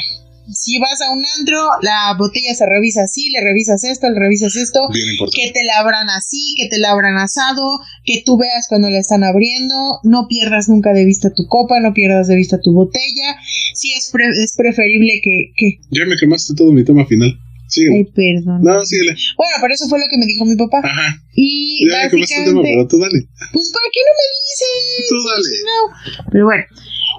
Si 0.53 0.79
vas 0.79 0.99
a 1.01 1.11
un 1.11 1.23
antro, 1.39 1.57
la 1.81 2.15
botella 2.17 2.53
se 2.55 2.65
revisa 2.65 3.03
así, 3.03 3.29
le 3.29 3.41
revisas 3.43 3.83
esto, 3.83 4.09
le 4.09 4.19
revisas 4.19 4.55
esto, 4.55 4.79
Bien 4.91 5.05
que 5.05 5.11
importante. 5.13 5.51
te 5.53 5.63
la 5.65 5.79
abran 5.79 6.09
así, 6.09 6.55
que 6.57 6.67
te 6.69 6.77
la 6.79 6.91
abran 6.91 7.17
asado, 7.17 7.79
que 8.03 8.21
tú 8.25 8.37
veas 8.37 8.67
cuando 8.67 8.89
la 8.89 8.99
están 8.99 9.23
abriendo, 9.23 9.75
no 10.03 10.27
pierdas 10.27 10.69
nunca 10.69 10.93
de 10.93 11.05
vista 11.05 11.31
tu 11.33 11.45
copa, 11.47 11.79
no 11.79 11.93
pierdas 11.93 12.27
de 12.27 12.35
vista 12.35 12.59
tu 12.61 12.73
botella. 12.73 13.35
Si 13.75 13.93
es, 13.93 14.09
pre- 14.11 14.29
es 14.43 14.53
preferible 14.57 15.21
que... 15.23 15.51
que 15.55 15.79
Ya 15.91 16.05
me 16.05 16.15
quemaste 16.17 16.53
todo 16.55 16.71
mi 16.71 16.83
tema 16.83 17.05
final. 17.05 17.37
Síguele. 17.67 17.97
Ay, 17.97 18.05
perdón. 18.05 18.61
No, 18.63 18.83
síguele. 18.83 19.15
Bueno, 19.37 19.53
pero 19.61 19.73
eso 19.75 19.87
fue 19.87 19.99
lo 19.99 20.05
que 20.09 20.17
me 20.17 20.25
dijo 20.25 20.43
mi 20.45 20.55
papá. 20.55 20.79
Ajá. 20.83 21.21
Y 21.35 21.87
Ya 21.87 22.05
me 22.05 22.09
quemaste 22.09 22.35
el 22.39 22.45
tema, 22.45 22.61
básicamente... 22.61 22.71
pero 22.73 22.87
tú 22.87 22.97
dale. 22.99 23.19
Pues, 23.53 23.71
¿para 23.71 23.87
qué 23.93 23.99
no 24.01 24.13
me 24.17 24.25
dices? 24.41 25.09
Tú 25.09 25.15
dale. 25.29 25.53
No. 25.69 26.31
Pero 26.31 26.45
bueno, 26.45 26.63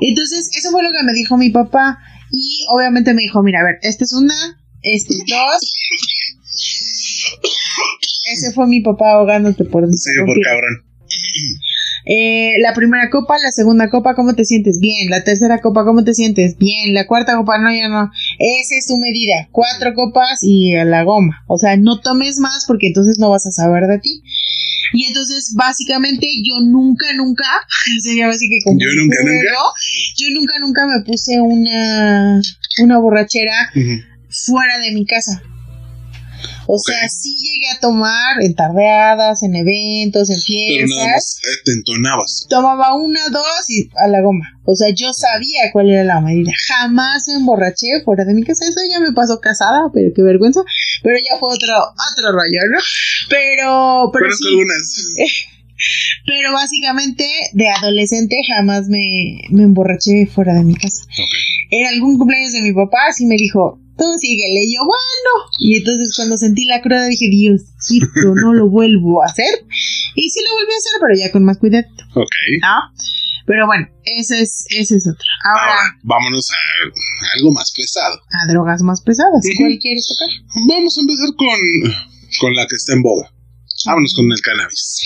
entonces 0.01 0.51
eso 0.57 0.71
fue 0.73 0.83
lo 0.83 0.91
que 0.91 1.05
me 1.05 1.13
dijo 1.13 1.37
mi 1.37 1.51
papá. 1.51 1.99
Y 2.33 2.67
obviamente 2.73 3.15
me 3.15 3.23
dijo, 3.23 3.43
mira, 3.43 3.61
a 3.61 3.65
ver, 3.65 3.79
esta 3.83 4.05
es 4.05 4.13
una, 4.13 4.35
esta 4.83 5.15
es 5.15 5.25
dos. 5.27 5.75
Ese 8.33 8.53
fue 8.53 8.67
mi 8.67 8.81
papá 8.81 9.13
ahogándote 9.13 9.65
por 9.65 9.87
Sí, 9.93 10.11
por 10.25 10.41
cabrón. 10.43 10.85
Eh, 12.07 12.53
la 12.61 12.73
primera 12.75 13.11
copa, 13.11 13.37
la 13.43 13.51
segunda 13.51 13.89
copa, 13.91 14.15
¿cómo 14.15 14.35
te 14.35 14.45
sientes? 14.45 14.79
Bien. 14.81 15.11
La 15.11 15.25
tercera 15.25 15.61
copa, 15.61 15.85
¿cómo 15.85 16.05
te 16.05 16.15
sientes? 16.15 16.57
Bien. 16.59 16.95
La 16.95 17.07
cuarta 17.07 17.37
copa, 17.37 17.59
no, 17.59 17.71
ya 17.71 17.89
no. 17.89 18.11
Esa 18.39 18.77
es 18.77 18.87
tu 18.87 18.97
medida. 18.99 19.49
Cuatro 19.53 19.95
copas 19.95 20.41
y 20.43 20.75
a 20.75 20.85
la 20.85 21.05
goma. 21.05 21.45
O 21.47 21.59
sea, 21.59 21.77
no 21.77 22.01
tomes 22.01 22.39
más 22.39 22.65
porque 22.67 22.89
entonces 22.89 23.19
no 23.19 23.31
vas 23.31 23.47
a 23.47 23.51
saber 23.51 23.87
de 23.87 23.99
ti. 23.99 24.23
Y 24.93 25.07
entonces, 25.07 25.55
básicamente, 25.57 26.27
yo 26.45 26.61
nunca, 26.65 27.07
nunca, 27.17 27.45
sería 28.03 28.29
así 28.29 28.49
que 28.49 28.59
como 28.65 28.79
Yo 28.81 28.89
un 28.91 29.07
nunca, 29.07 29.17
nunca. 29.23 29.55
yo 30.17 30.27
nunca, 30.35 30.53
nunca 30.61 30.87
me 30.87 31.05
puse 31.05 31.41
una, 31.41 32.41
una 32.83 32.99
borrachera 32.99 33.71
fuera 34.29 34.79
de 34.79 34.93
mi 34.93 35.07
casa. 35.07 35.43
O 36.73 36.79
sea, 36.79 37.09
sí 37.09 37.35
llegué 37.37 37.69
a 37.77 37.81
tomar 37.81 38.41
en 38.43 38.55
tardeadas, 38.55 39.43
en 39.43 39.57
eventos, 39.57 40.31
en 40.31 40.37
Pero 40.47 40.87
nada 40.87 41.03
fiestas. 41.03 41.13
más 41.13 41.37
eh, 41.39 41.63
te 41.65 41.73
entonabas. 41.73 42.47
Tomaba 42.49 42.95
una, 42.95 43.21
dos 43.31 43.69
y 43.69 43.91
a 43.97 44.07
la 44.07 44.21
goma. 44.23 44.45
O 44.65 44.77
sea, 44.77 44.91
yo 44.91 45.13
sabía 45.13 45.73
cuál 45.73 45.91
era 45.91 46.05
la 46.05 46.21
medida. 46.21 46.53
Jamás 46.69 47.27
me 47.27 47.35
emborraché 47.35 48.03
fuera 48.05 48.25
de 48.25 48.35
mi 48.35 48.45
casa. 48.45 48.65
Eso 48.69 48.79
ya 48.89 49.01
me 49.01 49.13
pasó 49.13 49.41
casada, 49.41 49.91
pero 49.93 50.13
qué 50.15 50.23
vergüenza. 50.23 50.61
Pero 51.03 51.17
ya 51.19 51.39
fue 51.41 51.53
otro, 51.53 51.75
otro 52.13 52.31
rollo, 52.31 52.61
¿no? 52.71 52.79
Pero, 53.29 54.11
pero 54.13 54.27
Conozco 54.27 54.45
sí. 54.45 54.49
algunas. 54.51 55.15
Pero 56.27 56.53
básicamente 56.53 57.25
de 57.55 57.69
adolescente 57.71 58.37
jamás 58.47 58.89
me, 58.89 59.41
me 59.49 59.63
emborraché 59.63 60.27
fuera 60.27 60.53
de 60.53 60.63
mi 60.63 60.75
casa. 60.75 61.05
Ok. 61.05 61.71
En 61.71 61.87
algún 61.87 62.19
cumpleaños 62.19 62.53
de 62.53 62.61
mi 62.61 62.73
papá 62.75 63.13
sí 63.13 63.25
me 63.25 63.37
dijo, 63.37 63.81
tú 64.01 64.07
síguele. 64.19 64.65
Y 64.65 64.75
yo, 64.75 64.81
bueno. 64.89 65.31
Y 65.61 65.77
entonces 65.77 66.17
cuando 66.17 66.37
sentí 66.39 66.65
la 66.65 66.81
cruda 66.81 67.07
dije, 67.07 67.29
Diosito, 67.29 68.35
no 68.35 68.55
lo 68.55 68.69
vuelvo 68.69 69.23
a 69.23 69.27
hacer. 69.27 69.53
Y 70.17 70.31
sí 70.31 70.41
lo 70.49 70.55
volví 70.57 70.73
a 70.73 70.77
hacer, 70.81 70.93
pero 71.01 71.15
ya 71.21 71.31
con 71.31 71.45
más 71.45 71.59
cuidado. 71.59 71.87
Ok. 72.15 72.33
¿no? 72.63 72.77
Pero 73.47 73.67
bueno, 73.67 73.87
ese 74.05 74.43
es, 74.43 74.65
ese 74.71 74.97
es 74.97 75.07
otro. 75.09 75.25
Ahora, 75.45 75.73
Ahora, 75.75 75.99
vámonos 76.03 76.49
a 76.51 77.35
algo 77.37 77.51
más 77.53 77.73
pesado. 77.73 78.21
a 78.31 78.47
drogas 78.53 78.83
más 78.83 79.01
pesadas. 79.03 79.45
Ujú. 79.45 79.57
¿Cuál 79.59 79.79
quieres 79.79 80.07
tocar? 80.09 80.29
Vamos 80.69 80.97
a 80.97 81.01
empezar 81.01 81.29
con, 81.37 81.59
con 82.41 82.55
la 82.55 82.67
que 82.67 82.77
está 82.77 82.93
en 82.95 83.03
boga. 83.03 83.31
Vámonos 83.87 84.15
con 84.15 84.31
el 84.31 84.41
cannabis. 84.43 85.01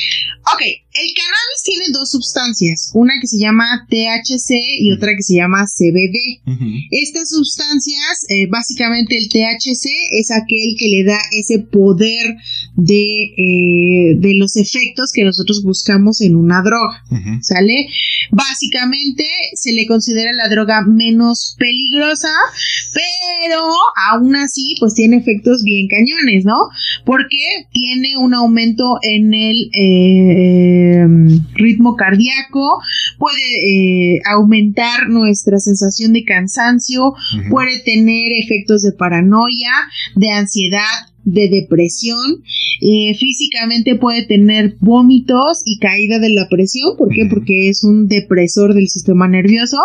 Ok, 0.52 0.62
el 0.94 1.12
cannabis 1.12 1.62
tiene 1.64 1.84
dos 1.92 2.10
sustancias, 2.10 2.92
una 2.94 3.14
que 3.20 3.26
se 3.26 3.38
llama 3.38 3.84
THC 3.90 4.54
y 4.78 4.92
otra 4.92 5.10
que 5.16 5.24
se 5.24 5.34
llama 5.34 5.66
CBD. 5.66 6.40
Estas 6.92 7.30
sustancias, 7.30 8.24
eh, 8.28 8.46
básicamente 8.48 9.16
el 9.16 9.28
THC 9.28 9.88
es 10.12 10.30
aquel 10.30 10.76
que 10.78 10.88
le 10.88 11.04
da 11.04 11.18
ese 11.32 11.58
poder 11.58 12.36
de, 12.76 13.34
eh, 13.36 14.14
de 14.18 14.34
los 14.36 14.56
efectos 14.56 15.10
que 15.12 15.24
nosotros 15.24 15.64
buscamos 15.64 16.20
en 16.20 16.36
una 16.36 16.62
droga. 16.62 17.02
¿Sale? 17.42 17.88
Básicamente 18.30 19.24
se 19.54 19.72
le 19.72 19.86
considera 19.86 20.32
la 20.32 20.48
droga 20.48 20.82
menos 20.86 21.56
peligrosa, 21.58 22.30
pero 22.92 23.62
aún 24.10 24.36
así 24.36 24.76
pues 24.78 24.94
tiene 24.94 25.16
efectos 25.16 25.64
bien 25.64 25.88
cañones, 25.88 26.44
¿no? 26.44 26.68
Porque 27.04 27.66
tiene 27.72 28.16
un 28.16 28.34
aumento 28.34 28.98
en 29.02 29.34
el 29.34 29.70
eh, 29.72 30.83
ritmo 31.54 31.96
cardíaco, 31.96 32.80
puede 33.18 34.16
eh, 34.16 34.20
aumentar 34.30 35.08
nuestra 35.08 35.58
sensación 35.58 36.12
de 36.12 36.24
cansancio, 36.24 37.14
puede 37.50 37.80
tener 37.84 38.32
efectos 38.32 38.82
de 38.82 38.92
paranoia, 38.92 39.70
de 40.16 40.30
ansiedad, 40.30 40.80
de 41.24 41.48
depresión, 41.48 42.42
eh, 42.80 43.14
físicamente 43.14 43.96
puede 43.96 44.26
tener 44.26 44.76
vómitos 44.80 45.62
y 45.64 45.78
caída 45.78 46.18
de 46.18 46.30
la 46.30 46.48
presión, 46.48 46.96
¿por 46.96 47.08
qué? 47.08 47.26
Porque 47.30 47.70
es 47.70 47.82
un 47.82 48.08
depresor 48.08 48.74
del 48.74 48.88
sistema 48.88 49.26
nervioso 49.26 49.78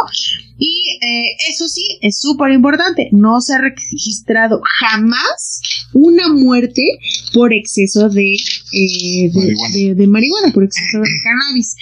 y 0.59 0.81
eh, 1.01 1.35
eso 1.49 1.67
sí, 1.67 1.85
es 2.01 2.19
súper 2.19 2.51
importante, 2.51 3.09
no 3.11 3.39
se 3.41 3.53
ha 3.53 3.59
registrado 3.59 4.61
jamás 4.81 5.61
una 5.93 6.27
muerte 6.33 6.81
por 7.33 7.53
exceso 7.53 8.09
de, 8.09 8.33
eh, 8.33 9.29
de, 9.31 9.33
Marihuana. 9.33 9.73
de- 9.73 9.95
de 9.95 10.07
marihuana, 10.07 10.53
por 10.53 10.63
exceso 10.65 10.99
de 10.99 11.09
cannabis. 11.23 11.75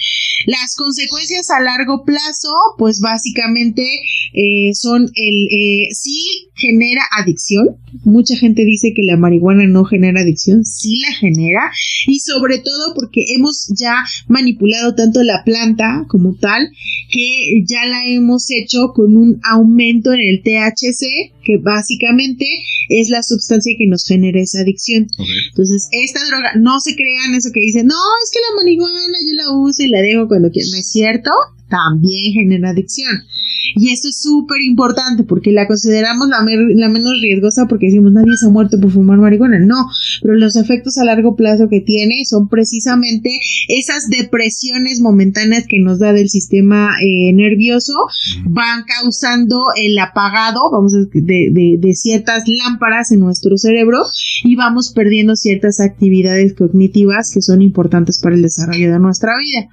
Las 0.46 0.76
consecuencias 0.76 1.50
a 1.50 1.60
largo 1.60 2.04
plazo, 2.04 2.48
pues 2.78 3.00
básicamente 3.00 3.82
eh, 4.32 4.70
son 4.74 5.02
el, 5.14 5.48
eh, 5.50 5.88
sí 5.92 6.48
genera 6.54 7.02
adicción. 7.18 7.76
Mucha 8.04 8.36
gente 8.36 8.64
dice 8.64 8.92
que 8.94 9.02
la 9.02 9.16
marihuana 9.16 9.66
no 9.66 9.84
genera 9.84 10.20
adicción, 10.20 10.64
sí 10.64 11.00
la 11.00 11.12
genera. 11.16 11.60
Y 12.06 12.20
sobre 12.20 12.58
todo 12.58 12.94
porque 12.94 13.24
hemos 13.34 13.72
ya 13.76 13.96
manipulado 14.28 14.94
tanto 14.94 15.22
la 15.24 15.42
planta 15.44 16.04
como 16.08 16.36
tal, 16.36 16.68
que 17.10 17.64
ya 17.66 17.84
la 17.86 18.06
hemos 18.06 18.46
hecho 18.50 18.67
con 18.94 19.16
un 19.16 19.40
aumento 19.50 20.12
en 20.12 20.20
el 20.20 20.42
THC, 20.42 21.32
que 21.44 21.58
básicamente 21.58 22.44
es 22.88 23.10
la 23.10 23.22
sustancia 23.22 23.74
que 23.76 23.86
nos 23.86 24.04
genera 24.04 24.40
esa 24.40 24.60
adicción. 24.60 25.06
Entonces, 25.50 25.88
esta 25.92 26.20
droga, 26.26 26.52
no 26.56 26.80
se 26.80 26.94
crean 26.94 27.34
eso 27.34 27.50
que 27.52 27.60
dicen, 27.60 27.86
no, 27.86 27.94
es 28.24 28.30
que 28.30 28.38
la 28.48 28.56
marihuana 28.56 29.18
yo 29.26 29.34
la 29.34 29.58
uso 29.58 29.82
y 29.82 29.88
la 29.88 30.00
dejo 30.00 30.28
cuando 30.28 30.50
quiero. 30.50 30.68
No 30.72 30.78
es 30.78 30.90
cierto, 30.90 31.30
también 31.68 32.32
genera 32.32 32.70
adicción. 32.70 33.24
Y 33.74 33.90
esto 33.90 34.08
es 34.08 34.20
súper 34.20 34.60
importante 34.62 35.24
porque 35.24 35.52
la 35.52 35.66
consideramos 35.66 36.28
la, 36.28 36.42
menos 36.88 37.20
riesgosa 37.20 37.66
porque 37.66 37.86
decimos 37.86 38.12
nadie 38.12 38.36
se 38.36 38.46
ha 38.46 38.50
muerto 38.50 38.80
por 38.80 38.90
fumar 38.90 39.18
marihuana. 39.18 39.58
No, 39.58 39.86
pero 40.22 40.34
los 40.34 40.56
efectos 40.56 40.98
a 40.98 41.04
largo 41.04 41.36
plazo 41.36 41.68
que 41.68 41.80
tiene 41.80 42.14
son 42.24 42.48
precisamente 42.48 43.30
esas 43.68 44.08
depresiones 44.08 45.00
momentáneas 45.00 45.66
que 45.68 45.80
nos 45.80 45.98
da 45.98 46.12
del 46.12 46.28
sistema 46.28 46.90
eh, 47.02 47.32
nervioso 47.32 47.92
van 48.44 48.84
causando 48.84 49.56
el 49.76 49.98
apagado, 49.98 50.70
vamos 50.72 50.94
a 50.94 50.98
decir, 50.98 51.22
de, 51.22 51.48
de, 51.52 51.76
de 51.78 51.94
ciertas 51.94 52.44
lámparas 52.46 53.12
en 53.12 53.20
nuestro 53.20 53.56
cerebro 53.56 53.98
y 54.44 54.56
vamos 54.56 54.92
perdiendo 54.92 55.36
ciertas 55.36 55.80
actividades 55.80 56.54
cognitivas 56.54 57.30
que 57.32 57.42
son 57.42 57.62
importantes 57.62 58.20
para 58.22 58.34
el 58.34 58.42
desarrollo 58.42 58.92
de 58.92 58.98
nuestra 58.98 59.32
vida. 59.38 59.68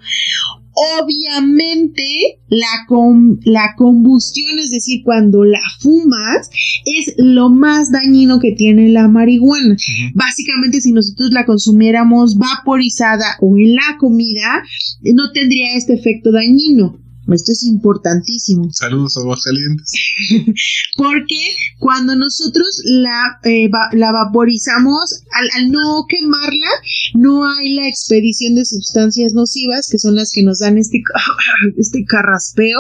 Obviamente, 1.02 2.04
la, 2.50 2.86
com- 2.88 3.40
la 3.44 3.76
combustión, 3.78 4.60
es 4.60 4.72
decir, 4.72 5.02
cuando 5.04 5.44
la 5.44 5.62
fumas, 5.80 6.50
es 6.86 7.16
lo 7.18 7.50
más 7.50 7.92
dañino 7.92 8.40
que 8.40 8.52
tiene 8.52 8.90
la 8.90 9.08
marihuana. 9.08 9.76
Básicamente, 10.14 10.82
si 10.82 10.92
nosotros 10.92 11.32
la 11.32 11.46
consumiéramos 11.46 12.38
vaporizada 12.38 13.38
o 13.42 13.58
en 13.58 13.76
la 13.76 13.98
comida, 14.00 14.64
no 15.02 15.32
tendría 15.32 15.76
este 15.76 15.94
efecto 15.94 16.32
dañino. 16.32 17.00
Esto 17.34 17.52
es 17.52 17.64
importantísimo. 17.64 18.68
Saludos 18.72 19.18
a 19.18 19.22
Aguascalientes. 19.22 19.92
Porque 20.98 21.40
cuando 21.80 22.16
nosotros 22.16 22.68
la, 22.86 23.40
eh, 23.44 23.68
va- 23.70 23.90
la 23.94 24.12
vaporizamos, 24.12 25.22
al, 25.32 25.50
al 25.64 25.72
no 25.72 26.06
quemarla, 26.08 26.68
no 27.16 27.48
hay 27.50 27.74
la 27.74 27.88
expedición 27.88 28.56
de 28.56 28.66
sustancias 28.66 29.34
nocivas, 29.34 29.88
que 29.92 29.98
son 30.00 30.16
las 30.16 30.32
que 30.34 30.44
nos 30.44 30.60
dan 30.60 30.78
este, 30.78 31.02
este 31.78 32.06
carraspeo, 32.06 32.80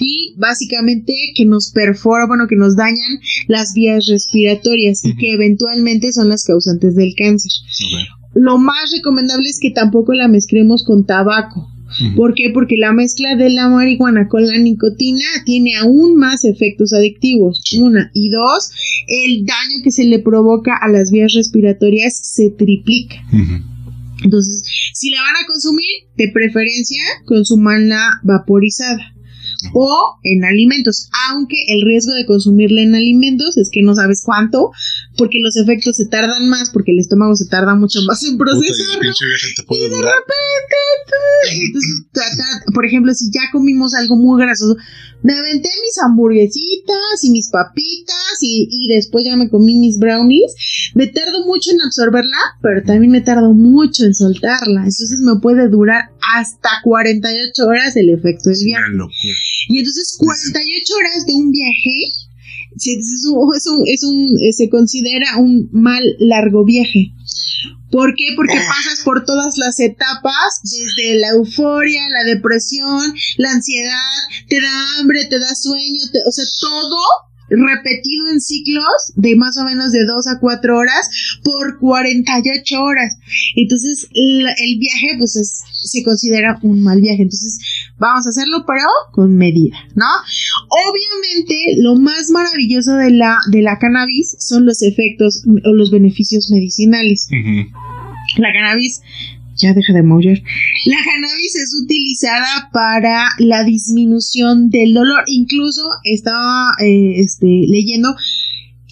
y 0.00 0.34
básicamente 0.38 1.14
que 1.34 1.44
nos 1.44 1.70
perfora, 1.70 2.26
bueno, 2.26 2.46
que 2.48 2.56
nos 2.56 2.76
dañan 2.76 3.18
las 3.48 3.72
vías 3.74 4.06
respiratorias, 4.08 5.04
y 5.04 5.16
que 5.16 5.32
eventualmente 5.32 6.12
son 6.12 6.28
las 6.28 6.44
causantes 6.44 6.94
del 6.94 7.14
cáncer. 7.16 7.50
Lo 8.34 8.58
más 8.58 8.90
recomendable 8.96 9.48
es 9.48 9.58
que 9.60 9.70
tampoco 9.70 10.12
la 10.14 10.28
mezclemos 10.28 10.84
con 10.84 11.04
tabaco. 11.04 11.68
¿Por 12.16 12.34
qué? 12.34 12.50
Porque 12.52 12.76
la 12.76 12.92
mezcla 12.92 13.36
de 13.36 13.50
la 13.50 13.68
marihuana 13.68 14.28
con 14.28 14.46
la 14.46 14.56
nicotina 14.58 15.24
tiene 15.44 15.76
aún 15.76 16.16
más 16.16 16.44
efectos 16.44 16.92
adictivos. 16.92 17.62
Una. 17.78 18.10
Y 18.14 18.30
dos, 18.30 18.70
el 19.06 19.44
daño 19.44 19.82
que 19.82 19.90
se 19.90 20.04
le 20.04 20.18
provoca 20.20 20.76
a 20.80 20.88
las 20.88 21.10
vías 21.10 21.32
respiratorias 21.34 22.16
se 22.16 22.50
triplica. 22.50 23.16
Entonces, 24.22 24.62
si 24.94 25.10
la 25.10 25.22
van 25.22 25.36
a 25.42 25.46
consumir, 25.46 25.86
de 26.16 26.28
preferencia, 26.28 27.02
consumanla 27.24 28.20
vaporizada. 28.22 29.14
O 29.74 30.16
en 30.22 30.44
alimentos, 30.44 31.10
aunque 31.28 31.56
el 31.68 31.82
riesgo 31.82 32.14
de 32.14 32.24
consumirla 32.24 32.82
en 32.82 32.94
alimentos 32.94 33.58
es 33.58 33.68
que 33.70 33.82
no 33.82 33.94
sabes 33.94 34.22
cuánto, 34.24 34.70
porque 35.18 35.38
los 35.42 35.56
efectos 35.56 35.96
se 35.96 36.06
tardan 36.06 36.48
más, 36.48 36.70
porque 36.70 36.92
el 36.92 37.00
estómago 37.00 37.34
se 37.36 37.46
tarda 37.46 37.74
mucho 37.74 38.00
más 38.02 38.22
en 38.24 38.38
Puta, 38.38 38.52
y 39.50 39.54
te 39.54 39.62
puede 39.64 39.88
de 39.88 39.96
durar. 39.96 40.14
repente, 40.14 40.76
tú- 41.06 41.78
entonces, 42.20 42.46
por 42.74 42.86
ejemplo, 42.86 43.12
si 43.14 43.30
ya 43.32 43.42
comimos 43.52 43.94
algo 43.94 44.16
muy 44.16 44.40
grasoso, 44.40 44.76
me 45.22 45.34
aventé 45.34 45.68
mis 45.68 45.98
hamburguesitas 46.02 47.22
y 47.24 47.30
mis 47.30 47.48
papitas 47.48 48.38
y, 48.40 48.68
y 48.70 48.88
después 48.94 49.24
ya 49.24 49.36
me 49.36 49.50
comí 49.50 49.76
mis 49.76 49.98
brownies, 49.98 50.54
me 50.94 51.06
tardo 51.08 51.44
mucho 51.44 51.70
en 51.72 51.80
absorberla, 51.82 52.38
pero 52.62 52.82
también 52.84 53.12
me 53.12 53.20
tardo 53.20 53.52
mucho 53.52 54.04
en 54.04 54.14
soltarla. 54.14 54.80
Entonces 54.80 55.20
me 55.20 55.38
puede 55.40 55.68
durar 55.68 56.10
hasta 56.36 56.70
48 56.84 57.66
horas 57.66 57.96
el 57.96 58.10
efecto 58.10 58.48
del 58.48 58.58
Es 58.58 58.64
viaje. 58.64 58.84
Y 59.68 59.78
entonces 59.78 60.14
48 60.18 60.94
horas 60.96 61.26
de 61.26 61.34
un 61.34 61.50
viaje 61.50 62.12
se, 62.76 62.92
es 62.92 63.26
un- 63.30 63.54
es 63.56 63.66
un- 63.66 63.84
es 63.86 64.02
un- 64.04 64.36
eh, 64.40 64.52
se 64.52 64.68
considera 64.68 65.36
un 65.38 65.68
mal 65.72 66.02
largo 66.18 66.64
viaje. 66.64 67.12
¿Por 67.90 68.14
qué? 68.14 68.24
Porque 68.36 68.54
pasas 68.54 69.00
por 69.04 69.24
todas 69.24 69.56
las 69.58 69.80
etapas, 69.80 70.60
desde 70.62 71.18
la 71.18 71.30
euforia, 71.30 72.00
la 72.08 72.22
depresión, 72.34 73.00
la 73.36 73.50
ansiedad, 73.50 73.98
te 74.48 74.60
da 74.60 75.00
hambre, 75.00 75.24
te 75.28 75.40
da 75.40 75.52
sueño, 75.54 76.00
te- 76.12 76.20
o 76.26 76.30
sea, 76.30 76.44
todo 76.60 76.96
repetido 77.50 78.28
en 78.32 78.40
ciclos 78.40 79.12
de 79.16 79.36
más 79.36 79.56
o 79.58 79.64
menos 79.64 79.92
de 79.92 80.04
2 80.04 80.26
a 80.28 80.40
4 80.40 80.76
horas 80.76 81.10
por 81.42 81.78
48 81.78 82.82
horas. 82.82 83.16
Entonces, 83.56 84.08
el 84.12 84.78
viaje, 84.78 85.16
pues 85.18 85.64
se 85.82 86.02
considera 86.02 86.58
un 86.62 86.82
mal 86.82 87.00
viaje. 87.00 87.22
Entonces, 87.22 87.58
vamos 87.98 88.26
a 88.26 88.30
hacerlo, 88.30 88.64
pero 88.66 88.86
con 89.12 89.36
medida, 89.36 89.76
¿no? 89.94 90.06
Obviamente, 90.88 91.80
lo 91.82 91.96
más 91.96 92.30
maravilloso 92.30 92.94
de 92.94 93.10
la, 93.10 93.38
de 93.50 93.62
la 93.62 93.78
cannabis 93.78 94.36
son 94.38 94.66
los 94.66 94.82
efectos 94.82 95.42
o 95.64 95.72
los 95.72 95.90
beneficios 95.90 96.50
medicinales. 96.50 97.28
La 98.36 98.52
cannabis 98.52 99.00
ya 99.60 99.72
deja 99.74 99.92
de 99.92 100.02
mover. 100.02 100.42
La 100.86 100.96
cannabis 100.96 101.56
es 101.56 101.74
utilizada 101.82 102.70
para 102.72 103.24
la 103.38 103.64
disminución 103.64 104.70
del 104.70 104.94
dolor. 104.94 105.22
Incluso 105.26 105.82
estaba 106.04 106.72
eh, 106.80 107.14
este, 107.16 107.46
leyendo 107.46 108.14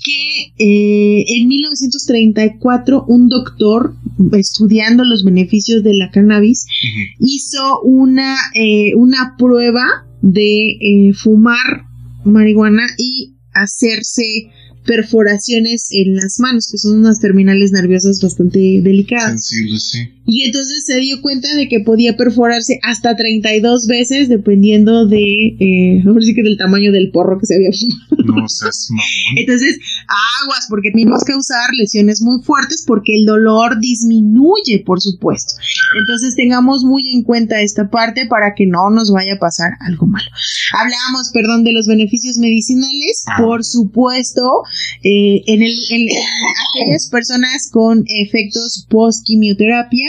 que 0.05 0.53
eh, 0.59 1.25
en 1.37 1.49
1934 1.49 3.05
un 3.09 3.29
doctor 3.29 3.95
estudiando 4.33 5.05
los 5.05 5.25
beneficios 5.25 5.83
de 5.83 5.95
la 5.95 6.11
cannabis 6.11 6.67
hizo 7.19 7.81
una, 7.83 8.37
eh, 8.55 8.95
una 8.95 9.35
prueba 9.37 10.07
de 10.23 11.13
fumar 11.17 11.87
marihuana 12.25 12.85
y 12.97 13.35
hacerse 13.53 14.51
perforaciones 14.89 15.89
en 15.93 16.17
las 16.17 16.41
manos, 16.41 16.71
que 16.73 16.79
son 16.79 17.01
unas 17.01 17.21
terminales 17.21 17.73
nerviosas 17.73 18.23
bastante 18.23 18.81
delicadas. 18.83 19.47
Sensibles, 19.47 19.91
sí. 19.91 19.99
Y 20.25 20.45
entonces 20.45 20.85
se 20.85 20.99
dio 20.99 21.21
cuenta 21.23 21.55
de 21.57 21.69
que 21.69 21.81
podía 21.81 22.17
perforarse 22.17 22.81
hasta 22.83 23.17
32 23.17 23.87
veces 23.87 24.29
dependiendo 24.29 25.07
de, 25.07 25.57
eh, 25.59 26.03
sí 26.21 26.35
que 26.35 26.43
del 26.43 26.59
tamaño 26.59 26.93
del 26.93 27.11
porro 27.11 27.39
que 27.39 27.47
se 27.47 27.55
había 27.55 27.71
fumado. 27.73 28.39
No 28.39 28.49
seas 28.49 28.89
mamón. 28.91 29.39
Entonces, 29.39 29.79
aguas, 30.43 30.67
porque 30.69 30.91
tenemos 30.91 31.25
que 31.25 31.33
causar 31.33 31.71
lesiones 31.79 32.21
muy 32.21 32.43
fuertes 32.43 32.85
porque 32.87 33.17
el 33.17 33.27
dolor 33.27 33.81
disminuye, 33.81 34.83
por 34.85 35.01
supuesto. 35.01 35.55
Entonces 35.99 36.35
tengamos 36.35 36.85
muy 36.85 37.09
en 37.15 37.23
cuenta 37.23 37.61
esta 37.61 37.91
parte 37.91 38.27
para 38.27 38.55
que 38.55 38.67
no 38.67 38.91
nos 38.91 39.13
vaya 39.13 39.35
a 39.35 39.39
pasar 39.39 39.73
algo 39.81 40.07
malo. 40.07 40.29
Hablábamos, 40.73 41.31
perdón, 41.33 41.65
de 41.65 41.73
los 41.73 41.87
beneficios 41.87 42.39
medicinales, 42.39 43.25
ah. 43.27 43.43
por 43.43 43.65
supuesto, 43.65 44.43
eh, 45.03 45.43
en, 45.47 45.63
el, 45.63 45.73
en, 45.91 46.09
aquellas 46.69 47.09
personas 47.11 47.71
con 47.71 48.05
efectos 48.07 48.87
post 48.89 49.25
quimioterapia, 49.27 50.09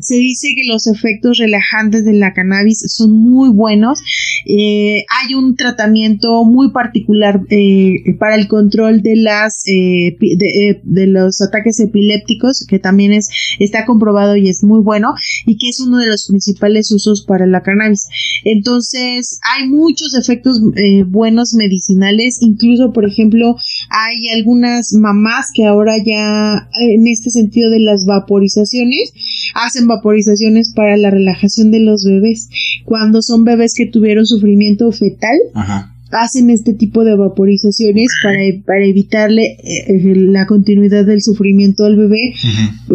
se 0.00 0.16
dice 0.16 0.48
que 0.54 0.68
los 0.68 0.86
efectos 0.86 1.38
relajantes 1.38 2.04
de 2.04 2.12
la 2.12 2.32
cannabis 2.32 2.84
son 2.88 3.12
muy 3.12 3.50
buenos. 3.50 4.00
Eh, 4.46 5.04
hay 5.20 5.34
un 5.34 5.56
tratamiento 5.56 6.44
muy 6.44 6.70
particular 6.70 7.40
eh, 7.50 8.14
para 8.18 8.36
el 8.36 8.48
control 8.48 9.02
de 9.02 9.16
las 9.16 9.64
de, 9.64 10.80
de, 10.82 11.06
los 11.06 11.40
ataques 11.40 11.80
epilépticos 11.80 12.66
que 12.68 12.78
también 12.78 13.12
es 13.12 13.28
está 13.58 13.86
comprobado 13.86 14.36
y 14.36 14.48
es 14.48 14.62
muy 14.62 14.80
bueno 14.80 15.14
y 15.46 15.56
que 15.56 15.68
es 15.68 15.80
uno 15.80 15.98
de 15.98 16.06
los 16.06 16.26
principales 16.28 16.90
usos 16.92 17.24
para 17.24 17.46
la 17.46 17.62
cannabis. 17.62 18.06
Entonces 18.44 19.40
hay 19.56 19.68
muchos 19.68 20.14
efectos 20.14 20.60
buenos 21.06 21.54
medicinales, 21.54 22.38
incluso 22.40 22.92
por 22.92 23.06
ejemplo 23.06 23.56
hay 23.90 24.28
algunas 24.30 24.92
mamás 24.92 25.50
que 25.54 25.64
ahora 25.64 25.94
ya 26.04 26.68
en 26.80 27.06
este 27.06 27.30
sentido 27.30 27.70
de 27.70 27.80
las 27.80 28.04
vaporizaciones 28.04 29.12
hacen 29.54 29.86
vaporizaciones 29.86 30.72
para 30.74 30.96
la 30.96 31.10
relajación 31.10 31.70
de 31.70 31.80
los 31.80 32.04
bebés. 32.04 32.48
Cuando 32.84 33.22
son 33.22 33.44
bebés 33.44 33.74
que 33.74 33.86
tuvieron 33.86 34.26
sufrimiento 34.26 34.90
fetal, 34.92 35.36
hacen 36.12 36.50
este 36.50 36.72
tipo 36.72 37.04
de 37.04 37.16
vaporizaciones 37.16 38.08
para, 38.22 38.38
para 38.64 38.84
evitarle 38.84 39.56
eh, 39.62 40.14
la 40.16 40.46
continuidad 40.46 41.04
del 41.04 41.20
sufrimiento 41.20 41.84
al 41.84 41.96
bebé 41.96 42.34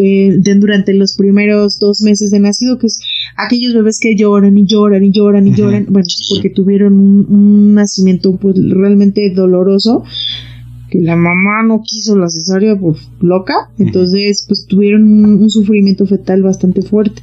eh, 0.02 0.38
durante 0.58 0.94
los 0.94 1.16
primeros 1.18 1.78
dos 1.80 2.02
meses 2.02 2.32
de 2.32 2.40
nacido, 2.40 2.78
que 2.78 2.88
es 2.88 3.00
aquellos 3.38 3.74
bebés 3.74 4.00
que 4.00 4.16
lloran 4.16 4.58
y 4.58 4.66
lloran 4.66 5.04
y 5.04 5.12
lloran 5.12 5.48
y 5.48 5.54
lloran, 5.54 5.88
bueno, 5.90 6.08
porque 6.30 6.50
tuvieron 6.50 6.94
un, 6.94 7.26
un 7.30 7.74
nacimiento 7.74 8.36
pues, 8.38 8.56
realmente 8.70 9.30
doloroso 9.32 10.04
que 10.92 11.00
la 11.00 11.16
mamá 11.16 11.64
no 11.64 11.82
quiso 11.82 12.18
la 12.18 12.30
cesárea 12.30 12.76
por 12.76 12.98
loca, 13.22 13.54
entonces 13.80 14.44
pues 14.46 14.66
tuvieron 14.68 15.04
un, 15.04 15.50
sufrimiento 15.50 16.06
fetal 16.06 16.44
bastante 16.44 16.82
fuerte. 16.82 17.22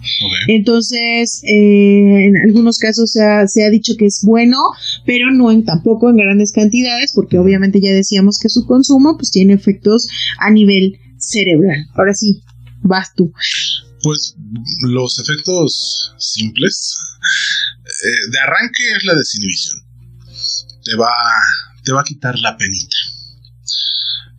Entonces, 0.49 1.43
eh, 1.45 2.29
en 2.29 2.37
algunos 2.39 2.79
casos 2.79 3.13
se 3.13 3.23
ha, 3.23 3.47
se 3.47 3.65
ha, 3.65 3.71
dicho 3.71 3.93
que 3.99 4.07
es 4.07 4.23
bueno, 4.25 4.57
pero 5.05 5.31
no 5.31 5.53
en 5.53 5.67
tampoco 5.67 6.09
en 6.09 6.17
grandes 6.17 6.51
cantidades, 6.51 7.13
porque 7.15 7.39
obviamente 7.39 7.79
ya 7.81 7.93
decíamos 7.93 8.39
que 8.39 8.49
su 8.49 8.65
consumo 8.65 9.19
pues 9.19 9.31
tiene 9.31 9.53
efectos 9.53 10.09
a 10.41 10.51
nivel 10.51 10.99
cerebral. 11.19 11.85
Ahora 11.95 12.15
sí, 12.15 12.41
vas 12.83 13.13
tú. 13.15 13.31
Pues 14.03 14.35
los 14.81 15.19
efectos 15.19 16.15
simples 16.17 16.99
eh, 17.85 18.31
de 18.33 18.39
arranque 18.39 18.83
es 18.97 19.05
la 19.05 19.15
desinhibición. 19.15 19.83
Te 20.85 20.97
va, 20.97 21.11
te 21.85 21.93
va 21.93 22.01
a 22.01 22.05
quitar 22.05 22.39
la 22.39 22.57
penita 22.57 22.97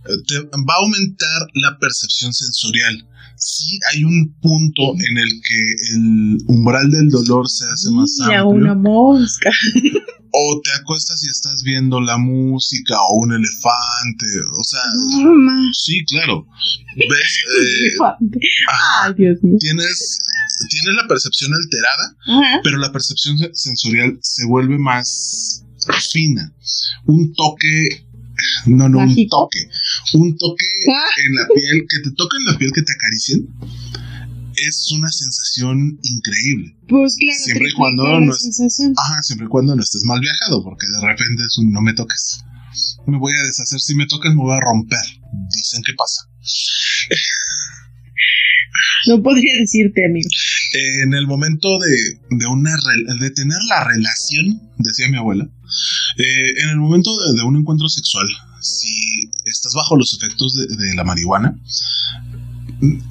va 0.09 0.73
a 0.73 0.83
aumentar 0.83 1.47
la 1.55 1.77
percepción 1.79 2.33
sensorial. 2.33 3.07
Sí 3.35 3.79
hay 3.91 4.03
un 4.03 4.35
punto 4.41 4.93
en 4.95 5.17
el 5.17 5.29
que 5.41 5.95
el 5.95 6.37
umbral 6.47 6.91
del 6.91 7.09
dolor 7.09 7.49
se 7.49 7.65
hace 7.71 7.89
más 7.91 8.17
Mira, 8.27 8.43
una 8.43 8.75
mosca. 8.75 9.49
O 10.31 10.61
te 10.63 10.71
acuestas 10.79 11.23
y 11.23 11.29
estás 11.29 11.63
viendo 11.63 11.99
la 12.01 12.17
música 12.17 12.95
o 13.09 13.15
un 13.21 13.33
elefante, 13.33 14.25
o 14.59 14.63
sea, 14.63 14.81
sí, 15.73 16.05
claro. 16.05 16.45
Ves, 16.95 17.43
eh, 17.59 18.41
Ay, 19.01 19.13
Dios 19.17 19.41
mío. 19.41 19.57
Tienes, 19.59 20.19
tienes 20.69 21.01
la 21.01 21.07
percepción 21.07 21.51
alterada, 21.53 22.61
pero 22.63 22.77
la 22.77 22.91
percepción 22.91 23.37
sensorial 23.53 24.19
se 24.21 24.45
vuelve 24.45 24.77
más 24.77 25.65
fina. 26.11 26.53
Un 27.05 27.33
toque 27.33 28.05
no, 28.65 28.89
no, 28.89 28.99
un 28.99 29.27
toque. 29.29 29.69
Un 30.13 30.37
toque 30.37 30.65
ah. 30.93 31.05
en 31.25 31.35
la 31.35 31.47
piel, 31.53 31.85
que 31.89 32.09
te 32.09 32.15
toquen 32.15 32.45
la 32.45 32.57
piel, 32.57 32.71
que 32.71 32.81
te 32.81 32.93
acaricien. 32.93 33.47
Es 34.55 34.91
una 34.91 35.09
sensación 35.09 35.99
increíble. 36.03 36.75
Pues 36.87 37.15
claro. 37.15 37.39
Siempre 37.39 37.69
y 37.69 37.73
cuando 37.73 38.03
no 38.19 38.33
ajá, 38.33 39.23
siempre 39.23 39.45
y 39.45 39.49
cuando 39.49 39.75
no 39.75 39.81
estés 39.81 40.03
mal 40.03 40.19
viajado, 40.19 40.63
porque 40.63 40.85
de 40.87 41.07
repente 41.07 41.43
es 41.45 41.57
un 41.57 41.71
no 41.71 41.81
me 41.81 41.93
toques. 41.93 42.43
Me 43.07 43.17
voy 43.17 43.33
a 43.33 43.45
deshacer, 43.45 43.79
si 43.79 43.95
me 43.95 44.05
tocas 44.05 44.33
me 44.35 44.41
voy 44.41 44.55
a 44.55 44.59
romper. 44.59 44.99
Dicen 45.49 45.81
que 45.83 45.93
pasa. 45.93 46.29
No 49.07 49.21
podría 49.23 49.59
decirte, 49.59 50.05
amigo. 50.05 50.29
En 50.73 51.13
el 51.13 51.27
momento 51.27 51.79
de, 51.79 52.37
de, 52.37 52.45
una 52.47 52.71
de 53.19 53.31
tener 53.31 53.57
la 53.69 53.83
relación, 53.83 54.61
decía 54.77 55.09
mi 55.09 55.17
abuela, 55.17 55.49
eh, 56.17 56.63
en 56.63 56.69
el 56.69 56.77
momento 56.77 57.11
de, 57.35 57.43
un 57.43 57.57
encuentro 57.57 57.87
sexual, 57.89 58.27
si 58.61 59.29
estás 59.45 59.73
bajo 59.73 59.95
los 59.95 60.13
efectos 60.13 60.55
de, 60.55 60.95
la 60.95 61.03
marihuana, 61.03 61.59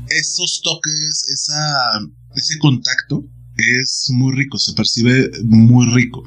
esos 0.09 0.61
toques, 0.63 1.25
esa, 1.29 2.01
ese 2.35 2.59
contacto 2.59 3.25
es 3.57 4.09
muy 4.11 4.35
rico, 4.35 4.59
se 4.59 4.73
percibe 4.73 5.31
muy 5.45 5.87
rico. 5.93 6.23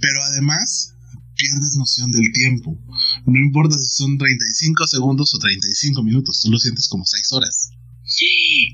Pero 0.00 0.22
además 0.24 0.94
pierdes 1.36 1.76
noción 1.76 2.10
del 2.10 2.32
tiempo. 2.32 2.78
No 3.26 3.38
importa 3.38 3.78
si 3.78 3.88
son 3.88 4.18
35 4.18 4.86
segundos 4.86 5.34
o 5.34 5.38
35 5.38 6.02
minutos, 6.02 6.40
tú 6.42 6.50
lo 6.50 6.58
sientes 6.58 6.88
como 6.88 7.04
6 7.04 7.32
horas. 7.32 7.69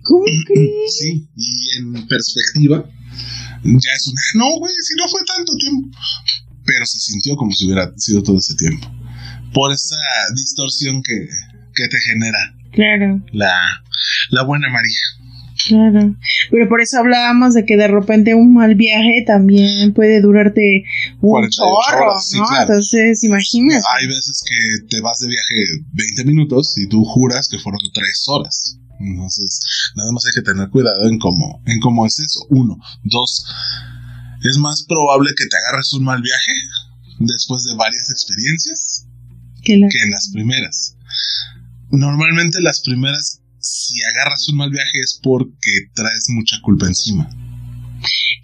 ¿Cómo 0.02 0.24
crees? 0.46 0.98
Sí, 0.98 1.28
y 1.36 1.78
en 1.78 2.06
perspectiva, 2.06 2.88
ya 3.64 3.92
es 3.94 4.06
una. 4.06 4.20
No, 4.34 4.58
güey, 4.58 4.72
si 4.82 4.94
no 4.96 5.08
fue 5.08 5.20
tanto 5.26 5.56
tiempo 5.56 5.90
pero 6.66 6.84
se 6.84 6.98
sintió 6.98 7.36
como 7.36 7.52
si 7.52 7.66
hubiera 7.66 7.92
sido 7.96 8.22
todo 8.22 8.38
ese 8.38 8.54
tiempo. 8.56 8.86
Por 9.54 9.72
esa 9.72 9.96
distorsión 10.34 11.02
que, 11.02 11.28
te 11.74 11.98
genera. 12.04 12.38
Claro. 12.72 13.22
La, 13.32 13.54
la 14.30 14.42
buena 14.42 14.68
María. 14.68 14.98
Claro, 15.68 16.14
pero 16.50 16.68
por 16.68 16.80
eso 16.80 16.98
hablábamos 16.98 17.54
de 17.54 17.64
que 17.64 17.76
de 17.76 17.88
repente 17.88 18.34
un 18.34 18.54
mal 18.54 18.74
viaje 18.74 19.24
también 19.26 19.94
puede 19.94 20.20
durarte 20.20 20.84
un 21.20 21.48
chorro, 21.48 22.14
¿no? 22.34 22.60
Entonces, 22.60 23.24
imagínate. 23.24 23.82
Hay 23.98 24.06
veces 24.06 24.44
que 24.46 24.86
te 24.88 25.00
vas 25.00 25.18
de 25.20 25.28
viaje 25.28 25.54
20 25.92 26.24
minutos 26.24 26.76
y 26.76 26.86
tú 26.86 27.02
juras 27.04 27.48
que 27.48 27.58
fueron 27.58 27.80
3 27.92 28.24
horas. 28.28 28.78
Entonces, 28.98 29.60
nada 29.94 30.10
más 30.12 30.24
hay 30.26 30.32
que 30.32 30.42
tener 30.42 30.68
cuidado 30.70 31.08
en 31.08 31.18
cómo, 31.18 31.62
en 31.66 31.80
cómo 31.80 32.06
es 32.06 32.18
eso. 32.18 32.46
Uno. 32.50 32.76
Dos, 33.02 33.46
es 34.42 34.58
más 34.58 34.84
probable 34.84 35.32
que 35.36 35.46
te 35.46 35.56
agarres 35.56 35.92
un 35.94 36.04
mal 36.04 36.22
viaje 36.22 36.52
después 37.18 37.64
de 37.64 37.74
varias 37.76 38.10
experiencias 38.10 39.06
que, 39.62 39.74
en 39.74 40.10
las 40.10 40.30
primeras. 40.32 40.96
Normalmente 41.90 42.60
las 42.60 42.80
primeras, 42.80 43.40
si 43.58 43.94
agarras 44.04 44.48
un 44.48 44.58
mal 44.58 44.70
viaje 44.70 45.00
es 45.02 45.18
porque 45.22 45.90
traes 45.94 46.26
mucha 46.28 46.56
culpa 46.62 46.86
encima. 46.86 47.28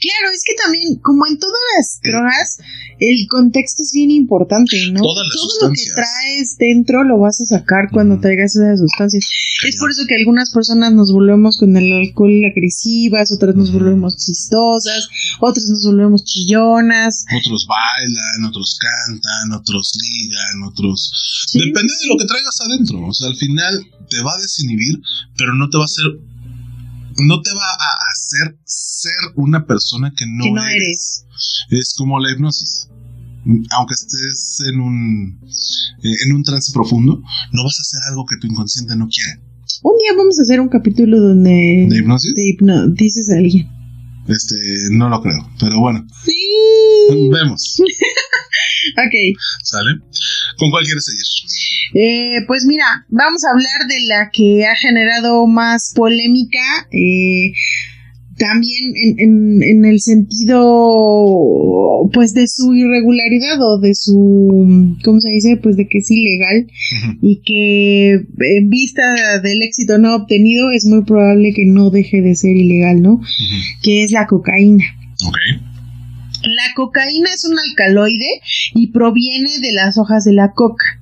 Claro, 0.02 0.34
es 0.34 0.42
que 0.42 0.54
también, 0.60 0.98
como 0.98 1.26
en 1.28 1.38
todas 1.38 1.62
las 1.76 2.00
drogas, 2.02 2.58
el 2.98 3.28
contexto 3.28 3.82
es 3.84 3.92
bien 3.92 4.10
importante, 4.10 4.76
¿no? 4.90 5.00
Todas 5.00 5.26
las 5.26 5.36
Todo 5.36 5.68
lo 5.68 5.74
que 5.74 5.86
traes 5.94 6.56
dentro 6.58 7.04
lo 7.04 7.18
vas 7.18 7.40
a 7.40 7.46
sacar 7.46 7.86
cuando 7.92 8.18
traigas 8.18 8.56
esas 8.56 8.80
sustancias. 8.80 9.24
Es 9.64 9.78
por 9.78 9.90
eso 9.90 10.02
que 10.08 10.16
algunas 10.16 10.50
personas 10.50 10.92
nos 10.92 11.12
volvemos 11.12 11.56
con 11.56 11.76
el 11.76 11.86
alcohol 11.92 12.44
agresivas, 12.44 13.30
otras 13.30 13.54
nos 13.54 13.72
volvemos 13.72 14.16
chistosas, 14.16 15.06
otras 15.38 15.68
nos 15.68 15.84
volvemos 15.86 16.24
chillonas. 16.24 17.24
Otros 17.38 17.66
bailan, 17.68 18.44
otros 18.50 18.78
cantan, 18.82 19.52
otros 19.52 19.92
ligan, 20.02 20.64
otros... 20.66 21.46
¿sí? 21.46 21.60
Depende 21.60 21.92
de 22.02 22.08
lo 22.08 22.18
que 22.18 22.24
traigas 22.24 22.60
adentro. 22.60 23.06
O 23.06 23.14
sea, 23.14 23.28
al 23.28 23.36
final 23.36 23.86
te 24.10 24.20
va 24.20 24.32
a 24.34 24.42
desinhibir, 24.42 25.00
pero 25.36 25.54
no 25.54 25.70
te 25.70 25.76
va 25.78 25.84
a 25.84 25.86
hacer... 25.86 26.06
No 27.18 27.40
te 27.42 27.50
va 27.54 27.64
a 27.64 27.90
hacer 28.12 28.58
ser 28.64 29.12
una 29.36 29.66
persona 29.66 30.12
que 30.16 30.24
no, 30.26 30.44
que 30.44 30.50
no 30.52 30.64
eres. 30.64 31.24
eres. 31.70 31.88
Es 31.88 31.94
como 31.96 32.18
la 32.18 32.30
hipnosis. 32.32 32.88
Aunque 33.72 33.94
estés 33.94 34.62
en 34.72 34.80
un, 34.80 35.40
eh, 36.04 36.14
en 36.26 36.34
un 36.36 36.44
trance 36.44 36.72
profundo, 36.72 37.20
no 37.52 37.64
vas 37.64 37.76
a 37.78 37.82
hacer 37.82 38.00
algo 38.10 38.24
que 38.24 38.36
tu 38.36 38.46
inconsciente 38.46 38.94
no 38.96 39.08
quiere. 39.08 39.40
Un 39.82 39.96
día 39.98 40.16
vamos 40.16 40.38
a 40.38 40.42
hacer 40.42 40.60
un 40.60 40.68
capítulo 40.68 41.20
donde 41.20 41.86
¿De 41.88 41.98
hipnosis? 41.98 42.32
dices 42.94 43.30
a 43.30 43.38
alguien. 43.38 43.68
Este, 44.28 44.54
no 44.92 45.08
lo 45.08 45.20
creo. 45.20 45.50
Pero 45.58 45.80
bueno, 45.80 46.06
Sí. 46.24 47.28
vemos. 47.32 47.82
Ok. 48.96 49.14
¿Sale? 49.64 49.90
¿Con 50.58 50.70
cuál 50.70 50.84
quieres 50.84 51.04
seguir? 51.04 51.22
Eh, 51.94 52.40
pues 52.46 52.64
mira, 52.66 52.84
vamos 53.08 53.42
a 53.44 53.50
hablar 53.52 53.88
de 53.88 54.00
la 54.08 54.30
que 54.32 54.64
ha 54.66 54.74
generado 54.76 55.46
más 55.46 55.92
polémica. 55.94 56.58
eh, 56.90 57.52
también 58.38 58.94
en, 58.96 59.18
en- 59.20 59.62
en 59.62 59.84
el 59.84 60.00
sentido 60.00 60.58
pues 62.12 62.32
de 62.34 62.48
su 62.48 62.72
irregularidad 62.74 63.60
o 63.60 63.78
de 63.78 63.94
su 63.94 64.96
¿cómo 65.04 65.20
se 65.20 65.28
dice? 65.28 65.58
pues 65.62 65.76
de 65.76 65.86
que 65.86 65.98
es 65.98 66.10
ilegal 66.10 66.66
y 67.20 67.40
que 67.44 68.12
en 68.56 68.70
vista 68.70 69.38
del 69.40 69.62
éxito 69.62 69.98
no 69.98 70.16
obtenido 70.16 70.70
es 70.72 70.86
muy 70.86 71.04
probable 71.04 71.52
que 71.54 71.66
no 71.66 71.90
deje 71.90 72.22
de 72.22 72.34
ser 72.34 72.56
ilegal, 72.56 73.02
¿no? 73.02 73.20
Que 73.82 74.02
es 74.02 74.10
la 74.12 74.26
cocaína. 74.26 74.84
Ok. 75.26 75.36
La 76.42 76.74
cocaína 76.74 77.30
es 77.32 77.44
un 77.44 77.56
alcaloide 77.58 78.40
y 78.74 78.88
proviene 78.88 79.60
de 79.60 79.72
las 79.72 79.96
hojas 79.98 80.24
de 80.24 80.32
la 80.32 80.52
coca. 80.52 81.00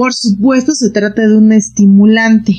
Por 0.00 0.14
supuesto, 0.14 0.74
se 0.74 0.88
trata 0.88 1.28
de 1.28 1.36
un 1.36 1.52
estimulante. 1.52 2.54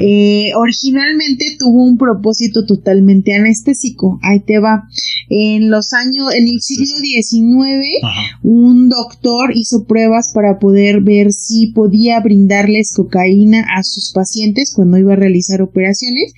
Eh, 0.00 0.52
originalmente 0.54 1.56
tuvo 1.58 1.82
un 1.82 1.98
propósito 1.98 2.64
totalmente 2.64 3.34
anestésico. 3.34 4.20
Ahí 4.22 4.38
te 4.38 4.60
va. 4.60 4.84
En 5.28 5.68
los 5.68 5.92
años, 5.92 6.32
en 6.32 6.46
el 6.46 6.60
siglo 6.60 6.96
XIX, 6.96 7.88
Ajá. 8.04 8.38
un 8.44 8.88
doctor 8.88 9.50
hizo 9.52 9.82
pruebas 9.82 10.30
para 10.32 10.60
poder 10.60 11.00
ver 11.00 11.32
si 11.32 11.72
podía 11.72 12.20
brindarles 12.20 12.92
cocaína 12.94 13.66
a 13.76 13.82
sus 13.82 14.12
pacientes 14.12 14.72
cuando 14.72 14.96
iba 14.96 15.14
a 15.14 15.16
realizar 15.16 15.62
operaciones. 15.62 16.34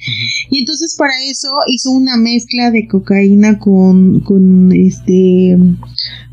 Y 0.51 0.61
entonces 0.61 0.97
para 0.97 1.13
eso 1.31 1.49
hizo 1.71 1.91
una 1.91 2.17
mezcla 2.17 2.71
de 2.71 2.89
cocaína 2.89 3.59
con, 3.59 4.21
con 4.21 4.73
este 4.73 5.59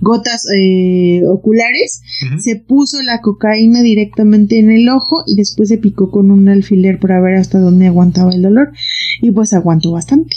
gotas 0.01 0.47
eh, 0.55 1.21
oculares. 1.27 2.01
Se 2.39 2.55
puso 2.55 3.01
la 3.01 3.21
cocaína 3.21 3.81
directamente 3.81 4.59
en 4.59 4.71
el 4.71 4.89
ojo 4.89 5.23
y 5.25 5.35
después 5.35 5.69
se 5.69 5.77
picó 5.77 6.11
con 6.11 6.31
un 6.31 6.49
alfiler 6.49 6.99
para 6.99 7.21
ver 7.21 7.35
hasta 7.35 7.59
dónde 7.59 7.87
aguantaba 7.87 8.31
el 8.33 8.41
dolor. 8.41 8.71
Y 9.21 9.31
pues 9.31 9.53
aguantó 9.53 9.91
bastante. 9.91 10.35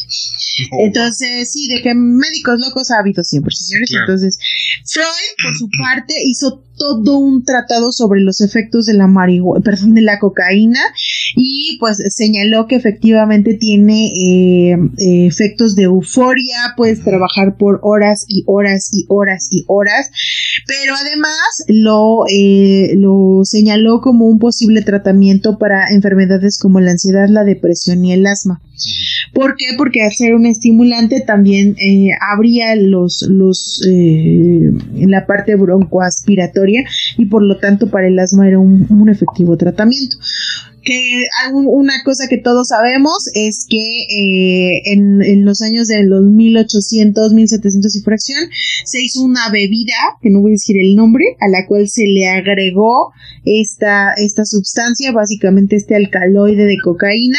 Oh, 0.73 0.87
Entonces, 0.87 1.51
sí, 1.53 1.69
de 1.69 1.83
que 1.83 1.95
médicos 1.95 2.59
locos 2.67 2.91
ha 2.91 3.01
habido 3.01 3.23
siempre, 3.23 3.55
señores. 3.55 3.91
claro. 3.91 4.07
Entonces, 4.07 4.39
Freud, 4.85 5.07
por 5.43 5.55
su 5.57 5.69
parte, 5.79 6.15
hizo 6.25 6.65
todo 6.79 7.19
un 7.19 7.45
tratado 7.45 7.93
sobre 7.93 8.21
los 8.21 8.41
efectos 8.41 8.87
de 8.87 8.95
la 8.95 9.07
marihuana, 9.07 9.63
perdón, 9.63 9.95
de 9.95 10.03
la 10.03 10.19
cocaína 10.19 10.81
y 11.37 11.77
pues 11.79 12.03
señaló 12.09 12.67
que 12.67 12.77
efectivamente 12.77 13.55
tiene 13.55 14.07
eh, 14.07 14.77
eh, 14.99 15.27
efectos 15.27 15.77
de 15.77 15.85
euforia, 15.85 16.75
puedes 16.77 17.03
trabajar 17.03 17.57
por 17.57 17.81
horas 17.83 18.25
y 18.29 18.45
horas 18.47 18.91
y 18.93 19.05
horas 19.09 19.49
y 19.51 19.65
horas, 19.67 20.11
pero 20.67 20.95
además 20.95 21.65
lo, 21.67 22.25
eh, 22.33 22.95
lo 22.97 23.41
señaló 23.45 24.01
como 24.01 24.27
un 24.27 24.39
posible 24.39 24.83
tratamiento 24.83 25.59
para 25.59 25.91
enfermedades 25.91 26.59
como 26.59 26.81
la 26.81 26.93
ansiedad, 26.93 27.29
la 27.29 27.45
depresión 27.45 28.05
y 28.05 28.13
el 28.13 28.27
asma. 28.27 28.63
¿Por 29.33 29.57
qué? 29.57 29.67
Porque 29.77 30.03
hacer 30.03 30.35
un 30.35 30.47
estimulante 30.47 31.21
también 31.21 31.77
eh, 31.79 32.11
abría 32.33 32.75
los, 32.77 33.23
los, 33.29 33.83
eh, 33.89 34.71
la 35.07 35.27
parte 35.27 35.57
broncoaspiratoria 35.57 36.85
y 37.17 37.27
por 37.27 37.43
lo 37.43 37.59
tanto 37.59 37.91
para 37.91 38.09
el 38.09 38.19
asma 38.19 38.49
era 38.49 38.59
un, 38.59 38.87
un 38.91 39.09
efectivo 39.09 39.57
tratamiento. 39.57 40.17
Que 40.85 41.25
una 41.53 42.03
cosa 42.05 42.29
que 42.29 42.39
todos 42.39 42.69
sabemos 42.69 43.29
es 43.35 43.67
que 43.69 43.77
eh, 43.79 44.83
en, 44.93 45.23
en 45.23 45.45
los 45.45 45.61
años 45.61 45.89
de 45.89 46.05
los 46.05 46.23
1800, 46.25 47.33
1700 47.33 47.97
y 47.97 48.01
fracción 48.01 48.39
se 48.85 49.03
hizo 49.03 49.21
una 49.23 49.51
bebida, 49.51 49.95
que 50.23 50.31
no 50.31 50.41
voy 50.41 50.53
a 50.53 50.59
decir 50.59 50.77
el 50.81 50.97
nombre, 50.97 51.25
a 51.41 51.49
la 51.49 51.67
cual 51.67 51.89
se 51.89 52.07
le 52.07 52.29
agregó 52.29 53.13
esta, 53.45 54.13
esta 54.17 54.45
sustancia, 54.45 55.13
básicamente 55.13 55.77
este 55.77 55.95
alcaloide 55.95 56.65
de 56.65 56.77
cocaína, 56.83 57.39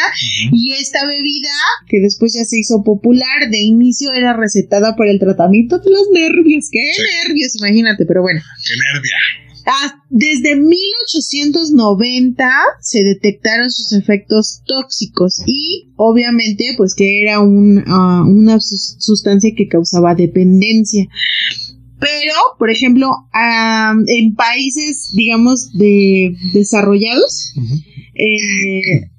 y 0.52 0.74
esta 0.74 1.06
bebida, 1.06 1.50
que 1.88 2.00
después 2.02 2.34
ya 2.34 2.46
se 2.46 2.60
hizo 2.60 2.84
popular, 2.84 3.50
de 3.50 3.60
inicio 3.60 4.12
era 4.14 4.36
recetada 4.36 4.96
para 4.96 5.12
el 5.12 5.20
tratamiento 5.20 5.80
de 5.80 5.90
los 5.92 6.08
nervios. 6.14 6.70
¡Qué 6.72 6.92
Sí. 6.94 7.02
nervios! 7.28 7.56
Imagínate, 7.58 8.06
pero 8.06 8.22
bueno. 8.22 8.42
¡Qué 8.66 8.74
nervia! 8.94 9.49
Ah, 9.72 10.03
desde 10.09 10.55
1890 10.55 12.49
se 12.82 13.03
detectaron 13.03 13.70
sus 13.70 13.93
efectos 13.93 14.61
tóxicos 14.65 15.41
y 15.45 15.91
obviamente 15.95 16.74
pues 16.78 16.95
que 16.95 17.22
era 17.22 17.39
un, 17.39 17.84
ah, 17.88 18.24
una 18.28 18.59
sus- 18.59 18.95
sustancia 18.99 19.51
que 19.55 19.67
causaba 19.67 20.15
dependencia. 20.15 21.05
Pero, 21.99 22.34
por 22.57 22.72
ejemplo, 22.72 23.09
ah, 23.34 23.93
en 24.07 24.34
países, 24.36 25.11
digamos, 25.13 25.72
de 25.74 26.34
desarrollados, 26.53 27.53
Ujú. 27.57 27.76
eh, 28.15 29.11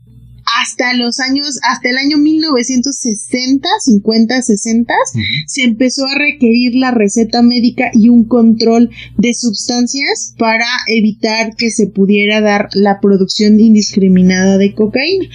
hasta 0.63 0.95
los 0.95 1.21
años, 1.21 1.59
hasta 1.69 1.89
el 1.91 1.99
año 1.99 2.19
1960, 2.19 3.69
50, 3.81 4.43
60, 4.43 4.95
Ujú. 5.15 5.23
se 5.47 5.63
empezó 5.63 6.07
a 6.07 6.19
requerir 6.19 6.75
la 6.75 6.91
receta 6.91 7.43
médica 7.43 7.91
y 7.93 8.09
un 8.09 8.25
control 8.25 8.91
de 9.17 9.35
sustancias 9.35 10.35
para 10.39 10.67
evitar 10.89 11.55
que 11.57 11.71
se 11.71 11.87
pudiera 11.87 12.41
dar 12.41 12.69
la 12.75 13.01
producción 13.01 13.59
indiscriminada 13.61 14.59
de 14.59 14.75
cocaína. 14.75 15.27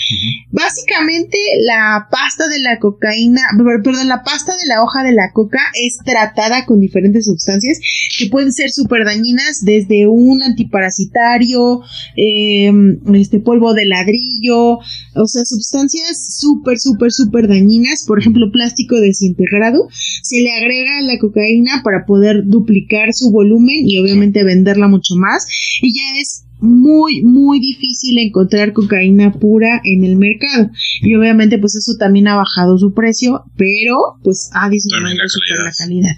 Básicamente 0.51 1.37
la 1.67 2.07
pasta 2.11 2.47
de 2.47 2.59
la 2.59 2.79
cocaína, 2.79 3.41
per- 3.57 3.81
perdón, 3.83 4.07
la 4.07 4.23
pasta 4.23 4.53
de 4.53 4.67
la 4.67 4.83
hoja 4.83 5.03
de 5.03 5.11
la 5.13 5.31
coca 5.33 5.59
es 5.73 5.97
tratada 6.05 6.65
con 6.65 6.79
diferentes 6.79 7.25
sustancias 7.25 7.79
que 8.17 8.27
pueden 8.27 8.51
ser 8.53 8.71
súper 8.71 9.05
dañinas 9.05 9.63
desde 9.63 10.07
un 10.07 10.43
antiparasitario, 10.43 11.81
eh, 12.15 12.71
este 13.15 13.39
polvo 13.39 13.73
de 13.73 13.85
ladrillo, 13.85 14.79
o 15.13 15.27
sea, 15.27 15.45
sustancias 15.45 16.37
súper, 16.37 16.79
súper, 16.79 17.11
súper 17.11 17.47
dañinas, 17.47 18.03
por 18.05 18.19
ejemplo, 18.19 18.51
plástico 18.51 18.95
desintegrado, 18.95 19.87
se 20.23 20.41
le 20.41 20.51
agrega 20.53 21.01
la 21.01 21.19
cocaína 21.19 21.81
para 21.83 22.05
poder 22.05 22.43
duplicar 22.45 23.13
su 23.13 23.31
volumen 23.31 23.87
y 23.87 23.99
obviamente 23.99 24.43
venderla 24.43 24.87
mucho 24.87 25.15
más 25.15 25.45
y 25.81 25.93
ya 25.93 26.19
es 26.19 26.44
muy 26.65 27.23
muy 27.23 27.59
difícil 27.59 28.17
encontrar 28.19 28.73
cocaína 28.73 29.31
pura 29.31 29.81
en 29.83 30.03
el 30.03 30.15
mercado. 30.15 30.69
Y 31.01 31.15
obviamente 31.15 31.57
pues 31.57 31.75
eso 31.75 31.93
también 31.97 32.27
ha 32.27 32.35
bajado 32.35 32.77
su 32.77 32.93
precio 32.93 33.43
pero 33.55 33.95
pues 34.23 34.49
ha 34.53 34.69
disminuido 34.69 35.23
la 35.23 35.29
súper 35.29 35.57
la 35.57 35.71
calidad. 35.71 35.77
calidad. 35.77 36.15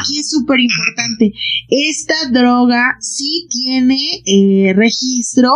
Aquí 0.00 0.18
es 0.18 0.30
súper 0.30 0.60
importante 0.60 1.32
esta 1.68 2.14
droga 2.30 2.96
sí 3.00 3.46
tiene 3.50 3.98
eh, 4.26 4.72
registro 4.74 5.50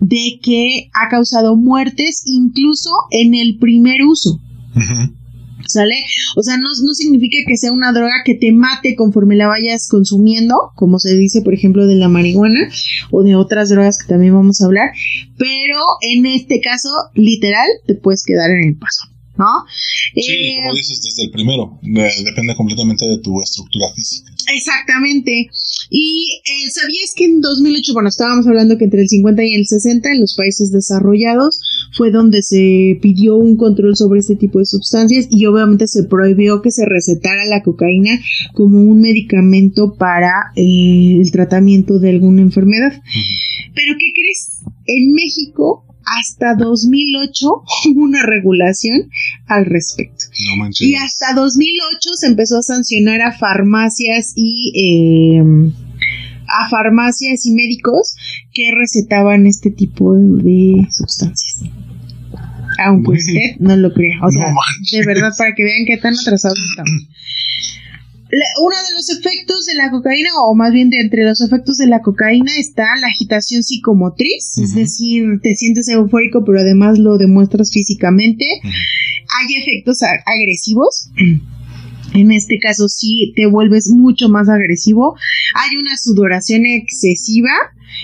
de 0.00 0.38
que 0.42 0.90
ha 0.92 1.08
causado 1.08 1.56
muertes 1.56 2.22
incluso 2.26 2.90
en 3.10 3.34
el 3.34 3.58
primer 3.58 4.02
uso. 4.04 4.40
Ujú. 4.74 5.19
¿Sale? 5.72 5.94
O 6.36 6.42
sea, 6.42 6.56
no, 6.56 6.68
no 6.82 6.94
significa 6.94 7.38
que 7.46 7.56
sea 7.56 7.72
una 7.72 7.92
droga 7.92 8.22
que 8.24 8.34
te 8.34 8.52
mate 8.52 8.96
conforme 8.96 9.36
la 9.36 9.48
vayas 9.48 9.88
consumiendo, 9.88 10.72
como 10.74 10.98
se 10.98 11.16
dice, 11.16 11.42
por 11.42 11.54
ejemplo, 11.54 11.86
de 11.86 11.96
la 11.96 12.08
marihuana 12.08 12.68
o 13.10 13.22
de 13.22 13.36
otras 13.36 13.68
drogas 13.68 13.98
que 13.98 14.08
también 14.08 14.34
vamos 14.34 14.60
a 14.60 14.66
hablar, 14.66 14.90
pero 15.36 15.78
en 16.02 16.26
este 16.26 16.60
caso, 16.60 16.88
literal, 17.14 17.66
te 17.86 17.94
puedes 17.94 18.24
quedar 18.24 18.50
en 18.50 18.68
el 18.68 18.76
paso. 18.76 19.09
¿No? 19.40 19.64
Sí, 20.14 20.30
Eh, 20.30 20.56
como 20.62 20.74
dices, 20.74 21.02
desde 21.02 21.24
el 21.24 21.30
primero. 21.30 21.78
de- 21.82 22.12
depende 22.24 22.54
completamente 22.54 23.06
de 23.08 23.18
tu 23.18 23.40
estructura 23.42 23.86
física. 23.96 24.30
Exactamente. 24.54 25.48
Y 25.90 26.40
eh, 26.44 26.70
sabías 26.70 27.12
que 27.16 27.24
en 27.24 27.40
2008, 27.40 27.92
bueno, 27.94 28.08
estábamos 28.08 28.46
hablando 28.46 28.76
que 28.78 28.84
entre 28.84 29.00
el 29.02 29.08
50 29.08 29.42
y 29.44 29.54
el 29.54 29.66
60 29.66 30.12
en 30.12 30.20
los 30.20 30.34
países 30.36 30.70
desarrollados 30.72 31.60
fue 31.96 32.10
donde 32.10 32.42
se 32.42 32.98
pidió 33.00 33.36
un 33.36 33.56
control 33.56 33.96
sobre 33.96 34.20
este 34.20 34.36
tipo 34.36 34.58
de 34.58 34.66
sustancias 34.66 35.26
y 35.30 35.46
obviamente 35.46 35.86
se 35.88 36.04
prohibió 36.04 36.62
que 36.62 36.70
se 36.70 36.84
recetara 36.86 37.44
la 37.46 37.62
cocaína 37.62 38.20
como 38.54 38.82
un 38.82 39.00
medicamento 39.00 39.94
para 39.94 40.30
eh, 40.56 41.18
el 41.20 41.30
tratamiento 41.30 41.98
de 41.98 42.10
alguna 42.10 42.42
enfermedad. 42.42 42.92
Pero 43.74 43.94
¿qué 43.98 44.06
crees? 44.14 44.58
En 44.86 45.12
México 45.12 45.84
hasta 46.04 46.54
2008 46.54 47.46
hubo 47.88 48.02
una 48.02 48.22
regulación 48.22 49.10
al 49.46 49.66
respecto. 49.66 50.24
No 50.46 50.56
manches. 50.56 50.86
Y 50.86 50.94
hasta 50.96 51.34
2008 51.34 52.10
se 52.14 52.26
empezó 52.26 52.58
a 52.58 52.62
sancionar 52.62 53.22
a 53.22 53.32
farmacias 53.32 54.32
y 54.36 54.72
eh, 54.76 55.42
a 56.48 56.68
farmacias 56.68 57.46
y 57.46 57.52
médicos 57.52 58.16
que 58.52 58.72
recetaban 58.76 59.46
este 59.46 59.70
tipo 59.70 60.14
de, 60.14 60.86
sustancias. 60.90 61.62
Aunque 62.84 63.12
usted 63.12 63.56
no 63.58 63.76
lo 63.76 63.92
crea. 63.92 64.20
O 64.22 64.30
sea, 64.30 64.54
de 64.92 65.06
verdad, 65.06 65.32
para 65.36 65.54
que 65.54 65.64
vean 65.64 65.84
qué 65.86 65.98
tan 65.98 66.14
atrasados 66.14 66.58
estamos. 66.70 66.90
Uno 68.62 68.76
de 68.88 68.94
los 68.94 69.10
efectos 69.10 69.66
de 69.66 69.74
la 69.74 69.90
cocaína, 69.90 70.30
o 70.44 70.54
más 70.54 70.72
bien 70.72 70.90
de 70.90 71.00
entre 71.00 71.24
los 71.24 71.40
efectos 71.40 71.76
de 71.78 71.86
la 71.86 72.00
cocaína, 72.00 72.52
está 72.58 72.84
la 73.00 73.08
agitación 73.08 73.62
psicomotriz, 73.62 74.58
es 74.58 74.74
decir, 74.74 75.40
te 75.42 75.54
sientes 75.54 75.88
eufórico, 75.88 76.44
pero 76.44 76.60
además 76.60 76.98
lo 76.98 77.18
demuestras 77.18 77.72
físicamente 77.72 78.44
hay 79.30 79.56
efectos 79.56 79.98
agresivos. 80.26 81.10
En 82.12 82.32
este 82.32 82.58
caso 82.58 82.88
sí 82.88 83.32
te 83.36 83.46
vuelves 83.46 83.88
mucho 83.88 84.28
más 84.28 84.48
agresivo. 84.48 85.14
Hay 85.54 85.76
una 85.76 85.96
sudoración 85.96 86.66
excesiva 86.66 87.52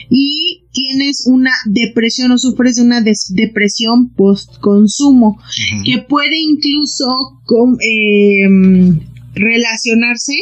y 0.09 0.63
tienes 0.73 1.27
una 1.27 1.51
depresión 1.65 2.31
o 2.31 2.39
sufres 2.39 2.77
de 2.77 2.83
una 2.83 3.01
depresión 3.01 4.11
post 4.11 4.61
consumo 4.61 5.37
que 5.85 5.99
puede 5.99 6.39
incluso 6.39 7.41
con, 7.47 7.79
em, 7.81 9.01
relacionarse 9.37 10.33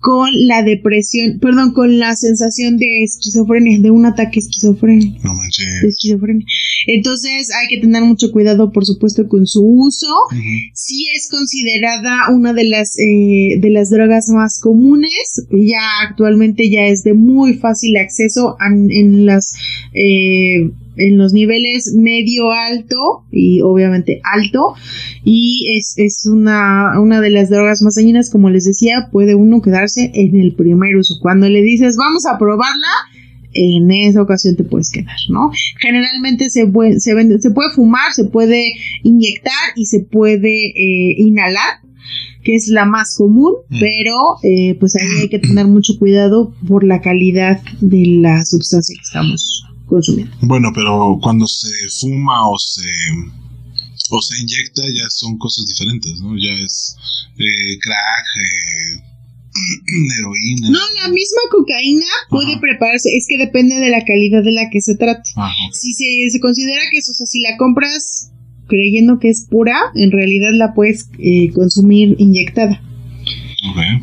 con 0.00 0.28
la 0.46 0.62
depresión, 0.62 1.38
perdón, 1.40 1.72
con 1.72 1.98
la 1.98 2.16
sensación 2.16 2.76
de 2.76 3.04
esquizofrenia, 3.04 3.78
de 3.80 3.90
un 3.90 4.06
ataque 4.06 4.40
esquizofrénico 4.40 5.18
No 5.22 5.34
manches. 5.34 5.82
de 5.82 5.88
esquizofrenia. 5.88 6.44
Entonces 6.86 7.50
hay 7.54 7.68
que 7.68 7.80
tener 7.80 8.02
mucho 8.02 8.32
cuidado, 8.32 8.72
por 8.72 8.84
supuesto, 8.84 9.28
con 9.28 9.46
su 9.46 9.62
uso. 9.64 10.06
Ujú. 10.30 10.38
Sí 10.74 11.06
es 11.14 11.28
considerada 11.30 12.30
una 12.34 12.52
de 12.52 12.64
las 12.64 12.98
eh, 12.98 13.58
de 13.60 13.70
las 13.70 13.90
drogas 13.90 14.28
más 14.28 14.60
comunes. 14.60 15.44
Ya 15.50 15.80
actualmente 16.08 16.70
ya 16.70 16.86
es 16.86 17.04
de 17.04 17.14
muy 17.14 17.54
fácil 17.54 17.96
acceso 17.96 18.56
en, 18.66 18.90
en 18.90 19.26
las 19.26 19.54
eh, 19.94 20.70
en 20.98 21.16
los 21.16 21.32
niveles 21.32 21.94
medio 21.96 22.50
alto 22.52 23.24
y 23.30 23.60
obviamente 23.60 24.20
alto 24.24 24.74
y 25.24 25.66
es, 25.76 25.94
es 25.96 26.26
una, 26.26 27.00
una 27.00 27.20
de 27.20 27.30
las 27.30 27.50
drogas 27.50 27.82
más 27.82 27.94
dañinas 27.94 28.30
como 28.30 28.50
les 28.50 28.64
decía 28.64 29.08
puede 29.10 29.34
uno 29.34 29.62
quedarse 29.62 30.10
en 30.14 30.40
el 30.40 30.54
primer 30.54 30.96
uso 30.96 31.14
cuando 31.20 31.48
le 31.48 31.62
dices 31.62 31.96
vamos 31.96 32.26
a 32.26 32.38
probarla 32.38 32.88
en 33.54 33.90
esa 33.90 34.22
ocasión 34.22 34.56
te 34.56 34.64
puedes 34.64 34.90
quedar, 34.90 35.16
¿no? 35.30 35.50
Generalmente 35.80 36.50
se 36.50 36.66
puede, 36.66 37.00
se 37.00 37.14
vende, 37.14 37.40
se 37.40 37.50
puede 37.50 37.72
fumar, 37.72 38.12
se 38.12 38.24
puede 38.24 38.72
inyectar 39.02 39.52
y 39.74 39.86
se 39.86 40.00
puede 40.00 40.66
eh, 40.66 41.14
inhalar, 41.16 41.80
que 42.44 42.54
es 42.54 42.68
la 42.68 42.84
más 42.84 43.16
común, 43.16 43.54
Mm. 43.70 43.80
pero 43.80 44.14
eh, 44.42 44.76
pues 44.78 44.96
ahí 44.96 45.22
hay 45.22 45.28
que 45.28 45.38
tener 45.38 45.66
mucho 45.66 45.98
cuidado 45.98 46.54
por 46.66 46.84
la 46.84 47.00
calidad 47.00 47.60
de 47.80 48.06
la 48.20 48.44
sustancia 48.44 48.94
que 48.94 49.02
estamos 49.02 49.64
consumiendo. 49.88 50.34
Bueno, 50.42 50.70
pero 50.74 51.18
cuando 51.22 51.46
se 51.46 51.70
fuma 52.00 52.48
o 52.48 52.58
se 52.58 52.88
o 54.10 54.22
se 54.22 54.40
inyecta 54.40 54.82
ya 54.82 55.10
son 55.10 55.36
cosas 55.38 55.66
diferentes, 55.66 56.20
¿no? 56.20 56.36
Ya 56.36 56.52
es 56.64 56.96
eh, 57.38 57.78
crack, 57.80 58.26
eh, 58.36 59.08
heroína. 60.18 60.70
No, 60.70 60.78
la 61.02 61.08
misma 61.08 61.40
cocaína 61.50 62.06
puede 62.30 62.58
prepararse, 62.58 63.10
es 63.16 63.26
que 63.28 63.38
depende 63.38 63.76
de 63.76 63.90
la 63.90 64.04
calidad 64.04 64.42
de 64.42 64.52
la 64.52 64.70
que 64.70 64.80
se 64.80 64.96
trate. 64.96 65.30
Si 65.72 65.92
se, 65.92 66.30
se 66.30 66.40
considera 66.40 66.82
que 66.90 66.98
eso, 66.98 67.12
o 67.12 67.14
sea, 67.14 67.26
si 67.26 67.40
la 67.40 67.56
compras 67.56 68.30
creyendo 68.68 69.18
que 69.18 69.30
es 69.30 69.46
pura, 69.50 69.76
en 69.94 70.12
realidad 70.12 70.50
la 70.52 70.74
puedes 70.74 71.08
eh, 71.18 71.50
consumir 71.52 72.14
inyectada. 72.18 72.82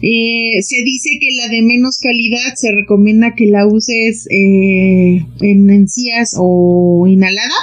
Eh, 0.01 0.61
se 0.61 0.83
dice 0.83 1.11
que 1.19 1.27
la 1.41 1.49
de 1.49 1.61
menos 1.61 1.99
calidad 1.99 2.55
se 2.55 2.73
recomienda 2.73 3.35
que 3.35 3.45
la 3.45 3.65
uses 3.65 4.27
eh, 4.29 5.25
en 5.41 5.69
encías 5.69 6.35
o 6.37 7.05
inhalada 7.07 7.53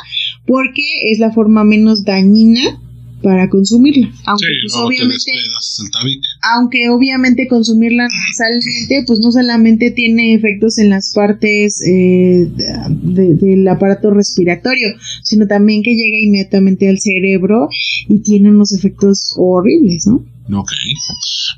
porque 0.47 0.83
es 1.11 1.19
la 1.19 1.33
forma 1.33 1.65
menos 1.65 2.05
dañina 2.05 2.81
para 3.23 3.49
consumirla. 3.49 4.09
Aunque 4.27 4.47
Sí, 4.47 4.53
pues 4.63 4.75
obviamente 4.75 5.31
aunque 6.55 6.89
obviamente 6.91 7.47
consumirla 7.49 8.05
nasalmente, 8.09 9.05
pues 9.07 9.21
no 9.21 9.31
solamente 9.33 9.91
tiene 9.91 10.35
efectos 10.35 10.79
en 10.79 10.91
las 10.91 11.13
partes 11.15 11.81
eh, 11.87 12.49
de- 12.91 13.35
del 13.35 13.67
aparato 13.69 14.11
respiratorio, 14.11 14.89
sino 15.23 15.47
también 15.47 15.83
que 15.83 15.95
llega 15.95 16.19
inmediatamente 16.21 16.89
al 16.89 16.99
cerebro 16.99 17.69
y 18.09 18.21
tiene 18.23 18.51
unos 18.51 18.73
efectos 18.73 19.35
horribles, 19.37 20.07
¿no? 20.07 20.25
Ok. 20.55 20.73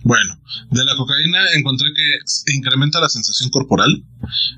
Bueno, 0.04 0.38
de 0.70 0.84
la 0.84 0.94
cocaína 0.96 1.38
encontré 1.56 1.88
que 1.96 2.52
incrementa 2.54 3.00
la 3.00 3.08
sensación 3.08 3.48
corporal. 3.50 4.04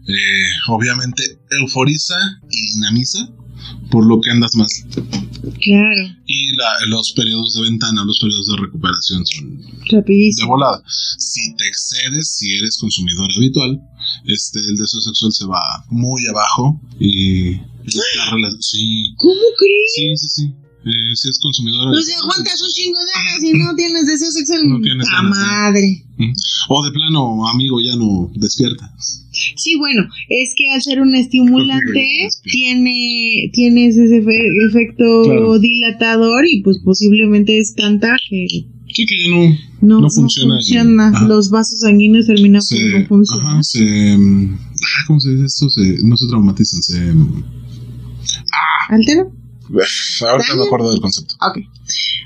eh, 0.08 0.48
obviamente 0.68 1.22
euforiza 1.60 2.14
y 2.50 2.74
dinamiza, 2.74 3.28
por 3.90 4.04
lo 4.06 4.20
que 4.20 4.30
andas 4.30 4.54
más. 4.56 4.84
Claro, 5.60 6.02
Y 6.26 6.56
la- 6.56 6.86
los 6.88 7.12
periodos 7.12 7.54
de 7.54 7.62
ventana, 7.62 8.04
los 8.04 8.18
periodos 8.18 8.46
de 8.46 8.56
recuperación 8.62 9.24
son 9.26 9.60
de 9.60 9.66
rapidísimo. 9.92 10.48
volada. 10.48 10.82
Si 11.18 11.54
te 11.56 11.66
excedes, 11.68 12.30
si 12.36 12.56
eres 12.56 12.76
consumidor 12.78 13.28
habitual, 13.36 13.80
este, 14.24 14.58
el 14.60 14.76
deseo 14.76 15.00
sexual 15.00 15.32
se 15.32 15.46
va 15.46 15.60
muy 15.90 16.26
abajo 16.26 16.80
y 16.98 17.52
sí, 18.60 19.14
¿Cómo 19.16 19.40
crees? 19.58 19.92
sí, 19.94 20.16
sí, 20.16 20.28
sí. 20.28 20.54
Eh, 20.86 21.16
si 21.16 21.28
es 21.28 21.38
consumidor 21.40 21.90
Pues 21.90 22.06
aguantas 22.22 22.62
un 22.62 22.68
chingo 22.70 22.98
de 23.00 23.06
ganas 23.12 23.42
y 23.42 23.52
no 23.58 23.74
tienes 23.74 24.06
deseo 24.06 24.30
sexual. 24.30 24.68
No 24.68 24.80
tienes 24.80 25.06
¡Ta 25.08 25.16
ganas, 25.22 25.36
¿eh? 25.36 25.40
madre! 25.40 26.02
o 26.68 26.82
de 26.84 26.92
plano, 26.92 27.46
amigo, 27.48 27.78
ya 27.80 27.96
no 27.96 28.30
despierta. 28.36 28.90
Sí, 29.56 29.76
bueno, 29.76 30.02
es 30.28 30.54
que 30.56 30.70
al 30.72 30.80
ser 30.80 31.00
un 31.00 31.14
estimulante 31.14 32.28
tiene, 32.44 33.50
tiene 33.52 33.88
ese 33.88 34.04
efe- 34.22 34.68
efecto 34.70 35.24
Claro. 35.24 35.58
dilatador 35.58 36.44
y 36.50 36.62
pues 36.62 36.78
posiblemente 36.84 37.58
es 37.58 37.74
tanta 37.74 38.16
que 38.30 38.46
Sí 38.94 39.04
que 39.04 39.18
ya 39.18 39.28
no 39.28 39.58
no, 39.82 40.00
No 40.02 40.10
funciona 40.10 40.54
el- 40.54 40.60
funciona. 40.64 41.26
Los 41.28 41.50
vasos 41.50 41.80
sanguíneos 41.80 42.26
terminan 42.26 42.62
se, 42.62 42.76
por 42.78 43.00
no 43.00 43.06
funcionar. 43.08 43.46
ajá, 43.46 43.62
se, 43.62 44.14
ah, 44.16 45.04
¿cómo 45.06 45.20
se 45.20 45.30
dice 45.32 45.44
esto? 45.46 45.68
Se, 45.68 46.02
no 46.02 46.16
se 46.16 46.26
traumatizan, 46.28 46.82
se, 46.82 47.12
mm, 47.12 47.44
¿Altera? 48.88 49.26
Ahorita 49.70 50.54
me 50.56 50.64
acuerdo 50.64 50.90
del 50.90 51.00
concepto. 51.00 51.34
Ok. 51.40 51.58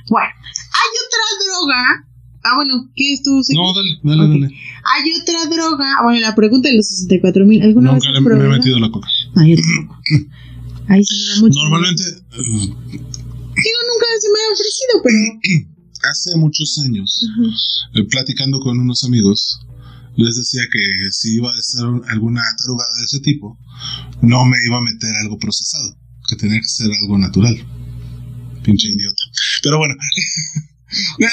Bueno, 0.08 0.28
hay 0.28 0.90
otra 1.06 1.24
droga. 1.44 2.06
Ah, 2.42 2.56
bueno, 2.56 2.90
¿qué 2.96 3.12
es 3.12 3.22
tu 3.22 3.42
No, 3.54 3.74
dale, 3.74 4.00
dale, 4.02 4.28
dale. 4.28 4.54
Hay 4.84 5.20
otra 5.20 5.46
droga. 5.46 6.02
Bueno, 6.02 6.20
la 6.20 6.34
pregunta 6.34 6.68
de 6.68 6.76
los 6.76 6.88
64 6.88 7.44
mil. 7.44 7.62
¿Alguna 7.62 7.92
vez 7.92 8.04
Nunca 8.04 8.34
le, 8.34 8.36
me 8.36 8.44
he 8.46 8.48
metido 8.48 8.78
la 8.78 8.90
coca. 8.90 9.08
No, 9.34 9.46
yo 9.46 9.56
tampoco. 9.56 10.00
Ahí 10.88 11.04
sí 11.04 11.14
me 11.20 11.34
da 11.34 11.40
mucho. 11.40 11.60
Normalmente, 11.62 12.02
Digo, 12.02 13.78
nunca 13.92 14.06
se 14.18 14.28
me 14.30 14.38
ha 14.40 14.52
ofrecido, 14.52 15.02
pero. 15.04 15.70
hace 16.08 16.36
muchos 16.36 16.78
años, 16.84 17.26
eh, 17.94 18.04
platicando 18.04 18.60
con 18.60 18.78
unos 18.78 19.04
amigos, 19.04 19.60
les 20.16 20.36
decía 20.36 20.62
que 20.70 21.10
si 21.12 21.36
iba 21.36 21.50
a 21.50 21.54
hacer 21.54 21.84
alguna 22.08 22.42
tarugada 22.58 22.96
de 22.96 23.04
ese 23.04 23.20
tipo, 23.20 23.58
no 24.22 24.44
me 24.44 24.56
iba 24.64 24.78
a 24.78 24.82
meter 24.82 25.14
algo 25.16 25.38
procesado, 25.38 25.96
que 26.30 26.36
tenía 26.36 26.60
que 26.60 26.66
ser 26.68 26.88
algo 27.02 27.18
natural. 27.18 27.56
Pinche 28.62 28.88
idiota. 28.88 29.22
Pero 29.62 29.78
bueno, 29.78 29.94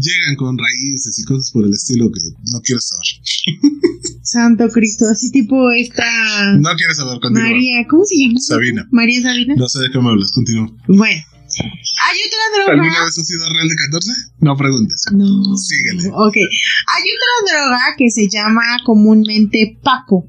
llegan 0.00 0.36
con 0.36 0.56
raíces 0.58 1.18
y 1.18 1.24
cosas 1.24 1.50
por 1.52 1.64
el 1.64 1.72
estilo 1.72 2.10
que 2.12 2.20
no 2.52 2.60
quieres 2.62 2.88
saber. 2.88 3.06
Santo 4.22 4.68
Cristo, 4.70 5.04
así 5.10 5.30
tipo 5.30 5.70
esta. 5.70 6.04
No 6.58 6.70
quieres 6.76 6.96
saber 6.96 7.20
continúa. 7.20 7.48
María, 7.50 7.86
¿cómo 7.88 8.04
se 8.04 8.16
llama? 8.16 8.40
Sabina. 8.40 8.86
María 8.90 9.22
Sabina. 9.22 9.54
No 9.56 9.68
sé 9.68 9.80
de 9.80 9.90
qué 9.90 9.98
me 10.00 10.08
hablas, 10.08 10.32
continúa. 10.32 10.68
Bueno, 10.88 11.22
hay 11.48 12.18
otra 12.26 12.72
¿Alguna 12.72 12.88
droga. 12.88 13.04
vez 13.04 13.18
has 13.18 13.26
sido 13.26 13.44
real 13.48 13.68
de 13.68 13.76
14? 13.76 14.10
No 14.40 14.56
preguntes. 14.56 15.04
No. 15.12 15.56
Síguele. 15.56 16.08
Ok. 16.12 16.36
Hay 16.36 17.02
otra 17.02 17.54
droga 17.54 17.78
que 17.96 18.10
se 18.10 18.28
llama 18.28 18.62
comúnmente 18.84 19.78
Paco. 19.82 20.28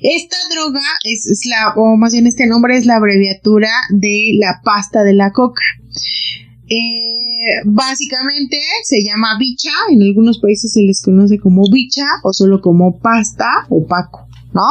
Esta 0.00 0.36
droga 0.54 0.80
es, 1.04 1.26
es 1.26 1.42
la, 1.46 1.74
o 1.76 1.96
más 1.96 2.12
bien 2.12 2.26
este 2.26 2.46
nombre 2.46 2.76
es 2.76 2.86
la 2.86 2.96
abreviatura 2.96 3.70
de 3.90 4.32
la 4.38 4.60
pasta 4.64 5.04
de 5.04 5.14
la 5.14 5.32
coca. 5.32 5.62
Eh, 6.68 7.62
básicamente 7.64 8.58
se 8.84 9.02
llama 9.02 9.36
bicha, 9.38 9.72
en 9.90 10.02
algunos 10.02 10.38
países 10.38 10.72
se 10.72 10.82
les 10.82 11.02
conoce 11.02 11.38
como 11.38 11.62
bicha 11.70 12.06
o 12.22 12.32
solo 12.32 12.60
como 12.60 12.98
pasta 12.98 13.46
o 13.68 13.86
paco. 13.86 14.26
¿No? 14.52 14.62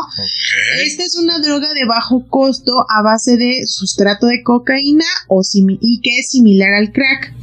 Esta 0.84 1.04
es 1.04 1.16
una 1.18 1.40
droga 1.40 1.74
de 1.74 1.86
bajo 1.86 2.28
costo 2.28 2.86
a 2.90 3.02
base 3.02 3.38
de 3.38 3.62
sustrato 3.66 4.28
de 4.28 4.44
cocaína 4.44 5.06
o 5.30 5.42
y 5.80 6.02
que 6.02 6.20
es 6.20 6.32
similar 6.32 6.74
al 6.74 6.92
crack. 6.92 7.34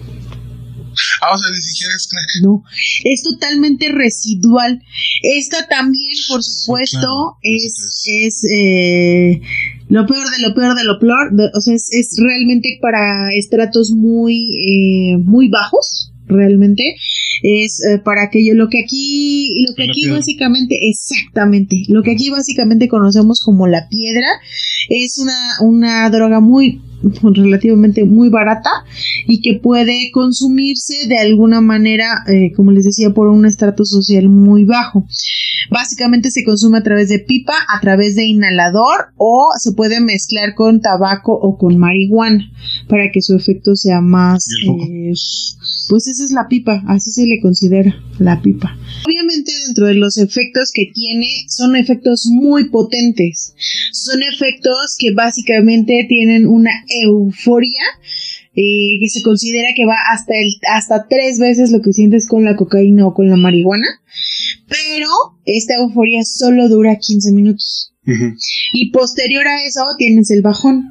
Ah, 1.22 1.34
o 1.34 1.38
sea, 1.38 1.50
ni 1.50 1.62
siquiera 1.62 1.94
es. 1.94 2.08
No, 2.42 2.64
es 3.04 3.22
totalmente 3.22 3.88
residual. 3.90 4.82
Esta 5.22 5.66
también, 5.68 6.16
por 6.28 6.42
supuesto, 6.42 7.36
es, 7.42 8.02
es 8.04 8.44
eh, 8.44 9.40
lo 9.88 10.06
peor 10.06 10.26
de 10.30 10.42
lo 10.48 10.54
peor 10.54 10.76
de 10.76 10.84
lo 10.84 10.98
peor. 10.98 11.32
o 11.54 11.60
sea, 11.60 11.74
es, 11.74 11.88
es, 11.92 12.16
realmente 12.18 12.78
para 12.80 13.34
estratos 13.34 13.92
muy, 13.92 15.12
eh, 15.12 15.16
muy 15.18 15.48
bajos, 15.48 16.12
realmente. 16.26 16.96
Es 17.42 17.84
eh, 17.84 17.98
para 17.98 18.24
aquello, 18.24 18.54
lo 18.54 18.68
que 18.68 18.80
aquí, 18.80 19.64
lo 19.68 19.74
que 19.74 19.84
aquí 19.84 20.08
básicamente, 20.08 20.76
exactamente, 20.88 21.84
lo 21.88 22.02
que 22.02 22.12
aquí 22.12 22.30
básicamente 22.30 22.88
conocemos 22.88 23.40
como 23.40 23.66
la 23.66 23.88
piedra, 23.88 24.26
es 24.88 25.18
una, 25.18 25.38
una 25.60 26.10
droga 26.10 26.40
muy, 26.40 26.80
relativamente 27.22 28.04
muy 28.04 28.28
barata 28.28 28.70
y 29.26 29.40
que 29.40 29.58
puede 29.58 30.10
consumirse 30.12 31.08
de 31.08 31.18
alguna 31.18 31.60
manera, 31.60 32.24
eh, 32.28 32.52
como 32.54 32.72
les 32.72 32.84
decía, 32.84 33.10
por 33.10 33.28
un 33.28 33.46
estrato 33.46 33.84
social 33.84 34.28
muy 34.28 34.64
bajo. 34.64 35.06
Básicamente 35.70 36.30
se 36.30 36.44
consume 36.44 36.78
a 36.78 36.82
través 36.82 37.08
de 37.08 37.18
pipa, 37.18 37.54
a 37.68 37.80
través 37.80 38.16
de 38.16 38.24
inhalador 38.24 39.12
o 39.16 39.50
se 39.58 39.72
puede 39.72 40.00
mezclar 40.00 40.54
con 40.54 40.80
tabaco 40.80 41.32
o 41.32 41.58
con 41.58 41.76
marihuana 41.78 42.50
para 42.88 43.10
que 43.12 43.22
su 43.22 43.34
efecto 43.34 43.74
sea 43.76 44.00
más... 44.00 44.46
Eh, 44.66 45.12
pues 45.88 46.08
esa 46.08 46.24
es 46.24 46.32
la 46.32 46.48
pipa, 46.48 46.82
así 46.88 47.10
se 47.10 47.26
le 47.26 47.40
considera 47.40 47.94
la 48.18 48.42
pipa. 48.42 48.76
Obviamente 49.06 49.52
dentro 49.66 49.86
de 49.86 49.94
los 49.94 50.16
efectos 50.18 50.70
que 50.72 50.90
tiene 50.92 51.26
son 51.48 51.76
efectos 51.76 52.26
muy 52.26 52.64
potentes. 52.70 53.54
Son 53.92 54.20
efectos 54.22 54.96
que 54.98 55.12
básicamente 55.12 56.06
tienen 56.08 56.46
una 56.46 56.70
euforia 56.88 57.82
eh, 58.54 58.98
que 59.00 59.08
se 59.08 59.22
considera 59.22 59.68
que 59.76 59.84
va 59.84 59.96
hasta, 60.10 60.32
el, 60.34 60.54
hasta 60.74 61.06
tres 61.08 61.38
veces 61.38 61.70
lo 61.70 61.82
que 61.82 61.92
sientes 61.92 62.26
con 62.26 62.44
la 62.44 62.56
cocaína 62.56 63.06
o 63.06 63.12
con 63.12 63.28
la 63.28 63.36
marihuana, 63.36 63.86
pero 64.66 65.08
esta 65.44 65.74
euforia 65.74 66.22
solo 66.24 66.68
dura 66.68 66.96
15 66.96 67.32
minutos. 67.32 67.92
Y 68.72 68.92
posterior 68.92 69.46
a 69.46 69.64
eso 69.64 69.82
tienes 69.98 70.30
el 70.30 70.40
bajón. 70.40 70.84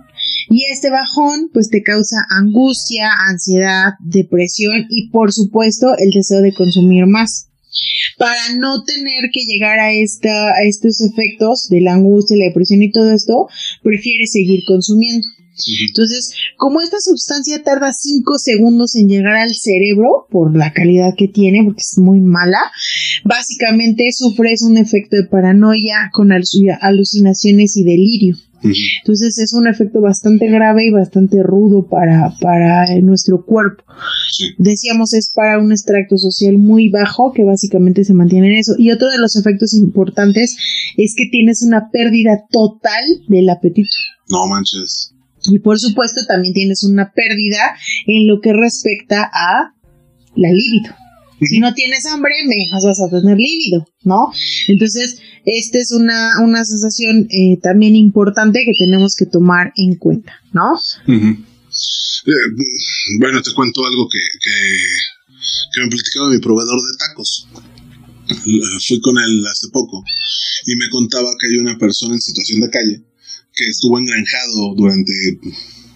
Y 0.49 0.65
este 0.65 0.89
bajón 0.89 1.49
pues 1.53 1.69
te 1.69 1.81
causa 1.81 2.17
angustia, 2.29 3.09
ansiedad, 3.29 3.93
depresión 3.99 4.85
y 4.89 5.09
por 5.09 5.31
supuesto 5.31 5.97
el 5.97 6.11
deseo 6.11 6.41
de 6.41 6.53
consumir 6.53 7.05
más. 7.05 7.47
Para 8.17 8.55
no 8.59 8.83
tener 8.83 9.31
que 9.33 9.43
llegar 9.45 9.79
a, 9.79 9.91
esta, 9.91 10.49
a 10.49 10.63
estos 10.67 11.01
efectos 11.01 11.67
de 11.69 11.81
la 11.81 11.93
angustia, 11.93 12.37
la 12.37 12.45
depresión 12.45 12.83
y 12.83 12.91
todo 12.91 13.11
esto, 13.11 13.47
prefieres 13.81 14.31
seguir 14.31 14.61
consumiendo. 14.67 15.25
Entonces, 15.87 16.33
como 16.57 16.81
esta 16.81 16.99
sustancia 16.99 17.63
tarda 17.63 17.93
5 17.93 18.37
segundos 18.37 18.95
en 18.95 19.07
llegar 19.07 19.35
al 19.35 19.53
cerebro 19.55 20.27
por 20.29 20.55
la 20.55 20.73
calidad 20.73 21.15
que 21.17 21.27
tiene, 21.27 21.63
porque 21.63 21.81
es 21.81 21.97
muy 21.97 22.19
mala, 22.19 22.59
básicamente 23.23 24.11
sufres 24.11 24.61
un 24.61 24.77
efecto 24.77 25.15
de 25.15 25.25
paranoia 25.25 26.09
con 26.11 26.31
alucinaciones 26.31 27.77
y 27.77 27.83
delirio. 27.83 28.35
Entonces 29.01 29.37
es 29.37 29.53
un 29.53 29.67
efecto 29.67 30.01
bastante 30.01 30.47
grave 30.47 30.87
y 30.87 30.91
bastante 30.91 31.43
rudo 31.43 31.87
para, 31.87 32.33
para 32.41 32.85
nuestro 33.01 33.45
cuerpo. 33.45 33.83
Decíamos 34.57 35.13
es 35.13 35.31
para 35.35 35.59
un 35.59 35.71
extracto 35.71 36.17
social 36.17 36.57
muy 36.57 36.89
bajo 36.89 37.31
que 37.33 37.43
básicamente 37.43 38.03
se 38.03 38.13
mantiene 38.13 38.47
en 38.47 38.55
eso. 38.57 38.73
Y 38.77 38.91
otro 38.91 39.09
de 39.09 39.19
los 39.19 39.35
efectos 39.35 39.73
importantes 39.73 40.57
es 40.97 41.13
que 41.15 41.27
tienes 41.29 41.61
una 41.61 41.89
pérdida 41.91 42.45
total 42.49 43.03
del 43.27 43.49
apetito. 43.49 43.95
No 44.29 44.47
manches. 44.47 45.14
Y 45.51 45.59
por 45.59 45.79
supuesto 45.79 46.21
también 46.27 46.53
tienes 46.53 46.83
una 46.83 47.11
pérdida 47.11 47.75
en 48.07 48.27
lo 48.27 48.41
que 48.41 48.53
respecta 48.53 49.29
a 49.31 49.73
la 50.35 50.49
libido. 50.49 50.95
Si 51.41 51.59
no 51.59 51.73
tienes 51.73 52.05
hambre, 52.05 52.33
menos 52.47 52.83
vas 52.85 52.99
a 53.01 53.09
tener 53.09 53.37
líbido, 53.37 53.85
¿no? 54.03 54.31
Entonces, 54.67 55.17
esta 55.43 55.79
es 55.79 55.91
una, 55.91 56.39
una 56.41 56.63
sensación 56.63 57.27
eh, 57.29 57.57
también 57.61 57.95
importante 57.95 58.63
que 58.65 58.73
tenemos 58.77 59.15
que 59.15 59.25
tomar 59.25 59.73
en 59.75 59.95
cuenta, 59.95 60.33
¿no? 60.53 60.79
Eh, 61.07 62.31
bueno, 63.19 63.41
te 63.41 63.51
cuento 63.53 63.85
algo 63.85 64.07
que, 64.07 64.19
que, 64.41 64.77
que 65.73 65.81
me 65.81 65.89
platicaba 65.89 66.29
mi 66.29 66.39
proveedor 66.39 66.79
de 66.79 66.97
tacos. 66.97 67.47
Fui 68.87 69.01
con 69.01 69.17
él 69.19 69.45
hace 69.45 69.67
poco 69.71 70.03
y 70.65 70.75
me 70.77 70.89
contaba 70.89 71.29
que 71.39 71.47
hay 71.47 71.57
una 71.57 71.77
persona 71.77 72.15
en 72.15 72.21
situación 72.21 72.61
de 72.61 72.69
calle 72.69 73.03
que 73.55 73.65
estuvo 73.69 73.97
engranjado 73.99 74.75
durante 74.75 75.13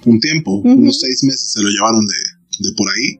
un 0.05 0.19
tiempo, 0.19 0.61
unos 0.63 0.99
seis 0.99 1.23
meses 1.23 1.51
se 1.51 1.61
lo 1.61 1.69
llevaron 1.69 2.05
de, 2.05 2.67
de 2.69 2.75
por 2.75 2.87
ahí. 2.89 3.19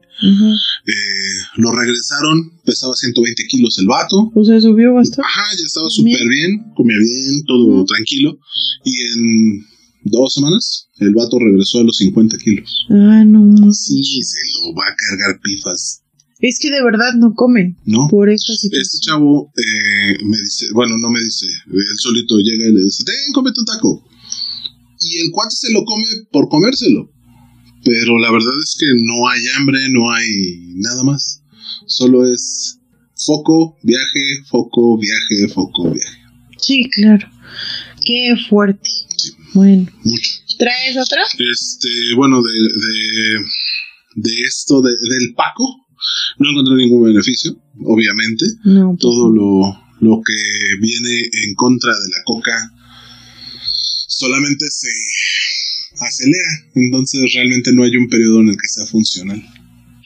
eh, 0.86 1.40
lo 1.58 1.72
regresaron, 1.72 2.52
pesaba 2.66 2.94
120 2.94 3.44
kilos 3.48 3.78
el 3.80 3.88
vato. 3.88 4.32
Pues 4.34 4.48
se 4.48 4.62
subió 4.62 4.94
bastante. 4.94 5.24
Ajá, 5.28 5.44
ya 5.58 5.66
estaba 5.66 5.90
súper 5.90 6.28
bien, 6.28 6.72
comía 6.76 6.98
bien, 7.00 7.44
todo 7.46 7.86
tranquilo. 7.86 8.40
Y 8.86 9.02
en 9.02 9.66
dos 10.04 10.34
semanas 10.34 10.88
el 11.00 11.14
vato 11.14 11.38
regresó 11.40 11.80
a 11.80 11.84
los 11.84 11.98
50 11.98 12.38
kilos. 12.38 12.86
Ah, 12.90 13.24
no. 13.26 13.72
Sí, 13.74 14.04
se 14.04 14.38
lo 14.62 14.74
va 14.74 14.84
a 14.88 14.96
cargar 14.96 15.40
pifas. 15.42 16.04
Es 16.40 16.58
que 16.62 16.72
de 16.72 16.82
verdad 16.82 17.14
no 17.18 17.34
comen. 17.34 17.78
No. 17.84 18.08
Por 18.10 18.30
esta 18.30 18.54
situación. 18.54 18.82
Este 18.82 18.98
chavo 19.02 19.52
eh, 19.58 20.24
me 20.24 20.38
dice, 20.40 20.68
bueno, 20.74 20.98
no 20.98 21.10
me 21.10 21.20
dice, 21.20 21.46
él 21.68 21.98
solito 21.98 22.38
llega 22.38 22.66
y 22.70 22.74
le 22.74 22.82
dice, 22.84 23.04
ten, 23.04 23.34
cómete 23.34 23.60
un 23.60 23.66
taco 23.66 24.09
y 25.00 25.20
el 25.20 25.32
cuate 25.32 25.56
se 25.56 25.72
lo 25.74 25.84
come 25.86 26.06
por 26.32 26.50
comérselo. 26.50 27.12
Pero 27.84 28.18
la 28.18 28.32
verdad 28.32 28.54
es 28.62 28.78
que 28.80 28.88
no 29.02 29.28
hay 29.30 29.42
hambre, 29.56 29.80
no 29.90 30.12
hay 30.12 30.74
nada 30.76 31.04
más. 31.04 31.44
Solo 31.88 32.32
es 32.32 32.80
foco, 33.16 33.78
viaje, 33.84 34.44
foco, 34.50 34.98
viaje, 34.98 35.54
foco, 35.54 35.92
viaje. 35.92 36.18
Sí, 36.58 36.84
claro. 36.90 37.28
Qué 38.06 38.36
fuerte. 38.50 38.90
Bueno. 39.54 39.90
Mucho. 40.04 40.32
¿Traes 40.58 40.98
otra? 40.98 41.22
Este, 41.24 41.90
bueno, 42.16 42.42
de, 42.42 42.52
de, 42.52 43.40
de 44.16 44.32
esto, 44.46 44.82
de, 44.82 44.92
del 44.92 45.34
Paco, 45.36 45.88
no 46.38 46.50
encontré 46.50 46.76
ningún 46.76 47.04
beneficio, 47.06 47.56
obviamente. 47.86 48.46
No. 48.66 48.90
pues 48.90 49.00
Todo 49.00 49.32
lo, 49.32 49.62
lo 50.02 50.22
que 50.22 50.80
viene 50.82 51.30
en 51.46 51.56
contra 51.56 51.92
de 51.92 52.10
la 52.10 52.24
coca 52.26 52.74
solamente 54.20 54.66
se 54.70 54.90
acelera. 56.00 56.70
Entonces 56.76 57.22
realmente 57.34 57.72
no 57.74 57.84
hay 57.84 57.96
un 57.96 58.10
periodo 58.10 58.42
en 58.42 58.50
el 58.50 58.56
que 58.56 58.68
sea 58.68 58.86
funcional. 58.86 59.42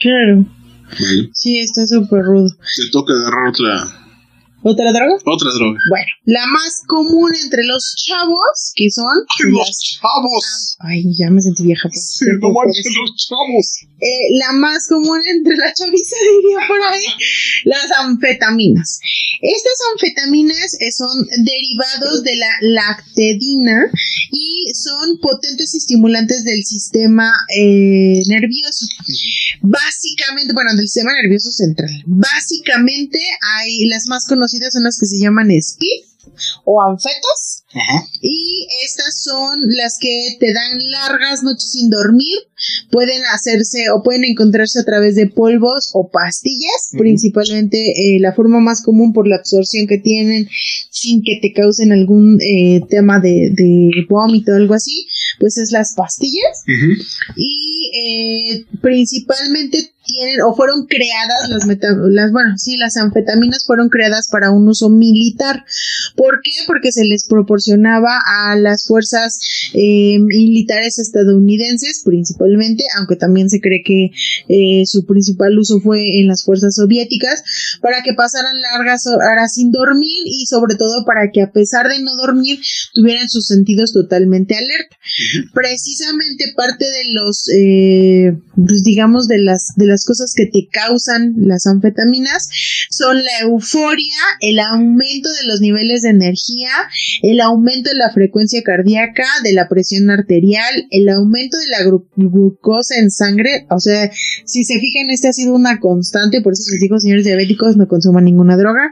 Claro. 0.00 0.46
¿vale? 1.00 1.30
Sí, 1.34 1.58
está 1.58 1.86
súper 1.86 2.22
rudo. 2.22 2.48
Te 2.76 2.90
toca 2.90 3.12
agarrar 3.12 3.48
otra, 3.48 4.03
¿Otra 4.64 4.92
droga? 4.92 5.14
otra 5.26 5.50
droga. 5.52 5.78
Bueno, 5.90 6.06
la 6.24 6.46
más 6.46 6.80
común 6.86 7.30
entre 7.42 7.64
los 7.64 7.94
chavos, 7.96 8.72
que 8.74 8.90
son... 8.90 9.04
¡Ay, 9.28 9.52
las- 9.52 9.68
los 9.68 9.98
chavos! 10.00 10.76
Ay, 10.80 11.02
ya 11.18 11.28
me 11.30 11.40
sentí 11.42 11.64
vieja. 11.64 11.88
por 11.88 11.92
Sí, 11.98 12.24
no 12.40 12.48
manches, 12.50 12.86
los 12.96 13.14
chavos. 13.14 13.66
Eh, 14.00 14.38
la 14.40 14.52
más 14.52 14.88
común 14.88 15.20
entre 15.30 15.54
la 15.56 15.72
chaviza, 15.74 16.16
diría 16.42 16.66
por 16.66 16.80
ahí, 16.80 17.04
las 17.66 17.90
anfetaminas. 18.00 19.00
Estas 19.42 19.78
anfetaminas 19.92 20.76
eh, 20.80 20.90
son 20.92 21.12
derivados 21.44 22.22
de 22.24 22.36
la 22.36 22.50
lactedina 22.60 23.90
y 24.30 24.72
son 24.74 25.18
potentes 25.18 25.74
estimulantes 25.74 26.44
del 26.44 26.64
sistema 26.64 27.30
eh, 27.54 28.22
nervioso. 28.28 28.86
Básicamente, 29.60 30.52
bueno, 30.54 30.70
del 30.74 30.88
sistema 30.88 31.12
nervioso 31.22 31.50
central. 31.50 31.90
Básicamente 32.06 33.18
hay 33.58 33.84
las 33.86 34.06
más 34.06 34.26
conocidas 34.26 34.53
son 34.72 34.84
las 34.84 34.98
que 34.98 35.06
se 35.06 35.18
llaman 35.18 35.50
SPIF 35.50 36.14
o 36.64 36.82
anfetas. 36.82 37.64
Ajá. 37.74 38.06
Y 38.20 38.66
estas 38.84 39.22
son 39.22 39.60
las 39.76 39.98
que 40.00 40.36
te 40.38 40.52
dan 40.52 40.90
largas 40.90 41.42
noches 41.42 41.72
sin 41.72 41.90
dormir. 41.90 42.38
Pueden 42.90 43.22
hacerse 43.32 43.90
o 43.90 44.02
pueden 44.02 44.24
encontrarse 44.24 44.80
a 44.80 44.84
través 44.84 45.16
de 45.16 45.26
polvos 45.26 45.90
o 45.92 46.10
pastillas. 46.10 46.90
Principalmente 46.92 47.78
eh, 47.78 48.20
la 48.20 48.32
forma 48.32 48.60
más 48.60 48.82
común 48.82 49.12
por 49.12 49.26
la 49.26 49.36
absorción 49.36 49.86
que 49.86 49.98
tienen 49.98 50.48
sin 50.90 51.22
que 51.22 51.38
te 51.42 51.52
causen 51.52 51.92
algún 51.92 52.38
eh, 52.40 52.80
tema 52.88 53.20
de, 53.20 53.50
de 53.52 53.90
vómito 54.08 54.52
o 54.52 54.56
algo 54.56 54.74
así. 54.74 55.08
Pues 55.40 55.58
es 55.58 55.72
las 55.72 55.94
pastillas. 55.94 56.62
Y 57.36 57.90
eh, 57.96 58.64
principalmente 58.80 59.93
tienen 60.04 60.40
o 60.42 60.54
fueron 60.54 60.86
creadas 60.86 61.48
las, 61.48 61.66
las 61.66 62.32
bueno, 62.32 62.56
sí, 62.56 62.76
las 62.76 62.96
anfetaminas 62.96 63.64
fueron 63.66 63.88
creadas 63.88 64.28
para 64.30 64.50
un 64.50 64.68
uso 64.68 64.90
militar. 64.90 65.64
¿Por 66.16 66.40
qué? 66.42 66.52
Porque 66.66 66.92
se 66.92 67.04
les 67.04 67.26
proporcionaba 67.26 68.20
a 68.26 68.56
las 68.56 68.86
fuerzas 68.86 69.38
eh, 69.74 70.18
militares 70.20 70.98
estadounidenses 70.98 72.02
principalmente, 72.04 72.84
aunque 72.98 73.16
también 73.16 73.50
se 73.50 73.60
cree 73.60 73.82
que 73.82 74.10
eh, 74.48 74.86
su 74.86 75.04
principal 75.06 75.58
uso 75.58 75.80
fue 75.80 76.20
en 76.20 76.28
las 76.28 76.44
fuerzas 76.44 76.74
soviéticas, 76.76 77.42
para 77.80 78.02
que 78.02 78.14
pasaran 78.14 78.60
largas 78.60 79.06
horas 79.06 79.54
sin 79.54 79.70
dormir 79.70 80.22
y 80.26 80.46
sobre 80.46 80.76
todo 80.76 81.04
para 81.04 81.30
que 81.30 81.42
a 81.42 81.50
pesar 81.50 81.88
de 81.88 82.02
no 82.02 82.14
dormir 82.16 82.60
tuvieran 82.92 83.28
sus 83.28 83.46
sentidos 83.46 83.92
totalmente 83.92 84.56
alerta. 84.56 84.96
Precisamente 85.52 86.52
parte 86.56 86.84
de 86.84 87.12
los, 87.12 87.48
eh, 87.48 88.36
pues 88.54 88.82
digamos, 88.82 89.28
de 89.28 89.38
las, 89.38 89.72
de 89.76 89.86
las 89.86 89.93
cosas 90.02 90.32
que 90.34 90.46
te 90.46 90.66
causan 90.72 91.34
las 91.36 91.66
anfetaminas 91.66 92.48
son 92.90 93.16
la 93.22 93.40
euforia, 93.42 94.18
el 94.40 94.58
aumento 94.58 95.28
de 95.28 95.46
los 95.46 95.60
niveles 95.60 96.02
de 96.02 96.10
energía, 96.10 96.70
el 97.22 97.40
aumento 97.40 97.90
de 97.90 97.96
la 97.96 98.12
frecuencia 98.12 98.62
cardíaca, 98.62 99.26
de 99.42 99.52
la 99.52 99.68
presión 99.68 100.10
arterial, 100.10 100.86
el 100.90 101.08
aumento 101.08 101.56
de 101.58 101.66
la 101.68 101.84
glucosa 102.16 102.96
en 102.98 103.10
sangre, 103.10 103.66
o 103.70 103.78
sea, 103.78 104.10
si 104.44 104.64
se 104.64 104.80
fijan, 104.80 105.10
este 105.10 105.28
ha 105.28 105.32
sido 105.32 105.54
una 105.54 105.78
constante, 105.78 106.40
por 106.40 106.54
eso 106.54 106.64
les 106.72 106.80
digo, 106.80 106.98
señores 106.98 107.24
diabéticos, 107.24 107.76
no 107.76 107.86
consuman 107.88 108.24
ninguna 108.24 108.56
droga, 108.56 108.90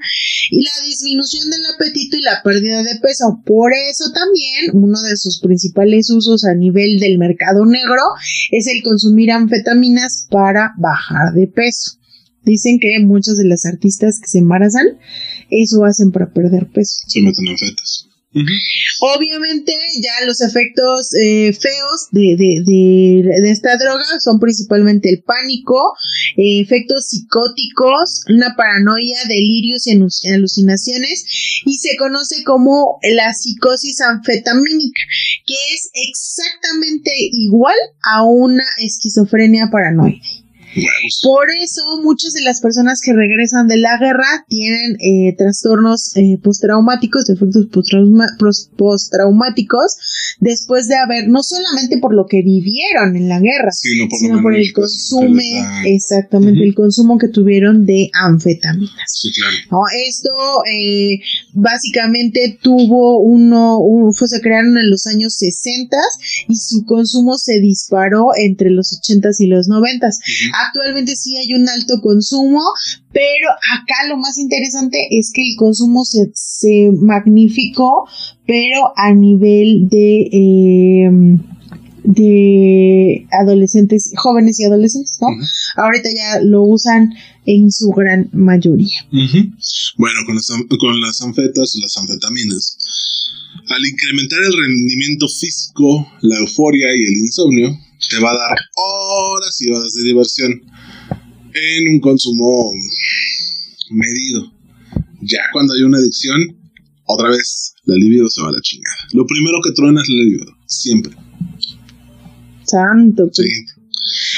y 0.50 0.62
la 0.62 0.86
disminución 0.86 1.50
del 1.50 1.62
apetito 1.74 2.16
y 2.16 2.22
la 2.22 2.42
pérdida 2.42 2.82
de 2.82 3.00
peso. 3.00 3.40
Por 3.46 3.72
eso 3.72 4.12
también 4.12 4.70
uno 4.74 5.00
de 5.00 5.16
sus 5.16 5.40
principales 5.40 6.10
usos 6.10 6.44
a 6.44 6.54
nivel 6.54 6.98
del 7.00 7.18
mercado 7.18 7.64
negro 7.64 8.02
es 8.50 8.66
el 8.66 8.82
consumir 8.82 9.32
anfetaminas 9.32 10.26
para 10.30 10.72
bajar 10.78 10.91
de 11.34 11.46
peso. 11.46 11.98
Dicen 12.44 12.78
que 12.80 12.98
muchos 13.00 13.36
de 13.36 13.44
las 13.44 13.66
artistas 13.66 14.18
que 14.20 14.28
se 14.28 14.38
embarazan, 14.38 14.86
eso 15.50 15.84
hacen 15.84 16.10
para 16.10 16.32
perder 16.32 16.68
peso. 16.70 17.04
Se 17.06 17.20
meten 17.22 17.48
anfetas. 17.48 18.08
Obviamente 19.00 19.72
ya 20.00 20.26
los 20.26 20.40
efectos 20.40 21.10
eh, 21.22 21.52
feos 21.52 22.08
de, 22.12 22.36
de, 22.38 22.62
de, 22.64 23.50
esta 23.50 23.76
droga 23.76 24.04
son 24.20 24.40
principalmente 24.40 25.10
el 25.10 25.22
pánico, 25.22 25.78
eh, 26.38 26.60
efectos 26.60 27.08
psicóticos, 27.08 28.24
una 28.30 28.56
paranoia, 28.56 29.18
delirios 29.28 29.86
y 29.86 30.28
alucinaciones 30.30 31.26
y 31.66 31.76
se 31.76 31.96
conoce 31.98 32.42
como 32.44 32.98
la 33.02 33.34
psicosis 33.34 34.00
anfetamínica, 34.00 35.02
que 35.46 35.54
es 35.74 35.90
exactamente 36.08 37.10
igual 37.32 37.76
a 38.02 38.24
una 38.24 38.64
esquizofrenia 38.78 39.68
paranoide. 39.70 40.41
Por 41.22 41.50
eso 41.50 41.82
muchas 42.02 42.32
de 42.32 42.42
las 42.42 42.60
personas 42.60 43.00
que 43.00 43.12
regresan 43.12 43.68
de 43.68 43.76
la 43.76 43.98
guerra 43.98 44.44
tienen 44.48 44.96
eh, 45.00 45.34
trastornos 45.36 46.16
eh, 46.16 46.38
postraumáticos, 46.42 47.28
efectos 47.28 47.66
postraumáticos, 48.76 49.96
después 50.40 50.88
de 50.88 50.96
haber, 50.96 51.28
no 51.28 51.42
solamente 51.42 51.98
por 51.98 52.14
lo 52.14 52.26
que 52.26 52.42
vivieron 52.42 53.16
en 53.16 53.28
la 53.28 53.40
guerra, 53.40 53.70
sino 53.72 54.08
por, 54.40 54.54
el 54.54 54.72
consumo, 54.72 55.40
exactamente, 55.84 56.62
el 56.64 56.74
consumo 56.74 57.18
que 57.18 57.28
tuvieron 57.28 57.84
de 57.84 58.10
anfetaminas. 58.12 58.92
Sí, 59.06 59.30
claro. 59.32 59.82
Esto 60.08 60.30
eh, 60.72 61.20
básicamente 61.52 62.58
tuvo 62.62 63.20
uno, 63.20 63.78
fue, 64.12 64.28
se 64.28 64.40
crearon 64.40 64.78
en 64.78 64.90
los 64.90 65.06
años 65.06 65.34
60 65.34 65.96
y 66.48 66.56
su 66.56 66.84
consumo 66.84 67.36
se 67.36 67.60
disparó 67.60 68.28
entre 68.36 68.70
los 68.70 68.98
80 68.98 69.30
y 69.38 69.46
los 69.46 69.68
90. 69.68 70.08
Actualmente 70.66 71.16
sí 71.16 71.36
hay 71.36 71.54
un 71.54 71.68
alto 71.68 72.00
consumo, 72.00 72.60
pero 73.12 73.50
acá 73.74 74.08
lo 74.08 74.16
más 74.16 74.38
interesante 74.38 74.98
es 75.10 75.32
que 75.34 75.42
el 75.42 75.56
consumo 75.56 76.04
se, 76.04 76.30
se 76.34 76.90
magnificó, 76.92 78.08
pero 78.46 78.92
a 78.96 79.12
nivel 79.12 79.88
de... 79.88 80.28
Em, 80.32 81.52
de 82.04 83.26
adolescentes, 83.30 84.12
jóvenes 84.16 84.58
y 84.58 84.64
adolescentes, 84.64 85.18
¿no? 85.20 85.28
Ahorita 85.76 86.08
ya 86.14 86.40
lo 86.42 86.62
usan 86.62 87.14
en 87.46 87.70
su 87.70 87.90
gran 87.90 88.28
mayoría. 88.32 89.06
Bueno, 89.96 90.20
con 90.26 90.34
las, 90.34 90.48
con 90.48 91.00
las 91.00 91.22
anfetas, 91.22 91.76
las 91.80 91.96
anfetaminas, 91.96 92.76
al 93.68 93.86
incrementar 93.86 94.40
el 94.42 94.52
rendimiento 94.56 95.26
físico, 95.28 96.06
la 96.22 96.38
euforia 96.38 96.88
y 96.94 97.04
el 97.04 97.16
insomnio, 97.18 97.78
te 98.08 98.18
va 98.20 98.30
a 98.30 98.34
dar 98.34 98.58
horas 98.74 99.60
y 99.60 99.70
horas 99.70 99.92
de 99.94 100.02
diversión 100.04 100.52
en 101.54 101.94
un 101.94 102.00
consumo 102.00 102.72
medido. 103.90 104.52
Ya 105.20 105.40
cuando 105.52 105.74
hay 105.74 105.82
una 105.82 105.98
adicción, 105.98 106.56
otra 107.04 107.28
vez 107.28 107.74
la 107.84 107.94
libido 107.96 108.28
se 108.28 108.42
va 108.42 108.48
a 108.48 108.52
la 108.52 108.60
chingada. 108.60 108.96
Lo 109.12 109.26
primero 109.26 109.58
que 109.62 109.72
truena 109.72 110.00
es 110.00 110.08
la 110.08 110.22
libido, 110.24 110.56
siempre. 110.66 111.14
Santo. 112.64 113.28
Sí. 113.32 113.44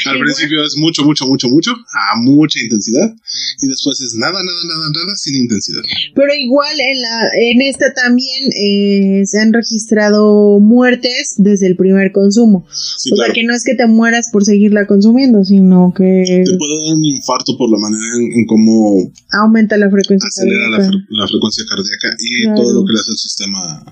Al 0.07 0.19
principio 0.19 0.65
es 0.65 0.77
mucho, 0.77 1.05
mucho, 1.05 1.27
mucho, 1.27 1.49
mucho, 1.49 1.73
a 1.73 2.19
mucha 2.21 2.61
intensidad. 2.61 3.15
Y 3.61 3.69
después 3.69 4.01
es 4.01 4.15
nada, 4.15 4.33
nada, 4.33 4.65
nada, 4.67 4.91
nada, 4.91 5.17
sin 5.17 5.37
intensidad. 5.37 5.83
Pero 6.15 6.35
igual 6.35 6.73
en, 6.79 7.03
la, 7.03 7.29
en 7.41 7.63
esta 7.63 7.93
también 7.95 8.51
eh, 8.53 9.23
se 9.27 9.41
han 9.41 9.53
registrado 9.53 10.61
muertes 10.61 11.35
desde 11.39 11.67
el 11.67 11.77
primer 11.77 12.13
consumo. 12.13 12.67
o 12.69 13.17
sea 13.17 13.33
que 13.33 13.45
no 13.45 13.55
es 13.55 13.65
que 13.65 13.75
te 13.75 13.87
mueras 13.87 14.31
por 14.33 14.45
seguirla 14.45 14.87
consumiendo, 14.87 15.45
sino 15.45 15.93
que... 15.97 16.45
Te 16.45 16.57
puede 16.57 16.85
dar 16.85 16.95
un 16.95 17.05
infarto 17.05 17.57
por 17.57 17.71
la 17.71 17.79
manera 17.79 18.05
en, 18.17 18.47
cómo... 18.47 19.11
Aumenta 19.31 19.77
la 19.77 19.91
frecuencia 19.91 20.29
acelera 20.29 20.71
cardíaca. 20.71 21.07
La, 21.11 21.29
frecuencia 21.29 21.65
cardíaca 21.69 22.17
y 22.19 22.45
todo 22.55 22.73
lo 22.73 22.85
que 22.85 22.93
le 22.93 23.01
hace 23.01 23.11
al 23.11 23.19
sistema 23.19 23.85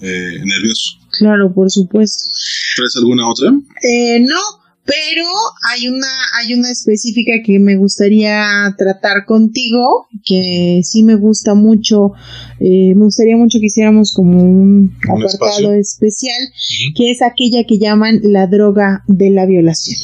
eh, 0.00 0.40
nervioso. 0.44 0.98
Claro, 1.18 1.52
por 1.52 1.70
supuesto. 1.70 2.30
¿Traes 2.76 2.96
alguna 2.96 3.28
otra? 3.28 3.50
Eh, 3.82 4.20
no, 4.20 4.40
pero 4.88 5.26
hay 5.68 5.86
una, 5.86 6.08
hay 6.40 6.54
una 6.54 6.70
específica 6.70 7.32
que 7.44 7.58
me 7.58 7.76
gustaría 7.76 8.74
tratar 8.78 9.26
contigo, 9.26 10.08
que 10.24 10.80
sí 10.82 11.02
me 11.02 11.14
gusta 11.14 11.52
mucho, 11.52 12.12
eh, 12.58 12.94
me 12.96 13.04
gustaría 13.04 13.36
mucho 13.36 13.58
que 13.60 13.66
hiciéramos 13.66 14.14
como 14.14 14.42
un, 14.42 14.96
apartado 15.02 15.74
especial, 15.74 16.40
que 16.96 17.10
es 17.10 17.20
aquella 17.20 17.64
que 17.64 17.78
llaman 17.78 18.20
la 18.22 18.46
droga 18.46 19.04
de 19.08 19.30
la 19.30 19.44
violación. 19.44 19.98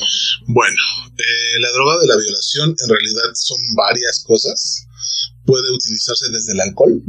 Bueno, 0.48 0.76
eh, 1.16 1.60
la 1.60 1.72
droga 1.72 1.94
de 2.02 2.06
la 2.06 2.16
violación 2.18 2.68
en 2.68 2.88
realidad 2.90 3.32
son 3.32 3.56
varias 3.74 4.22
cosas. 4.26 4.86
Puede 5.46 5.72
utilizarse 5.74 6.26
desde 6.30 6.52
el 6.52 6.60
alcohol, 6.60 7.02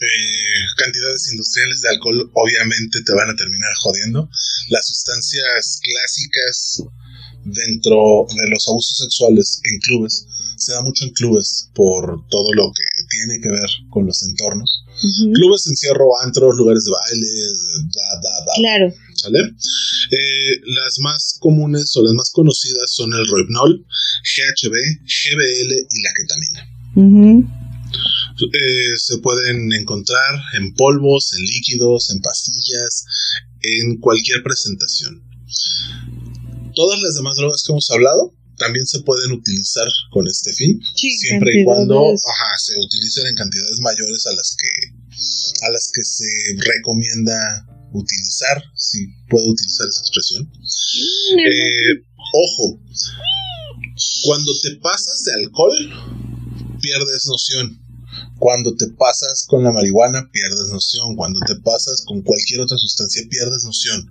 eh, 0.00 0.66
cantidades 0.76 1.30
industriales 1.32 1.80
de 1.82 1.88
alcohol 1.90 2.30
obviamente 2.34 3.02
te 3.04 3.12
van 3.12 3.30
a 3.30 3.36
terminar 3.36 3.70
jodiendo. 3.80 4.30
Las 4.68 4.86
sustancias 4.86 5.80
clásicas 5.82 6.82
dentro 7.44 8.26
de 8.34 8.48
los 8.48 8.68
abusos 8.68 8.98
sexuales 8.98 9.60
en 9.64 9.78
clubes 9.80 10.26
se 10.56 10.72
da 10.72 10.82
mucho 10.82 11.04
en 11.04 11.12
clubes 11.12 11.70
por 11.74 12.26
todo 12.28 12.52
lo 12.52 12.72
que 12.72 12.82
tiene 13.10 13.40
que 13.40 13.48
ver 13.48 13.68
con 13.90 14.06
los 14.06 14.22
entornos. 14.22 14.84
Clubes, 15.32 15.66
encierro, 15.68 16.20
antros, 16.24 16.56
lugares 16.56 16.84
de 16.84 16.90
baile, 16.90 17.26
da, 17.94 18.20
da, 18.20 18.44
da. 18.44 18.52
Claro. 18.56 18.94
¿Sale? 19.14 19.38
Eh, 19.38 20.60
las 20.66 20.98
más 21.00 21.36
comunes 21.38 21.96
o 21.96 22.02
las 22.02 22.12
más 22.14 22.30
conocidas 22.32 22.90
son 22.90 23.12
el 23.12 23.26
Rohypnol, 23.26 23.78
GHB, 23.78 24.74
GBL 25.06 25.72
y 25.90 26.02
la 26.02 26.12
ketamina. 26.16 27.67
Eh, 28.46 28.96
se 28.96 29.18
pueden 29.18 29.72
encontrar 29.72 30.40
en 30.56 30.74
polvos, 30.74 31.32
en 31.36 31.44
líquidos, 31.44 32.10
en 32.10 32.20
pastillas, 32.20 33.04
en 33.60 33.98
cualquier 33.98 34.42
presentación. 34.42 35.22
Todas 36.74 37.00
las 37.00 37.14
demás 37.16 37.36
drogas 37.36 37.64
que 37.64 37.72
hemos 37.72 37.90
hablado 37.90 38.34
también 38.56 38.86
se 38.86 39.00
pueden 39.00 39.32
utilizar 39.32 39.88
con 40.10 40.26
este 40.26 40.52
fin, 40.52 40.80
siempre 40.94 41.60
y 41.60 41.64
cuando 41.64 42.14
se 42.58 42.78
utilicen 42.78 43.28
en 43.28 43.36
cantidades 43.36 43.78
mayores 43.80 44.26
a 44.26 44.32
las 44.32 44.56
que 44.58 44.98
a 45.66 45.70
las 45.70 45.90
que 45.92 46.02
se 46.02 46.26
recomienda 46.58 47.66
utilizar, 47.92 48.62
si 48.76 49.08
puedo 49.28 49.48
utilizar 49.48 49.86
esa 49.88 50.00
expresión. 50.00 50.42
Mm. 50.44 51.38
Eh, 51.38 52.04
ojo, 52.34 52.80
cuando 54.24 54.52
te 54.62 54.76
pasas 54.76 55.24
de 55.24 55.44
alcohol, 55.44 56.78
pierdes 56.80 57.26
noción. 57.26 57.87
Cuando 58.38 58.74
te 58.76 58.86
pasas 58.88 59.44
con 59.48 59.64
la 59.64 59.72
marihuana, 59.72 60.28
pierdes 60.30 60.68
noción. 60.70 61.16
Cuando 61.16 61.40
te 61.40 61.56
pasas 61.56 62.02
con 62.06 62.22
cualquier 62.22 62.60
otra 62.60 62.78
sustancia, 62.78 63.22
pierdes 63.28 63.64
noción. 63.64 64.08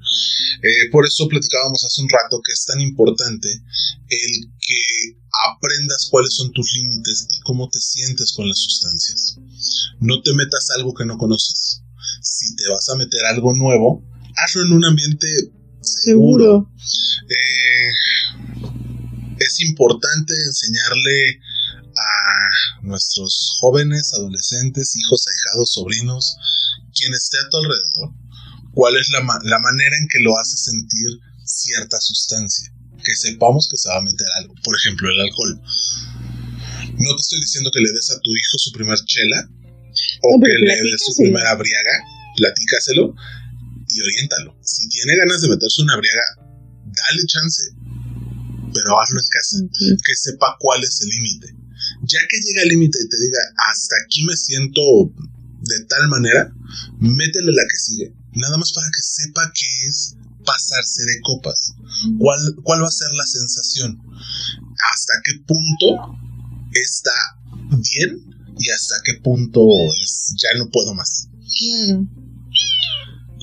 Eh, 0.63 0.89
por 0.91 1.05
eso 1.05 1.27
platicábamos 1.27 1.83
hace 1.85 2.01
un 2.01 2.09
rato 2.09 2.41
que 2.43 2.51
es 2.51 2.65
tan 2.65 2.81
importante 2.81 3.49
el 3.49 4.51
que 4.59 5.17
aprendas 5.49 6.07
cuáles 6.09 6.33
son 6.33 6.51
tus 6.51 6.73
límites 6.75 7.27
y 7.31 7.39
cómo 7.41 7.69
te 7.69 7.79
sientes 7.79 8.33
con 8.33 8.47
las 8.47 8.59
sustancias. 8.59 9.37
No 9.99 10.21
te 10.21 10.33
metas 10.33 10.71
algo 10.75 10.93
que 10.93 11.05
no 11.05 11.17
conoces. 11.17 11.83
Si 12.21 12.55
te 12.55 12.69
vas 12.69 12.89
a 12.89 12.95
meter 12.95 13.23
algo 13.25 13.53
nuevo, 13.53 14.03
hazlo 14.35 14.63
en 14.63 14.73
un 14.73 14.85
ambiente 14.85 15.27
seguro. 15.81 16.69
Eh, 17.29 17.91
es 19.39 19.61
importante 19.61 20.33
enseñarle 20.45 21.39
a 21.97 22.83
nuestros 22.83 23.57
jóvenes, 23.59 24.13
adolescentes, 24.13 24.95
hijos, 24.95 25.25
ahijados, 25.27 25.73
sobrinos, 25.73 26.37
quien 26.93 27.13
esté 27.13 27.37
a 27.39 27.49
tu 27.49 27.57
alrededor, 27.57 28.13
cuál 28.73 28.95
es 28.95 29.09
la, 29.09 29.19
la 29.19 29.59
manera 29.59 29.95
en 29.99 30.07
que 30.07 30.19
lo 30.19 30.37
hace 30.37 30.57
sentir 30.57 31.19
cierta 31.47 31.99
sustancia. 31.99 32.71
Que 33.03 33.15
sepamos 33.15 33.67
que 33.69 33.77
se 33.77 33.89
va 33.89 33.97
a 33.97 34.01
meter 34.01 34.27
algo. 34.39 34.53
Por 34.63 34.75
ejemplo, 34.75 35.09
el 35.09 35.21
alcohol. 35.21 35.61
No 36.97 37.15
te 37.15 37.21
estoy 37.21 37.39
diciendo 37.39 37.71
que 37.71 37.79
le 37.79 37.91
des 37.93 38.11
a 38.11 38.19
tu 38.19 38.35
hijo 38.35 38.57
su 38.57 38.71
primer 38.71 38.97
chela 39.05 39.47
o 40.23 40.41
que 40.41 40.53
le 40.59 40.73
des 40.73 41.01
su 41.05 41.15
primera 41.15 41.55
briaga. 41.55 41.95
Platícaselo 42.35 43.15
y 43.87 44.01
oriéntalo. 44.01 44.57
Si 44.61 44.89
tiene 44.89 45.15
ganas 45.15 45.41
de 45.41 45.49
meterse 45.49 45.81
una 45.81 45.95
briaga, 45.95 46.23
dale 46.85 47.25
chance. 47.27 47.71
Pero 48.73 48.99
hazlo 48.99 49.19
en 49.19 49.27
casa. 49.27 49.57
Que 49.79 50.15
sepa 50.15 50.57
cuál 50.59 50.83
es 50.83 51.01
el 51.01 51.09
límite. 51.09 51.66
Ya 52.07 52.19
que 52.29 52.37
llega 52.39 52.63
el 52.63 52.69
límite 52.69 52.97
y 53.03 53.09
te 53.09 53.17
diga, 53.17 53.39
hasta 53.69 53.95
aquí 54.05 54.23
me 54.23 54.35
siento 54.35 54.81
de 55.61 55.85
tal 55.85 56.07
manera, 56.07 56.53
métele 56.99 57.51
la 57.51 57.63
que 57.63 57.77
sigue. 57.77 58.13
Nada 58.33 58.57
más 58.57 58.71
para 58.71 58.87
que 58.87 59.01
sepa 59.01 59.51
qué 59.53 59.87
es 59.87 60.15
pasarse 60.45 61.03
de 61.03 61.19
copas. 61.21 61.73
¿Cuál, 62.17 62.39
¿Cuál 62.63 62.83
va 62.83 62.87
a 62.87 62.91
ser 62.91 63.11
la 63.13 63.25
sensación? 63.25 63.99
¿Hasta 64.93 65.13
qué 65.23 65.33
punto 65.45 66.17
está 66.71 67.11
bien 67.91 68.23
y 68.57 68.69
hasta 68.69 68.95
qué 69.03 69.15
punto 69.21 69.67
es 70.01 70.33
ya 70.41 70.57
no 70.57 70.69
puedo 70.69 70.93
más? 70.93 71.27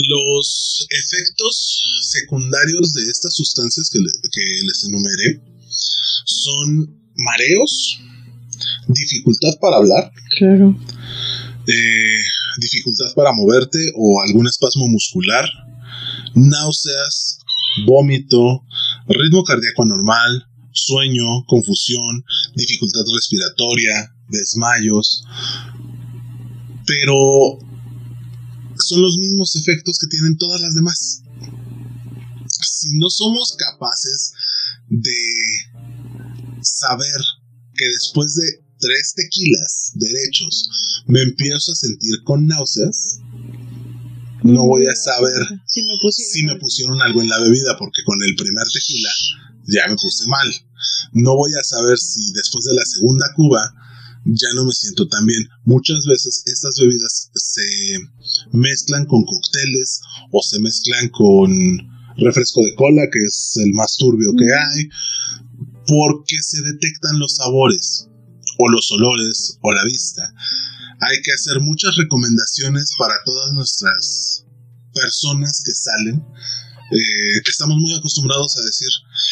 Los 0.09 0.86
efectos 0.91 1.82
secundarios 2.11 2.93
de 2.95 3.03
estas 3.03 3.35
sustancias 3.35 3.91
que, 3.91 3.99
que 3.99 4.45
les 4.66 4.85
enumeré 4.85 5.41
son 6.24 7.12
mareos, 7.16 8.01
dificultad 8.89 9.59
para 9.61 9.77
hablar, 9.77 10.12
claro. 10.36 10.77
Eh, 11.66 12.23
dificultad 12.61 13.15
para 13.15 13.32
moverte 13.32 13.93
o 13.97 14.20
algún 14.23 14.47
espasmo 14.47 14.86
muscular, 14.89 15.48
náuseas, 16.35 17.39
vómito, 17.86 18.65
ritmo 19.09 19.44
cardíaco 19.44 19.82
anormal, 19.82 20.47
sueño, 20.73 21.44
confusión, 21.47 22.24
dificultad 22.55 23.02
respiratoria, 23.15 24.15
desmayos, 24.28 25.24
pero 26.86 27.59
son 28.77 29.02
los 29.02 29.16
mismos 29.19 29.56
efectos 29.56 29.98
que 29.98 30.09
tienen 30.09 30.36
todas 30.36 30.61
las 30.61 30.74
demás. 30.74 31.23
Si 32.47 32.98
no 32.98 33.09
somos 33.09 33.56
capaces 33.56 34.32
de 34.89 35.15
saber 36.61 37.20
que 37.74 37.85
después 37.86 38.35
de 38.35 38.64
tres 38.85 39.15
tequilas 39.16 39.93
derechos 39.94 40.69
me 41.06 41.23
empiezo 41.23 41.73
a 41.73 41.74
sentir 41.74 42.23
con 42.23 42.47
náuseas, 42.47 43.20
no 44.43 44.66
voy 44.66 44.86
a 44.86 44.94
saber 44.94 45.40
si 45.66 45.82
me, 45.82 45.94
pusieron. 46.02 46.32
si 46.32 46.43
me 46.44 46.56
pusieron 46.56 47.02
algo 47.02 47.23
en 47.23 47.28
la 47.28 47.40
bebida, 47.40 47.78
porque 47.78 48.02
con 48.05 48.23
el 48.23 48.36
primer 48.36 48.65
tequila 48.73 49.11
ya 49.66 49.89
me 49.89 49.97
puse 49.97 50.27
mal. 50.27 50.48
No 51.12 51.35
voy 51.35 51.51
a 51.59 51.65
saber 51.65 51.97
si 51.98 52.31
después 52.32 52.66
de 52.66 52.74
la 52.74 52.85
segunda 52.85 53.24
cuba 53.35 53.74
ya 54.27 54.48
no 54.55 54.66
me 54.66 54.73
siento 54.73 55.09
tan 55.09 55.24
bien. 55.24 55.48
Muchas 55.65 56.05
veces 56.05 56.43
estas 56.44 56.78
bebidas 56.78 57.31
se 57.35 57.98
mezclan 58.52 59.06
con 59.06 59.24
cócteles 59.24 60.01
o 60.31 60.43
se 60.43 60.61
mezclan 60.61 61.09
con 61.09 61.51
refresco 62.19 62.62
de 62.62 62.74
cola, 62.74 63.02
que 63.11 63.19
es 63.19 63.55
el 63.65 63.73
más 63.73 63.97
turbio 63.97 64.35
que 64.36 64.52
hay, 64.52 64.89
porque 65.86 66.36
se 66.43 66.61
detectan 66.62 67.19
los 67.19 67.36
sabores 67.36 68.09
o 68.59 68.68
los 68.68 68.90
olores 68.93 69.59
o 69.60 69.72
la 69.72 69.85
vista. 69.85 70.22
Hay 71.01 71.20
que 71.22 71.32
hacer 71.32 71.60
muchas 71.60 71.97
recomendaciones 71.97 72.90
para 72.98 73.14
todas 73.24 73.52
nuestras 73.52 74.44
personas 74.94 75.62
que 75.64 75.72
salen. 75.72 76.24
Eh, 76.93 77.43
estamos 77.48 77.78
muy 77.78 77.93
acostumbrados 77.94 78.56
a 78.56 78.62
decir, 78.62 78.89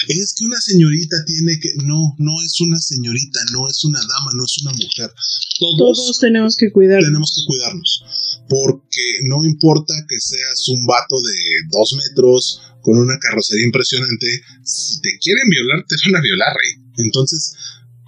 es 0.09 0.35
que 0.36 0.44
una 0.44 0.61
señorita 0.61 1.16
tiene 1.27 1.61
que... 1.61 1.69
No, 1.85 2.15
no 2.19 2.32
es 2.44 2.61
una 2.61 2.78
señorita, 2.78 3.40
no 3.53 3.69
es 3.69 3.85
una 3.85 4.01
dama, 4.01 4.32
no 4.35 4.44
es 4.44 4.59
una 4.62 4.73
mujer. 4.73 5.12
Todos, 5.61 5.99
Todos 5.99 6.19
tenemos 6.19 6.57
que 6.57 6.73
cuidarnos. 6.73 7.07
tenemos 7.07 7.32
que 7.35 7.47
cuidarnos. 7.47 8.05
Porque 8.49 9.05
no 9.24 9.44
importa 9.44 9.94
que 10.09 10.20
seas 10.20 10.69
un 10.69 10.85
vato 10.86 11.20
de 11.20 11.69
dos 11.70 11.94
metros, 11.94 12.61
con 12.82 12.99
una 12.99 13.19
carrocería 13.19 13.65
impresionante, 13.65 14.27
si 14.65 15.01
te 15.01 15.19
quieren 15.20 15.49
violar, 15.49 15.85
te 15.86 15.97
van 16.05 16.16
a 16.16 16.20
violar, 16.20 16.49
rey. 16.49 16.85
Entonces, 17.05 17.55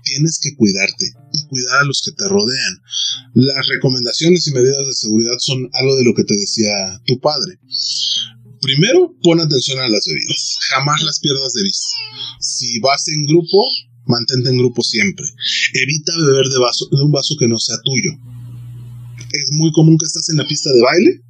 tienes 0.05 0.39
que 0.41 0.55
cuidarte 0.55 1.13
y 1.33 1.47
cuidar 1.47 1.81
a 1.81 1.85
los 1.85 2.03
que 2.05 2.13
te 2.13 2.29
rodean. 2.29 2.83
Las 3.35 3.67
recomendaciones 3.67 4.47
y 4.47 4.53
medidas 4.53 4.87
de 4.87 4.95
seguridad 4.95 5.37
son 5.39 5.69
algo 5.73 5.97
de 5.97 6.05
lo 6.05 6.15
que 6.15 6.25
te 6.25 6.37
decía 6.37 7.01
tu 7.07 7.19
padre. 7.21 7.59
Primero, 8.61 9.15
pon 9.23 9.41
atención 9.41 9.79
a 9.79 9.89
las 9.89 10.07
bebidas. 10.07 10.59
Jamás 10.71 11.03
las 11.03 11.21
pierdas 11.21 11.53
de 11.53 11.63
vista. 11.63 11.97
Si 12.41 12.81
vas 12.81 13.09
en 13.09 13.27
grupo, 13.27 13.63
mantente 14.07 14.51
en 14.51 14.59
grupo 14.59 14.83
siempre. 14.83 15.27
Evita 15.75 16.13
beber 16.17 16.47
de, 16.47 17.03
un 17.03 17.13
vaso 17.13 17.37
que 17.39 17.49
no 17.49 17.59
sea 17.59 17.77
tuyo. 17.85 18.13
Es 19.33 19.51
muy 19.53 19.73
común 19.73 19.99
que 19.99 20.07
estás 20.07 20.29
en 20.31 20.37
la 20.37 20.47
pista 20.47 20.73
de 20.73 20.81
baile 20.81 21.21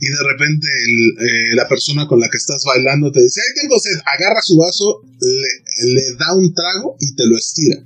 y 0.00 0.06
de 0.08 0.22
repente 0.32 0.66
eh, 0.66 1.54
la 1.54 1.68
persona 1.68 2.06
con 2.06 2.20
la 2.20 2.28
que 2.28 2.38
estás 2.38 2.64
bailando 2.64 3.12
te 3.12 3.22
dice, 3.22 3.40
ay, 3.40 3.62
tengo 3.62 3.78
sed, 3.78 3.98
agarra 4.06 4.40
su 4.42 4.56
vaso, 4.56 5.02
le 5.20 6.16
da 6.18 6.34
un 6.34 6.54
trago 6.54 6.96
y 7.00 7.14
te 7.14 7.26
lo 7.26 7.36
estira. 7.36 7.76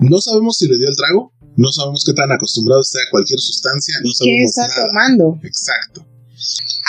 No 0.00 0.20
sabemos 0.20 0.58
si 0.58 0.66
le 0.66 0.78
dio 0.78 0.88
el 0.88 0.96
trago, 0.96 1.32
no 1.56 1.70
sabemos 1.70 2.04
qué 2.04 2.12
tan 2.14 2.32
acostumbrado 2.32 2.80
está 2.80 2.98
a 3.00 3.10
cualquier 3.10 3.38
sustancia, 3.38 3.94
no 4.02 4.08
¿Qué 4.08 4.14
sabemos 4.14 4.50
está 4.50 4.66
nada. 4.66 4.86
tomando? 4.88 5.40
Exacto. 5.42 6.06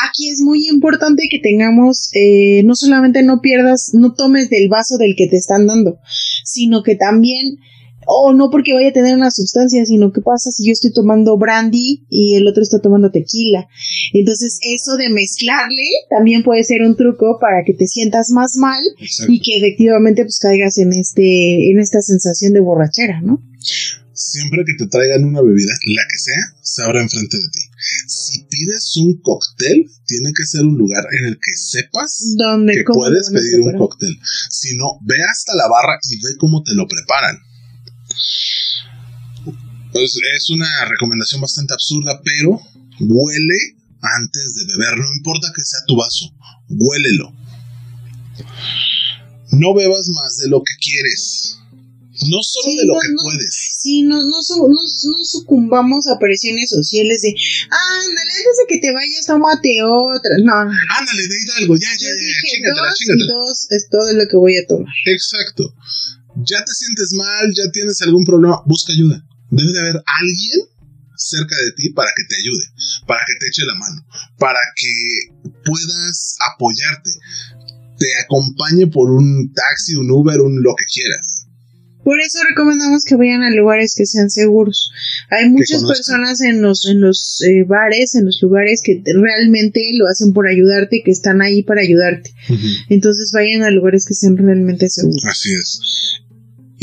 Aquí 0.08 0.30
es 0.30 0.40
muy 0.40 0.68
importante 0.70 1.28
que 1.30 1.40
tengamos, 1.40 2.10
eh, 2.14 2.64
no 2.64 2.76
solamente 2.76 3.22
no 3.22 3.42
pierdas, 3.42 3.92
no 3.94 4.14
tomes 4.14 4.50
del 4.50 4.70
vaso 4.70 4.98
del 4.98 5.16
que 5.18 5.28
te 5.28 5.36
están 5.38 5.68
dando, 5.68 6.00
sino 6.46 6.84
que 6.84 6.96
también, 6.96 7.58
o 8.14 8.34
no 8.34 8.50
porque 8.50 8.74
vaya 8.74 8.90
a 8.90 8.94
tener 8.94 9.16
una 9.16 9.32
sustancia, 9.32 9.86
sino 9.86 10.12
que 10.12 10.20
pasa 10.20 10.52
si 10.52 10.68
yo 10.68 10.74
estoy 10.74 10.92
tomando 10.92 11.38
brandy 11.38 12.06
y 12.10 12.36
el 12.36 12.46
otro 12.46 12.62
está 12.62 12.80
tomando 12.80 13.10
tequila. 13.10 13.68
Entonces, 14.14 14.60
eso 14.62 14.98
de 14.98 15.10
mezclarle 15.10 15.88
también 16.10 16.44
puede 16.44 16.64
ser 16.66 16.82
un 16.82 16.98
truco 16.98 17.38
para 17.40 17.64
que 17.66 17.74
te 17.74 17.88
sientas 17.88 18.32
más 18.32 18.58
mal 18.58 18.84
exacto. 19.00 19.32
y 19.32 19.40
que 19.40 19.58
efectivamente 19.58 20.24
pues 20.24 20.40
caigas 20.40 20.78
en 20.78 20.92
este, 20.92 21.72
en 21.72 21.80
esta 21.80 22.02
sensación 22.02 22.52
de 22.52 22.60
borrachera, 22.60 23.22
¿no? 23.22 23.42
Siempre 24.14 24.64
que 24.66 24.74
te 24.78 24.90
traigan 24.90 25.24
una 25.24 25.42
bebida, 25.42 25.72
la 25.72 26.04
que 26.12 26.18
sea, 26.18 26.56
se 26.62 26.84
abra 26.84 27.02
enfrente 27.02 27.38
de 27.38 27.48
ti. 27.48 27.60
Si 28.08 28.44
pides 28.44 28.98
un 28.98 29.22
cóctel, 29.22 29.86
tiene 30.06 30.32
que 30.38 30.46
ser 30.46 30.64
un 30.64 30.78
lugar 30.78 31.06
en 31.18 31.26
el 31.28 31.36
que 31.36 31.56
sepas 31.56 32.36
que 32.68 32.84
puedes 32.94 33.30
pedir 33.30 33.62
un 33.62 33.78
cóctel. 33.78 34.14
Si 34.50 34.76
no, 34.76 35.00
ve 35.02 35.16
hasta 35.32 35.56
la 35.56 35.68
barra 35.70 35.98
y 36.10 36.18
ve 36.18 36.38
cómo 36.38 36.62
te 36.62 36.76
lo 36.76 36.88
preparan. 36.88 37.38
Pues, 39.92 40.12
es 40.38 40.50
una 40.50 40.86
recomendación 40.86 41.42
bastante 41.42 41.74
absurda, 41.74 42.22
pero 42.24 42.60
huele 43.00 43.58
antes 44.02 44.56
de 44.56 44.66
beber. 44.78 44.98
No 44.98 45.14
importa 45.18 45.52
que 45.56 45.62
sea 45.64 45.80
tu 45.88 45.96
vaso, 45.98 46.34
huélelo. 46.70 47.34
No 49.52 49.74
bebas 49.74 50.08
más 50.16 50.38
de 50.38 50.50
lo 50.50 50.60
que 50.64 50.74
quieres. 50.82 51.58
No 52.30 52.38
solo 52.44 52.72
Sí, 52.72 52.78
de 52.78 52.86
lo 52.86 52.94
no, 52.94 53.00
que 53.00 53.10
no. 53.10 53.22
puedes. 53.24 53.78
Sí, 53.82 54.04
no, 54.04 54.22
no, 54.22 54.42
su- 54.44 54.68
no, 54.70 54.80
no 54.82 55.26
sucumbamos 55.26 56.08
a 56.08 56.20
presiones 56.20 56.70
sociales 56.70 57.22
de, 57.24 57.30
ándale, 57.30 58.32
antes 58.38 58.58
de 58.62 58.66
que 58.70 58.80
te 58.80 58.94
vayas, 58.94 59.26
tómate 59.26 59.82
otra. 59.84 60.38
No. 60.38 60.54
Ándale, 60.54 61.28
de 61.28 61.36
Hidalgo, 61.42 61.76
ya, 61.78 61.90
ya, 61.90 61.98
ya, 62.10 62.14
dije 62.14 62.48
chingatela, 62.56 62.88
dos 62.88 63.02
y 63.02 63.28
dos 63.28 63.72
es 63.72 63.90
todo 63.90 64.14
lo 64.14 64.28
que 64.28 64.38
voy 64.38 64.56
a 64.58 64.68
tomar. 64.68 64.94
Exacto. 65.08 65.74
Ya 66.44 66.64
te 66.64 66.72
sientes 66.74 67.14
mal, 67.14 67.54
ya 67.54 67.70
tienes 67.72 68.02
algún 68.02 68.24
problema, 68.26 68.62
busca 68.66 68.94
ayuda. 68.94 69.24
Debe 69.50 69.72
de 69.74 69.80
haber 69.80 69.96
alguien 70.20 70.60
cerca 71.18 71.56
de 71.56 71.72
ti 71.74 71.90
para 71.94 72.10
que 72.16 72.24
te 72.24 72.36
ayude, 72.42 72.64
para 73.06 73.22
que 73.28 73.34
te 73.40 73.48
eche 73.48 73.64
la 73.66 73.76
mano, 73.76 74.02
para 74.40 74.60
que 74.76 75.52
puedas 75.66 76.36
apoyarte, 76.54 77.12
te 78.00 78.08
acompañe 78.24 78.88
por 78.88 79.12
un 79.12 79.54
taxi, 79.54 79.96
un 79.96 80.10
Uber, 80.10 80.40
un 80.42 80.64
lo 80.64 80.74
que 80.76 80.86
quieras. 80.92 81.46
Por 82.04 82.20
eso 82.20 82.40
recomendamos 82.50 83.04
que 83.06 83.16
vayan 83.16 83.44
a 83.44 83.52
lugares 83.52 83.94
que 83.96 84.08
sean 84.08 84.32
seguros. 84.32 84.92
Hay 85.30 85.50
muchas 85.50 85.84
personas 85.98 86.42
en 86.42 86.60
los, 86.64 86.88
en 86.88 87.00
los 87.00 87.44
eh, 87.48 87.64
bares, 87.68 88.16
en 88.16 88.26
los 88.26 88.40
lugares 88.42 88.82
que 88.84 88.96
te- 88.96 89.14
realmente 89.14 89.80
lo 89.94 90.08
hacen 90.08 90.34
por 90.34 90.48
ayudarte, 90.48 91.04
que 91.06 91.12
están 91.12 91.44
ahí 91.44 91.62
para 91.62 91.82
ayudarte. 91.82 92.34
Entonces 92.90 93.32
vayan 93.36 93.62
a 93.62 93.70
lugares 93.70 94.08
que 94.08 94.16
sean 94.16 94.36
realmente 94.36 94.90
seguros. 94.90 95.24
Así 95.26 95.54
es. 95.54 96.21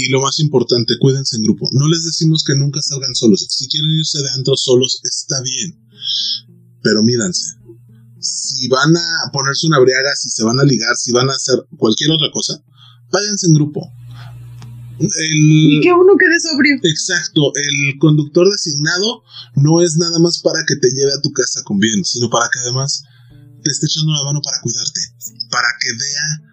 Y 0.00 0.10
lo 0.10 0.20
más 0.20 0.38
importante, 0.38 0.94
cuídense 1.00 1.36
en 1.36 1.42
grupo. 1.42 1.68
No 1.72 1.88
les 1.88 2.04
decimos 2.04 2.44
que 2.46 2.54
nunca 2.54 2.80
salgan 2.80 3.16
solos. 3.16 3.44
Si 3.50 3.66
quieren 3.66 3.98
irse 3.98 4.22
de 4.22 4.30
antro 4.30 4.56
solos, 4.56 5.00
está 5.02 5.42
bien. 5.42 5.76
Pero 6.84 7.02
mídanse. 7.02 7.58
Si 8.20 8.68
van 8.68 8.96
a 8.96 9.32
ponerse 9.32 9.66
una 9.66 9.80
briaga, 9.80 10.14
si 10.14 10.30
se 10.30 10.44
van 10.44 10.60
a 10.60 10.62
ligar, 10.62 10.94
si 10.96 11.10
van 11.10 11.28
a 11.28 11.32
hacer 11.32 11.66
cualquier 11.76 12.12
otra 12.12 12.30
cosa, 12.32 12.62
váyanse 13.10 13.48
en 13.48 13.54
grupo. 13.54 13.92
y 15.00 15.80
que 15.80 15.92
uno 15.92 16.14
quede 16.16 16.38
sobrio. 16.38 16.76
Exacto, 16.84 17.50
el 17.56 17.98
conductor 17.98 18.48
designado 18.48 19.24
no 19.56 19.82
es 19.82 19.96
nada 19.96 20.20
más 20.20 20.38
para 20.38 20.64
que 20.64 20.76
te 20.76 20.90
lleve 20.90 21.12
a 21.12 21.20
tu 21.22 21.32
casa 21.32 21.64
con 21.64 21.80
bien, 21.80 22.04
sino 22.04 22.30
para 22.30 22.48
que 22.52 22.60
además 22.60 23.02
te 23.64 23.70
esté 23.72 23.86
echando 23.86 24.12
la 24.12 24.22
mano 24.22 24.40
para 24.44 24.60
cuidarte, 24.60 25.00
para 25.50 25.68
que 25.80 25.90
vea 25.98 26.47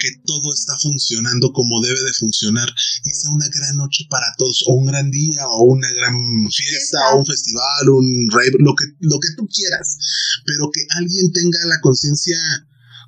que 0.00 0.08
todo 0.24 0.52
está 0.52 0.76
funcionando 0.78 1.52
como 1.52 1.80
debe 1.80 2.00
de 2.00 2.12
funcionar 2.14 2.68
y 3.04 3.10
sea 3.10 3.30
una 3.30 3.46
gran 3.48 3.76
noche 3.76 4.06
para 4.08 4.26
todos, 4.36 4.64
o 4.66 4.74
un 4.74 4.86
gran 4.86 5.10
día, 5.10 5.46
o 5.46 5.64
una 5.64 5.88
gran 5.92 6.14
fiesta, 6.50 6.98
o 7.12 7.18
un 7.18 7.26
festival, 7.26 7.88
un 7.90 8.30
rave, 8.32 8.56
lo 8.58 8.74
que, 8.74 8.84
lo 9.00 9.20
que 9.20 9.28
tú 9.36 9.46
quieras, 9.46 9.98
pero 10.44 10.70
que 10.72 10.80
alguien 10.96 11.32
tenga 11.32 11.58
la 11.66 11.80
conciencia 11.80 12.38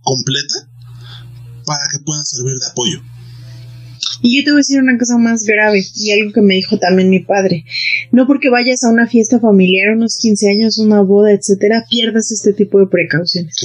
completa 0.02 0.69
para 1.64 1.89
que 1.90 1.98
pueda 2.01 2.24
servir 2.24 2.59
de 2.59 2.66
apoyo. 2.66 3.12
Y 4.23 4.39
yo 4.39 4.44
te 4.44 4.53
voy 4.53 4.59
a 4.59 4.62
decir 4.62 4.81
una 4.81 4.97
cosa 4.97 5.19
más 5.19 5.43
grave 5.44 5.82
y 5.97 6.12
algo 6.12 6.32
que 6.32 6.40
me 6.40 6.55
dijo 6.55 6.78
también 6.78 7.11
mi 7.11 7.20
padre. 7.20 7.65
No 8.12 8.27
porque 8.27 8.51
vayas 8.51 8.85
a 8.85 8.89
una 8.89 9.09
fiesta 9.09 9.40
familiar, 9.40 9.97
unos 9.97 10.16
15 10.19 10.49
años, 10.49 10.78
una 10.78 11.03
boda, 11.03 11.32
etcétera, 11.32 11.85
pierdas 11.90 12.31
este 12.31 12.53
tipo 12.53 12.78
de 12.78 12.86
precauciones. 12.86 13.57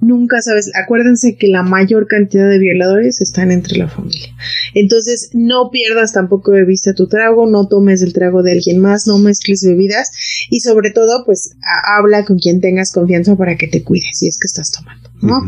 Nunca 0.00 0.40
sabes. 0.40 0.70
Acuérdense 0.74 1.36
que 1.36 1.48
la 1.48 1.64
mayor 1.64 2.06
cantidad 2.06 2.48
de 2.48 2.58
violadores 2.58 3.20
están 3.20 3.50
entre 3.50 3.76
la 3.76 3.88
familia. 3.88 4.34
Entonces, 4.74 5.30
no 5.32 5.70
pierdas 5.70 6.12
tampoco 6.12 6.52
de 6.52 6.64
vista 6.64 6.94
tu 6.94 7.08
trago, 7.08 7.48
no 7.48 7.66
tomes 7.66 8.02
el 8.02 8.12
trago 8.12 8.42
de 8.42 8.52
alguien 8.52 8.78
más, 8.78 9.06
no 9.06 9.18
mezcles 9.18 9.64
bebidas 9.64 10.10
y 10.48 10.60
sobre 10.60 10.90
todo, 10.90 11.24
pues 11.24 11.50
habla 11.98 12.24
con 12.24 12.38
quien 12.38 12.60
tengas 12.60 12.92
confianza 12.92 13.36
para 13.36 13.56
que 13.56 13.66
te 13.66 13.82
cuides 13.82 14.18
si 14.18 14.28
es 14.28 14.38
que 14.38 14.46
estás 14.46 14.70
tomando. 14.70 15.03
¿No? 15.20 15.40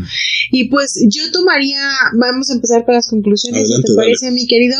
Y 0.51 0.69
pues 0.69 0.99
yo 1.09 1.31
tomaría, 1.31 1.81
vamos 2.17 2.49
a 2.49 2.53
empezar 2.53 2.85
con 2.85 2.95
las 2.95 3.07
conclusiones, 3.07 3.67
¿te 3.85 3.95
parece, 3.95 4.31
mi 4.31 4.47
querido? 4.47 4.77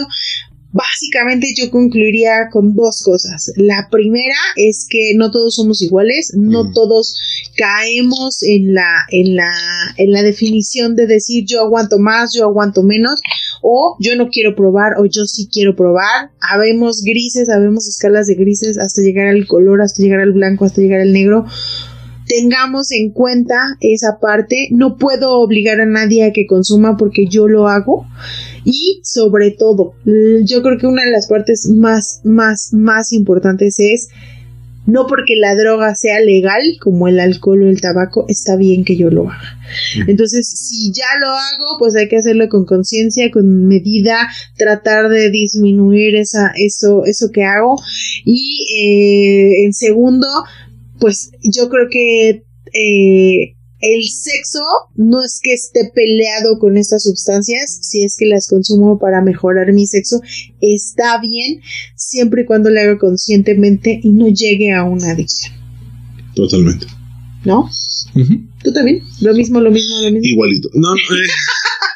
Básicamente 0.74 1.48
yo 1.58 1.72
concluiría 1.72 2.50
con 2.52 2.76
dos 2.76 3.02
cosas. 3.04 3.52
La 3.56 3.88
primera 3.90 4.36
es 4.58 4.86
que 4.88 5.14
no 5.16 5.32
todos 5.32 5.56
somos 5.56 5.82
iguales, 5.82 6.34
no 6.36 6.72
todos 6.72 7.16
caemos 7.56 8.44
en 8.44 8.74
la, 8.74 8.88
en 9.10 9.36
la, 9.36 9.52
en 9.96 10.12
la 10.12 10.22
definición 10.22 10.96
de 10.96 11.08
decir 11.08 11.46
yo 11.48 11.62
aguanto 11.62 11.98
más, 12.00 12.34
yo 12.34 12.44
aguanto 12.44 12.84
menos, 12.84 13.22
o 13.62 13.98
yo 14.00 14.16
no 14.18 14.30
quiero 14.30 14.56
probar, 14.56 15.00
o 15.00 15.06
yo 15.06 15.26
sí 15.26 15.50
quiero 15.52 15.76
probar. 15.76 16.32
Habemos 16.42 17.02
grises, 17.02 17.50
habemos 17.50 17.88
escalas 17.88 18.28
de 18.28 18.36
grises 18.36 18.78
hasta 18.78 19.02
llegar 19.02 19.28
al 19.28 19.48
color, 19.48 19.82
hasta 19.82 20.04
llegar 20.04 20.20
al 20.20 20.34
blanco, 20.34 20.66
hasta 20.66 20.82
llegar 20.82 21.00
al 21.00 21.14
negro 21.14 21.46
tengamos 22.28 22.92
en 22.92 23.12
cuenta 23.12 23.56
esa 23.82 24.20
parte. 24.20 24.68
No 24.72 24.98
puedo 24.98 25.40
obligar 25.40 25.80
a 25.82 25.86
nadie 25.86 26.26
a 26.26 26.34
que 26.34 26.46
consuma 26.46 26.98
porque 26.98 27.28
yo 27.28 27.48
lo 27.48 27.68
hago. 27.68 28.06
Y 28.64 29.02
sobre 29.04 29.52
todo, 29.52 29.94
yo 30.44 30.62
creo 30.62 30.78
que 30.78 30.88
una 30.88 31.06
de 31.06 31.12
las 31.12 31.28
partes 31.28 31.70
más, 31.74 32.22
más, 32.24 32.70
más 32.74 33.14
importantes 33.14 33.80
es 33.80 34.10
no 34.88 35.06
porque 35.06 35.36
la 35.36 35.54
droga 35.54 35.94
sea 35.96 36.22
legal, 36.22 36.62
como 36.82 37.10
el 37.10 37.20
alcohol 37.20 37.62
o 37.64 37.70
el 37.70 37.82
tabaco, 37.82 38.26
está 38.30 38.56
bien 38.56 38.86
que 38.86 38.96
yo 38.96 39.10
lo 39.10 39.30
haga. 39.30 39.60
Entonces, 40.08 40.48
si 40.48 40.94
ya 40.94 41.20
lo 41.20 41.28
hago, 41.28 41.78
pues 41.78 41.94
hay 41.98 42.08
que 42.08 42.16
hacerlo 42.16 42.48
con 42.48 42.66
conciencia, 42.66 43.30
con 43.30 43.68
medida, 43.68 44.18
tratar 44.56 45.10
de 45.10 45.30
disminuir 45.30 46.16
esa, 46.16 46.54
eso, 46.56 47.04
eso 47.04 47.32
que 47.34 47.44
hago. 47.44 47.76
Y 48.24 48.66
eh, 48.80 49.66
en 49.66 49.74
segundo, 49.74 50.28
pues 51.00 51.32
yo 51.44 51.70
creo 51.70 51.88
que 51.90 52.44
eh, 52.74 53.58
el 53.80 54.04
sexo 54.08 54.64
no 54.96 55.22
es 55.24 55.40
que 55.42 55.54
esté 55.54 55.92
peleado 55.94 56.58
con 56.60 56.78
estas 56.78 57.04
sustancias, 57.04 57.80
si 57.82 58.04
es 58.04 58.16
que 58.18 58.26
las 58.26 58.48
consumo 58.48 58.98
para 58.98 59.22
mejorar 59.22 59.72
mi 59.72 59.86
sexo, 59.86 60.20
está 60.62 61.20
bien, 61.22 61.62
siempre 61.96 62.42
y 62.42 62.46
cuando 62.46 62.70
lo 62.70 62.80
haga 62.80 62.98
conscientemente 62.98 64.00
y 64.02 64.10
no 64.10 64.28
llegue 64.28 64.74
a 64.74 64.84
una 64.84 65.12
adicción. 65.12 65.54
Totalmente. 66.36 66.88
¿No? 67.46 67.70
¿Tú 68.64 68.74
también? 68.74 69.04
Lo 69.22 69.34
mismo, 69.34 69.62
lo 69.62 69.72
mismo, 69.72 70.02
lo 70.02 70.12
mismo. 70.12 70.28
Igualito. 70.28 70.70
No, 70.74 70.94
no, 70.94 70.98
eh, 70.98 71.28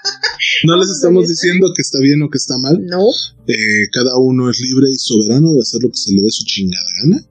no 0.66 0.78
les 0.78 0.90
estamos 0.90 1.28
diciendo 1.28 1.74
que 1.76 1.82
está 1.82 2.00
bien 2.00 2.22
o 2.22 2.30
que 2.30 2.38
está 2.38 2.58
mal. 2.58 2.80
No. 2.86 3.08
Eh, 3.48 3.90
cada 3.92 4.18
uno 4.18 4.50
es 4.50 4.60
libre 4.62 4.90
y 4.90 4.96
soberano 4.96 5.54
de 5.54 5.62
hacer 5.62 5.82
lo 5.82 5.90
que 5.90 5.98
se 5.98 6.14
le 6.14 6.22
dé 6.22 6.30
su 6.30 6.46
chingada 6.46 6.86
gana. 7.04 7.28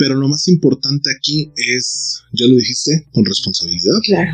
Pero 0.00 0.14
lo 0.14 0.28
más 0.28 0.48
importante 0.48 1.10
aquí 1.14 1.52
es, 1.76 2.22
ya 2.32 2.46
lo 2.46 2.56
dijiste, 2.56 3.06
con 3.12 3.22
responsabilidad. 3.22 4.00
Claro. 4.02 4.32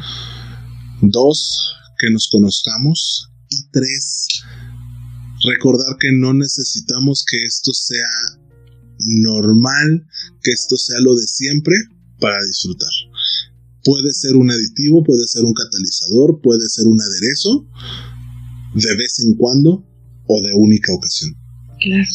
Dos, 1.02 1.74
que 1.98 2.08
nos 2.08 2.28
conozcamos. 2.30 3.28
Y 3.50 3.68
tres, 3.72 4.28
recordar 5.44 5.96
que 5.98 6.12
no 6.12 6.34
necesitamos 6.34 7.24
que 7.28 7.36
esto 7.44 7.72
sea 7.72 8.38
normal, 8.98 10.06
que 10.40 10.52
esto 10.52 10.76
sea 10.76 11.00
lo 11.00 11.16
de 11.16 11.26
siempre 11.26 11.74
para 12.20 12.40
disfrutar. 12.44 12.92
Puede 13.82 14.12
ser 14.12 14.36
un 14.36 14.48
aditivo, 14.48 15.02
puede 15.02 15.26
ser 15.26 15.42
un 15.42 15.52
catalizador, 15.52 16.40
puede 16.42 16.68
ser 16.68 16.86
un 16.86 17.00
aderezo, 17.00 17.66
de 18.72 18.96
vez 18.96 19.18
en 19.18 19.34
cuando 19.34 19.84
o 20.28 20.42
de 20.42 20.54
única 20.54 20.92
ocasión. 20.92 21.36
Claro 21.80 22.06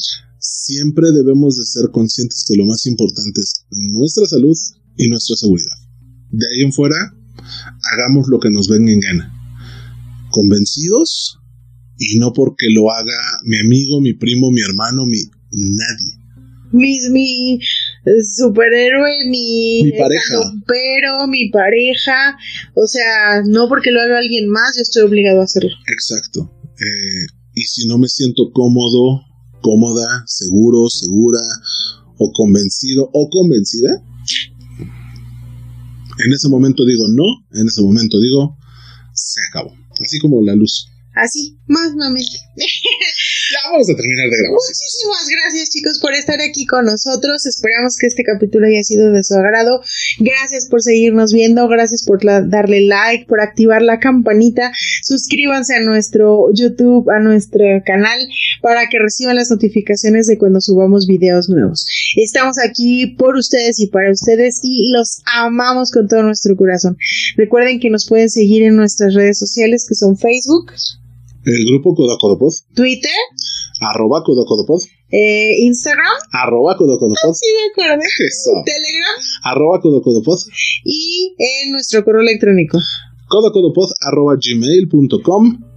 siempre 0.41 1.11
debemos 1.11 1.57
de 1.57 1.65
ser 1.65 1.91
conscientes 1.91 2.43
que 2.47 2.55
lo 2.55 2.65
más 2.65 2.85
importante 2.87 3.39
es 3.39 3.65
nuestra 3.69 4.25
salud 4.25 4.57
y 4.97 5.07
nuestra 5.07 5.35
seguridad. 5.35 5.77
De 6.31 6.45
ahí 6.47 6.63
en 6.63 6.73
fuera, 6.73 6.95
hagamos 7.93 8.27
lo 8.27 8.39
que 8.39 8.49
nos 8.49 8.67
venga 8.67 8.91
en 8.91 8.99
gana. 8.99 9.33
Convencidos 10.31 11.37
y 11.97 12.17
no 12.17 12.33
porque 12.33 12.67
lo 12.69 12.91
haga 12.91 13.19
mi 13.43 13.59
amigo, 13.59 14.01
mi 14.01 14.13
primo, 14.13 14.49
mi 14.51 14.61
hermano, 14.61 15.05
mi 15.05 15.19
nadie. 15.51 16.17
Mi, 16.71 16.97
mi 17.11 17.59
superhéroe, 18.23 19.25
mi, 19.27 19.83
mi 19.83 19.91
pareja. 19.91 20.53
Pero 20.65 21.27
mi 21.27 21.49
pareja, 21.49 22.37
o 22.73 22.87
sea, 22.87 23.43
no 23.45 23.67
porque 23.67 23.91
lo 23.91 24.01
haga 24.01 24.17
alguien 24.17 24.47
más, 24.47 24.75
yo 24.77 24.81
estoy 24.81 25.03
obligado 25.03 25.41
a 25.41 25.43
hacerlo. 25.43 25.75
Exacto. 25.87 26.51
Eh, 26.79 27.27
y 27.53 27.61
si 27.63 27.87
no 27.87 27.97
me 27.97 28.07
siento 28.07 28.51
cómodo 28.53 29.21
cómoda, 29.61 30.23
seguro, 30.27 30.89
segura 30.89 31.39
o 32.17 32.31
convencido 32.31 33.09
o 33.13 33.29
convencida, 33.29 34.03
en 36.25 36.33
ese 36.33 36.49
momento 36.49 36.85
digo 36.85 37.07
no, 37.07 37.23
en 37.59 37.67
ese 37.67 37.81
momento 37.81 38.19
digo 38.19 38.57
se 39.13 39.39
acabó. 39.49 39.73
Así 39.99 40.19
como 40.19 40.41
la 40.41 40.55
luz. 40.55 40.87
Así, 41.15 41.57
más 41.67 41.93
mami. 41.95 42.21
ya 43.51 43.71
vamos 43.71 43.89
a 43.89 43.95
terminar 43.95 44.29
de 44.29 44.37
grabar. 44.37 44.59
Muchísimas 44.63 45.27
gracias 45.27 45.69
chicos 45.69 45.99
por 45.99 46.13
estar 46.13 46.39
aquí 46.41 46.65
con 46.65 46.85
nosotros. 46.85 47.45
Esperamos 47.45 47.97
que 47.97 48.07
este 48.07 48.23
capítulo 48.23 48.67
haya 48.67 48.83
sido 48.83 49.11
de 49.11 49.23
su 49.23 49.33
agrado. 49.35 49.81
Gracias 50.19 50.67
por 50.67 50.81
seguirnos 50.81 51.33
viendo, 51.33 51.67
gracias 51.67 52.03
por 52.03 52.23
darle 52.23 52.81
like, 52.81 53.25
por 53.25 53.41
activar 53.41 53.81
la 53.81 53.99
campanita. 53.99 54.71
Suscríbanse 55.03 55.75
a 55.75 55.81
nuestro 55.81 56.47
YouTube, 56.53 57.09
a 57.09 57.19
nuestro 57.19 57.65
canal 57.85 58.19
para 58.61 58.87
que 58.87 58.99
reciban 58.99 59.35
las 59.35 59.51
notificaciones 59.51 60.27
de 60.27 60.37
cuando 60.37 60.61
subamos 60.61 61.07
videos 61.07 61.49
nuevos. 61.49 61.85
Estamos 62.15 62.57
aquí 62.59 63.07
por 63.17 63.35
ustedes 63.35 63.79
y 63.79 63.87
para 63.87 64.11
ustedes 64.11 64.59
y 64.63 64.91
los 64.91 65.21
amamos 65.25 65.91
con 65.91 66.07
todo 66.07 66.23
nuestro 66.23 66.55
corazón. 66.55 66.97
Recuerden 67.35 67.79
que 67.79 67.89
nos 67.89 68.07
pueden 68.07 68.29
seguir 68.29 68.63
en 68.63 68.75
nuestras 68.75 69.13
redes 69.13 69.39
sociales 69.39 69.85
que 69.87 69.95
son 69.95 70.17
Facebook, 70.17 70.71
el 71.45 71.65
grupo 71.65 71.95
Codacodopod. 71.95 72.53
Twitter. 72.75 73.11
Arroba 73.79 74.23
Codacodopod. 74.23 74.81
Eh, 75.09 75.63
Instagram. 75.63 76.05
Arroba 76.31 76.77
Codacodopod. 76.77 77.33
Sí, 77.33 77.47
de 77.47 77.71
acuerdo. 77.71 78.03
Eso. 78.03 78.51
Telegram. 78.65 79.15
Arroba 79.43 79.81
Codacodopod. 79.81 80.39
Y 80.83 81.35
en 81.37 81.71
nuestro 81.71 82.03
correo 82.03 82.21
electrónico. 82.21 82.77
Codacodopod 83.27 83.89
arroba 84.01 84.35
gmail.com. 84.35 85.71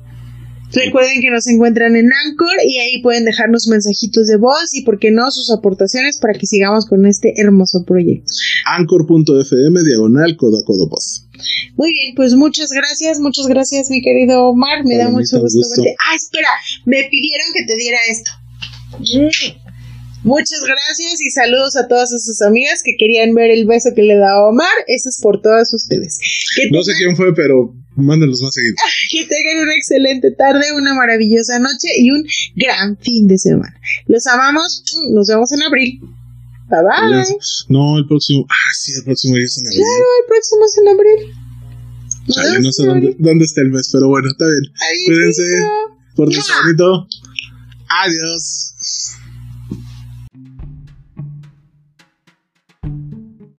Recuerden 0.72 1.20
que 1.20 1.30
nos 1.30 1.46
encuentran 1.46 1.94
en 1.94 2.10
Anchor 2.12 2.56
y 2.66 2.78
ahí 2.78 3.00
pueden 3.00 3.24
dejarnos 3.24 3.68
mensajitos 3.68 4.26
de 4.26 4.36
voz 4.36 4.74
y, 4.74 4.82
por 4.82 4.98
qué 4.98 5.12
no, 5.12 5.30
sus 5.30 5.50
aportaciones 5.52 6.18
para 6.18 6.34
que 6.34 6.46
sigamos 6.46 6.86
con 6.86 7.06
este 7.06 7.40
hermoso 7.40 7.84
proyecto. 7.84 8.32
Anchor.fm 8.66 9.82
diagonal 9.84 10.36
codo 10.36 10.58
a 10.58 10.64
codo 10.64 10.88
Muy 11.76 11.92
bien, 11.92 12.14
pues 12.14 12.34
muchas 12.34 12.70
gracias, 12.70 13.20
muchas 13.20 13.46
gracias, 13.46 13.90
mi 13.90 14.02
querido 14.02 14.46
Omar. 14.46 14.84
Me 14.84 14.96
da 14.96 15.10
mucho 15.10 15.40
gusto, 15.40 15.60
verte. 15.76 15.96
Ah, 16.08 16.14
espera, 16.14 16.48
me 16.84 17.04
pidieron 17.04 17.46
que 17.54 17.64
te 17.64 17.76
diera 17.76 17.98
esto. 18.08 18.30
Mm. 18.98 19.64
Muchas 20.24 20.64
gracias 20.64 21.20
y 21.20 21.28
saludos 21.30 21.76
a 21.76 21.86
todas 21.86 22.08
sus 22.10 22.40
amigas 22.40 22.82
que 22.82 22.96
querían 22.98 23.34
ver 23.34 23.50
el 23.50 23.66
beso 23.66 23.90
que 23.94 24.02
le 24.02 24.16
daba 24.16 24.48
Omar. 24.48 24.66
Eso 24.86 25.10
es 25.10 25.20
por 25.20 25.42
todas 25.42 25.72
ustedes. 25.74 26.18
no 26.70 26.82
sé 26.82 26.92
quién 26.96 27.14
fue, 27.14 27.34
pero 27.34 27.74
mándenlos 27.94 28.40
más 28.40 28.54
seguidos. 28.54 28.80
Que 29.10 29.26
tengan 29.26 29.62
una 29.62 29.74
excelente 29.76 30.30
tarde, 30.30 30.72
una 30.74 30.94
maravillosa 30.94 31.58
noche 31.58 31.88
y 31.98 32.10
un 32.10 32.24
gran 32.56 32.96
fin 32.96 33.28
de 33.28 33.36
semana. 33.36 33.78
Los 34.06 34.26
amamos. 34.26 34.82
Nos 35.10 35.28
vemos 35.28 35.52
en 35.52 35.62
abril. 35.62 36.00
Bye 36.68 36.80
bye. 36.82 37.24
No, 37.68 37.98
el 37.98 38.06
próximo. 38.06 38.46
Ah, 38.48 38.72
sí, 38.72 38.92
el 38.96 39.04
próximo 39.04 39.36
es 39.36 39.58
en 39.58 39.66
abril. 39.66 39.82
Claro, 39.82 40.06
el 40.20 40.26
próximo 40.28 40.64
es 40.64 40.78
en 40.78 40.88
abril. 40.88 42.62
no 42.62 42.72
sé 42.72 42.86
dónde, 42.86 43.16
dónde, 43.18 43.44
está 43.44 43.60
el 43.60 43.70
mes, 43.70 43.90
pero 43.92 44.08
bueno, 44.08 44.28
está 44.28 44.46
bien. 44.46 44.72
Cuídense. 45.06 45.42
Por 46.16 46.28
bonito. 46.28 47.06
Adiós. 47.88 48.73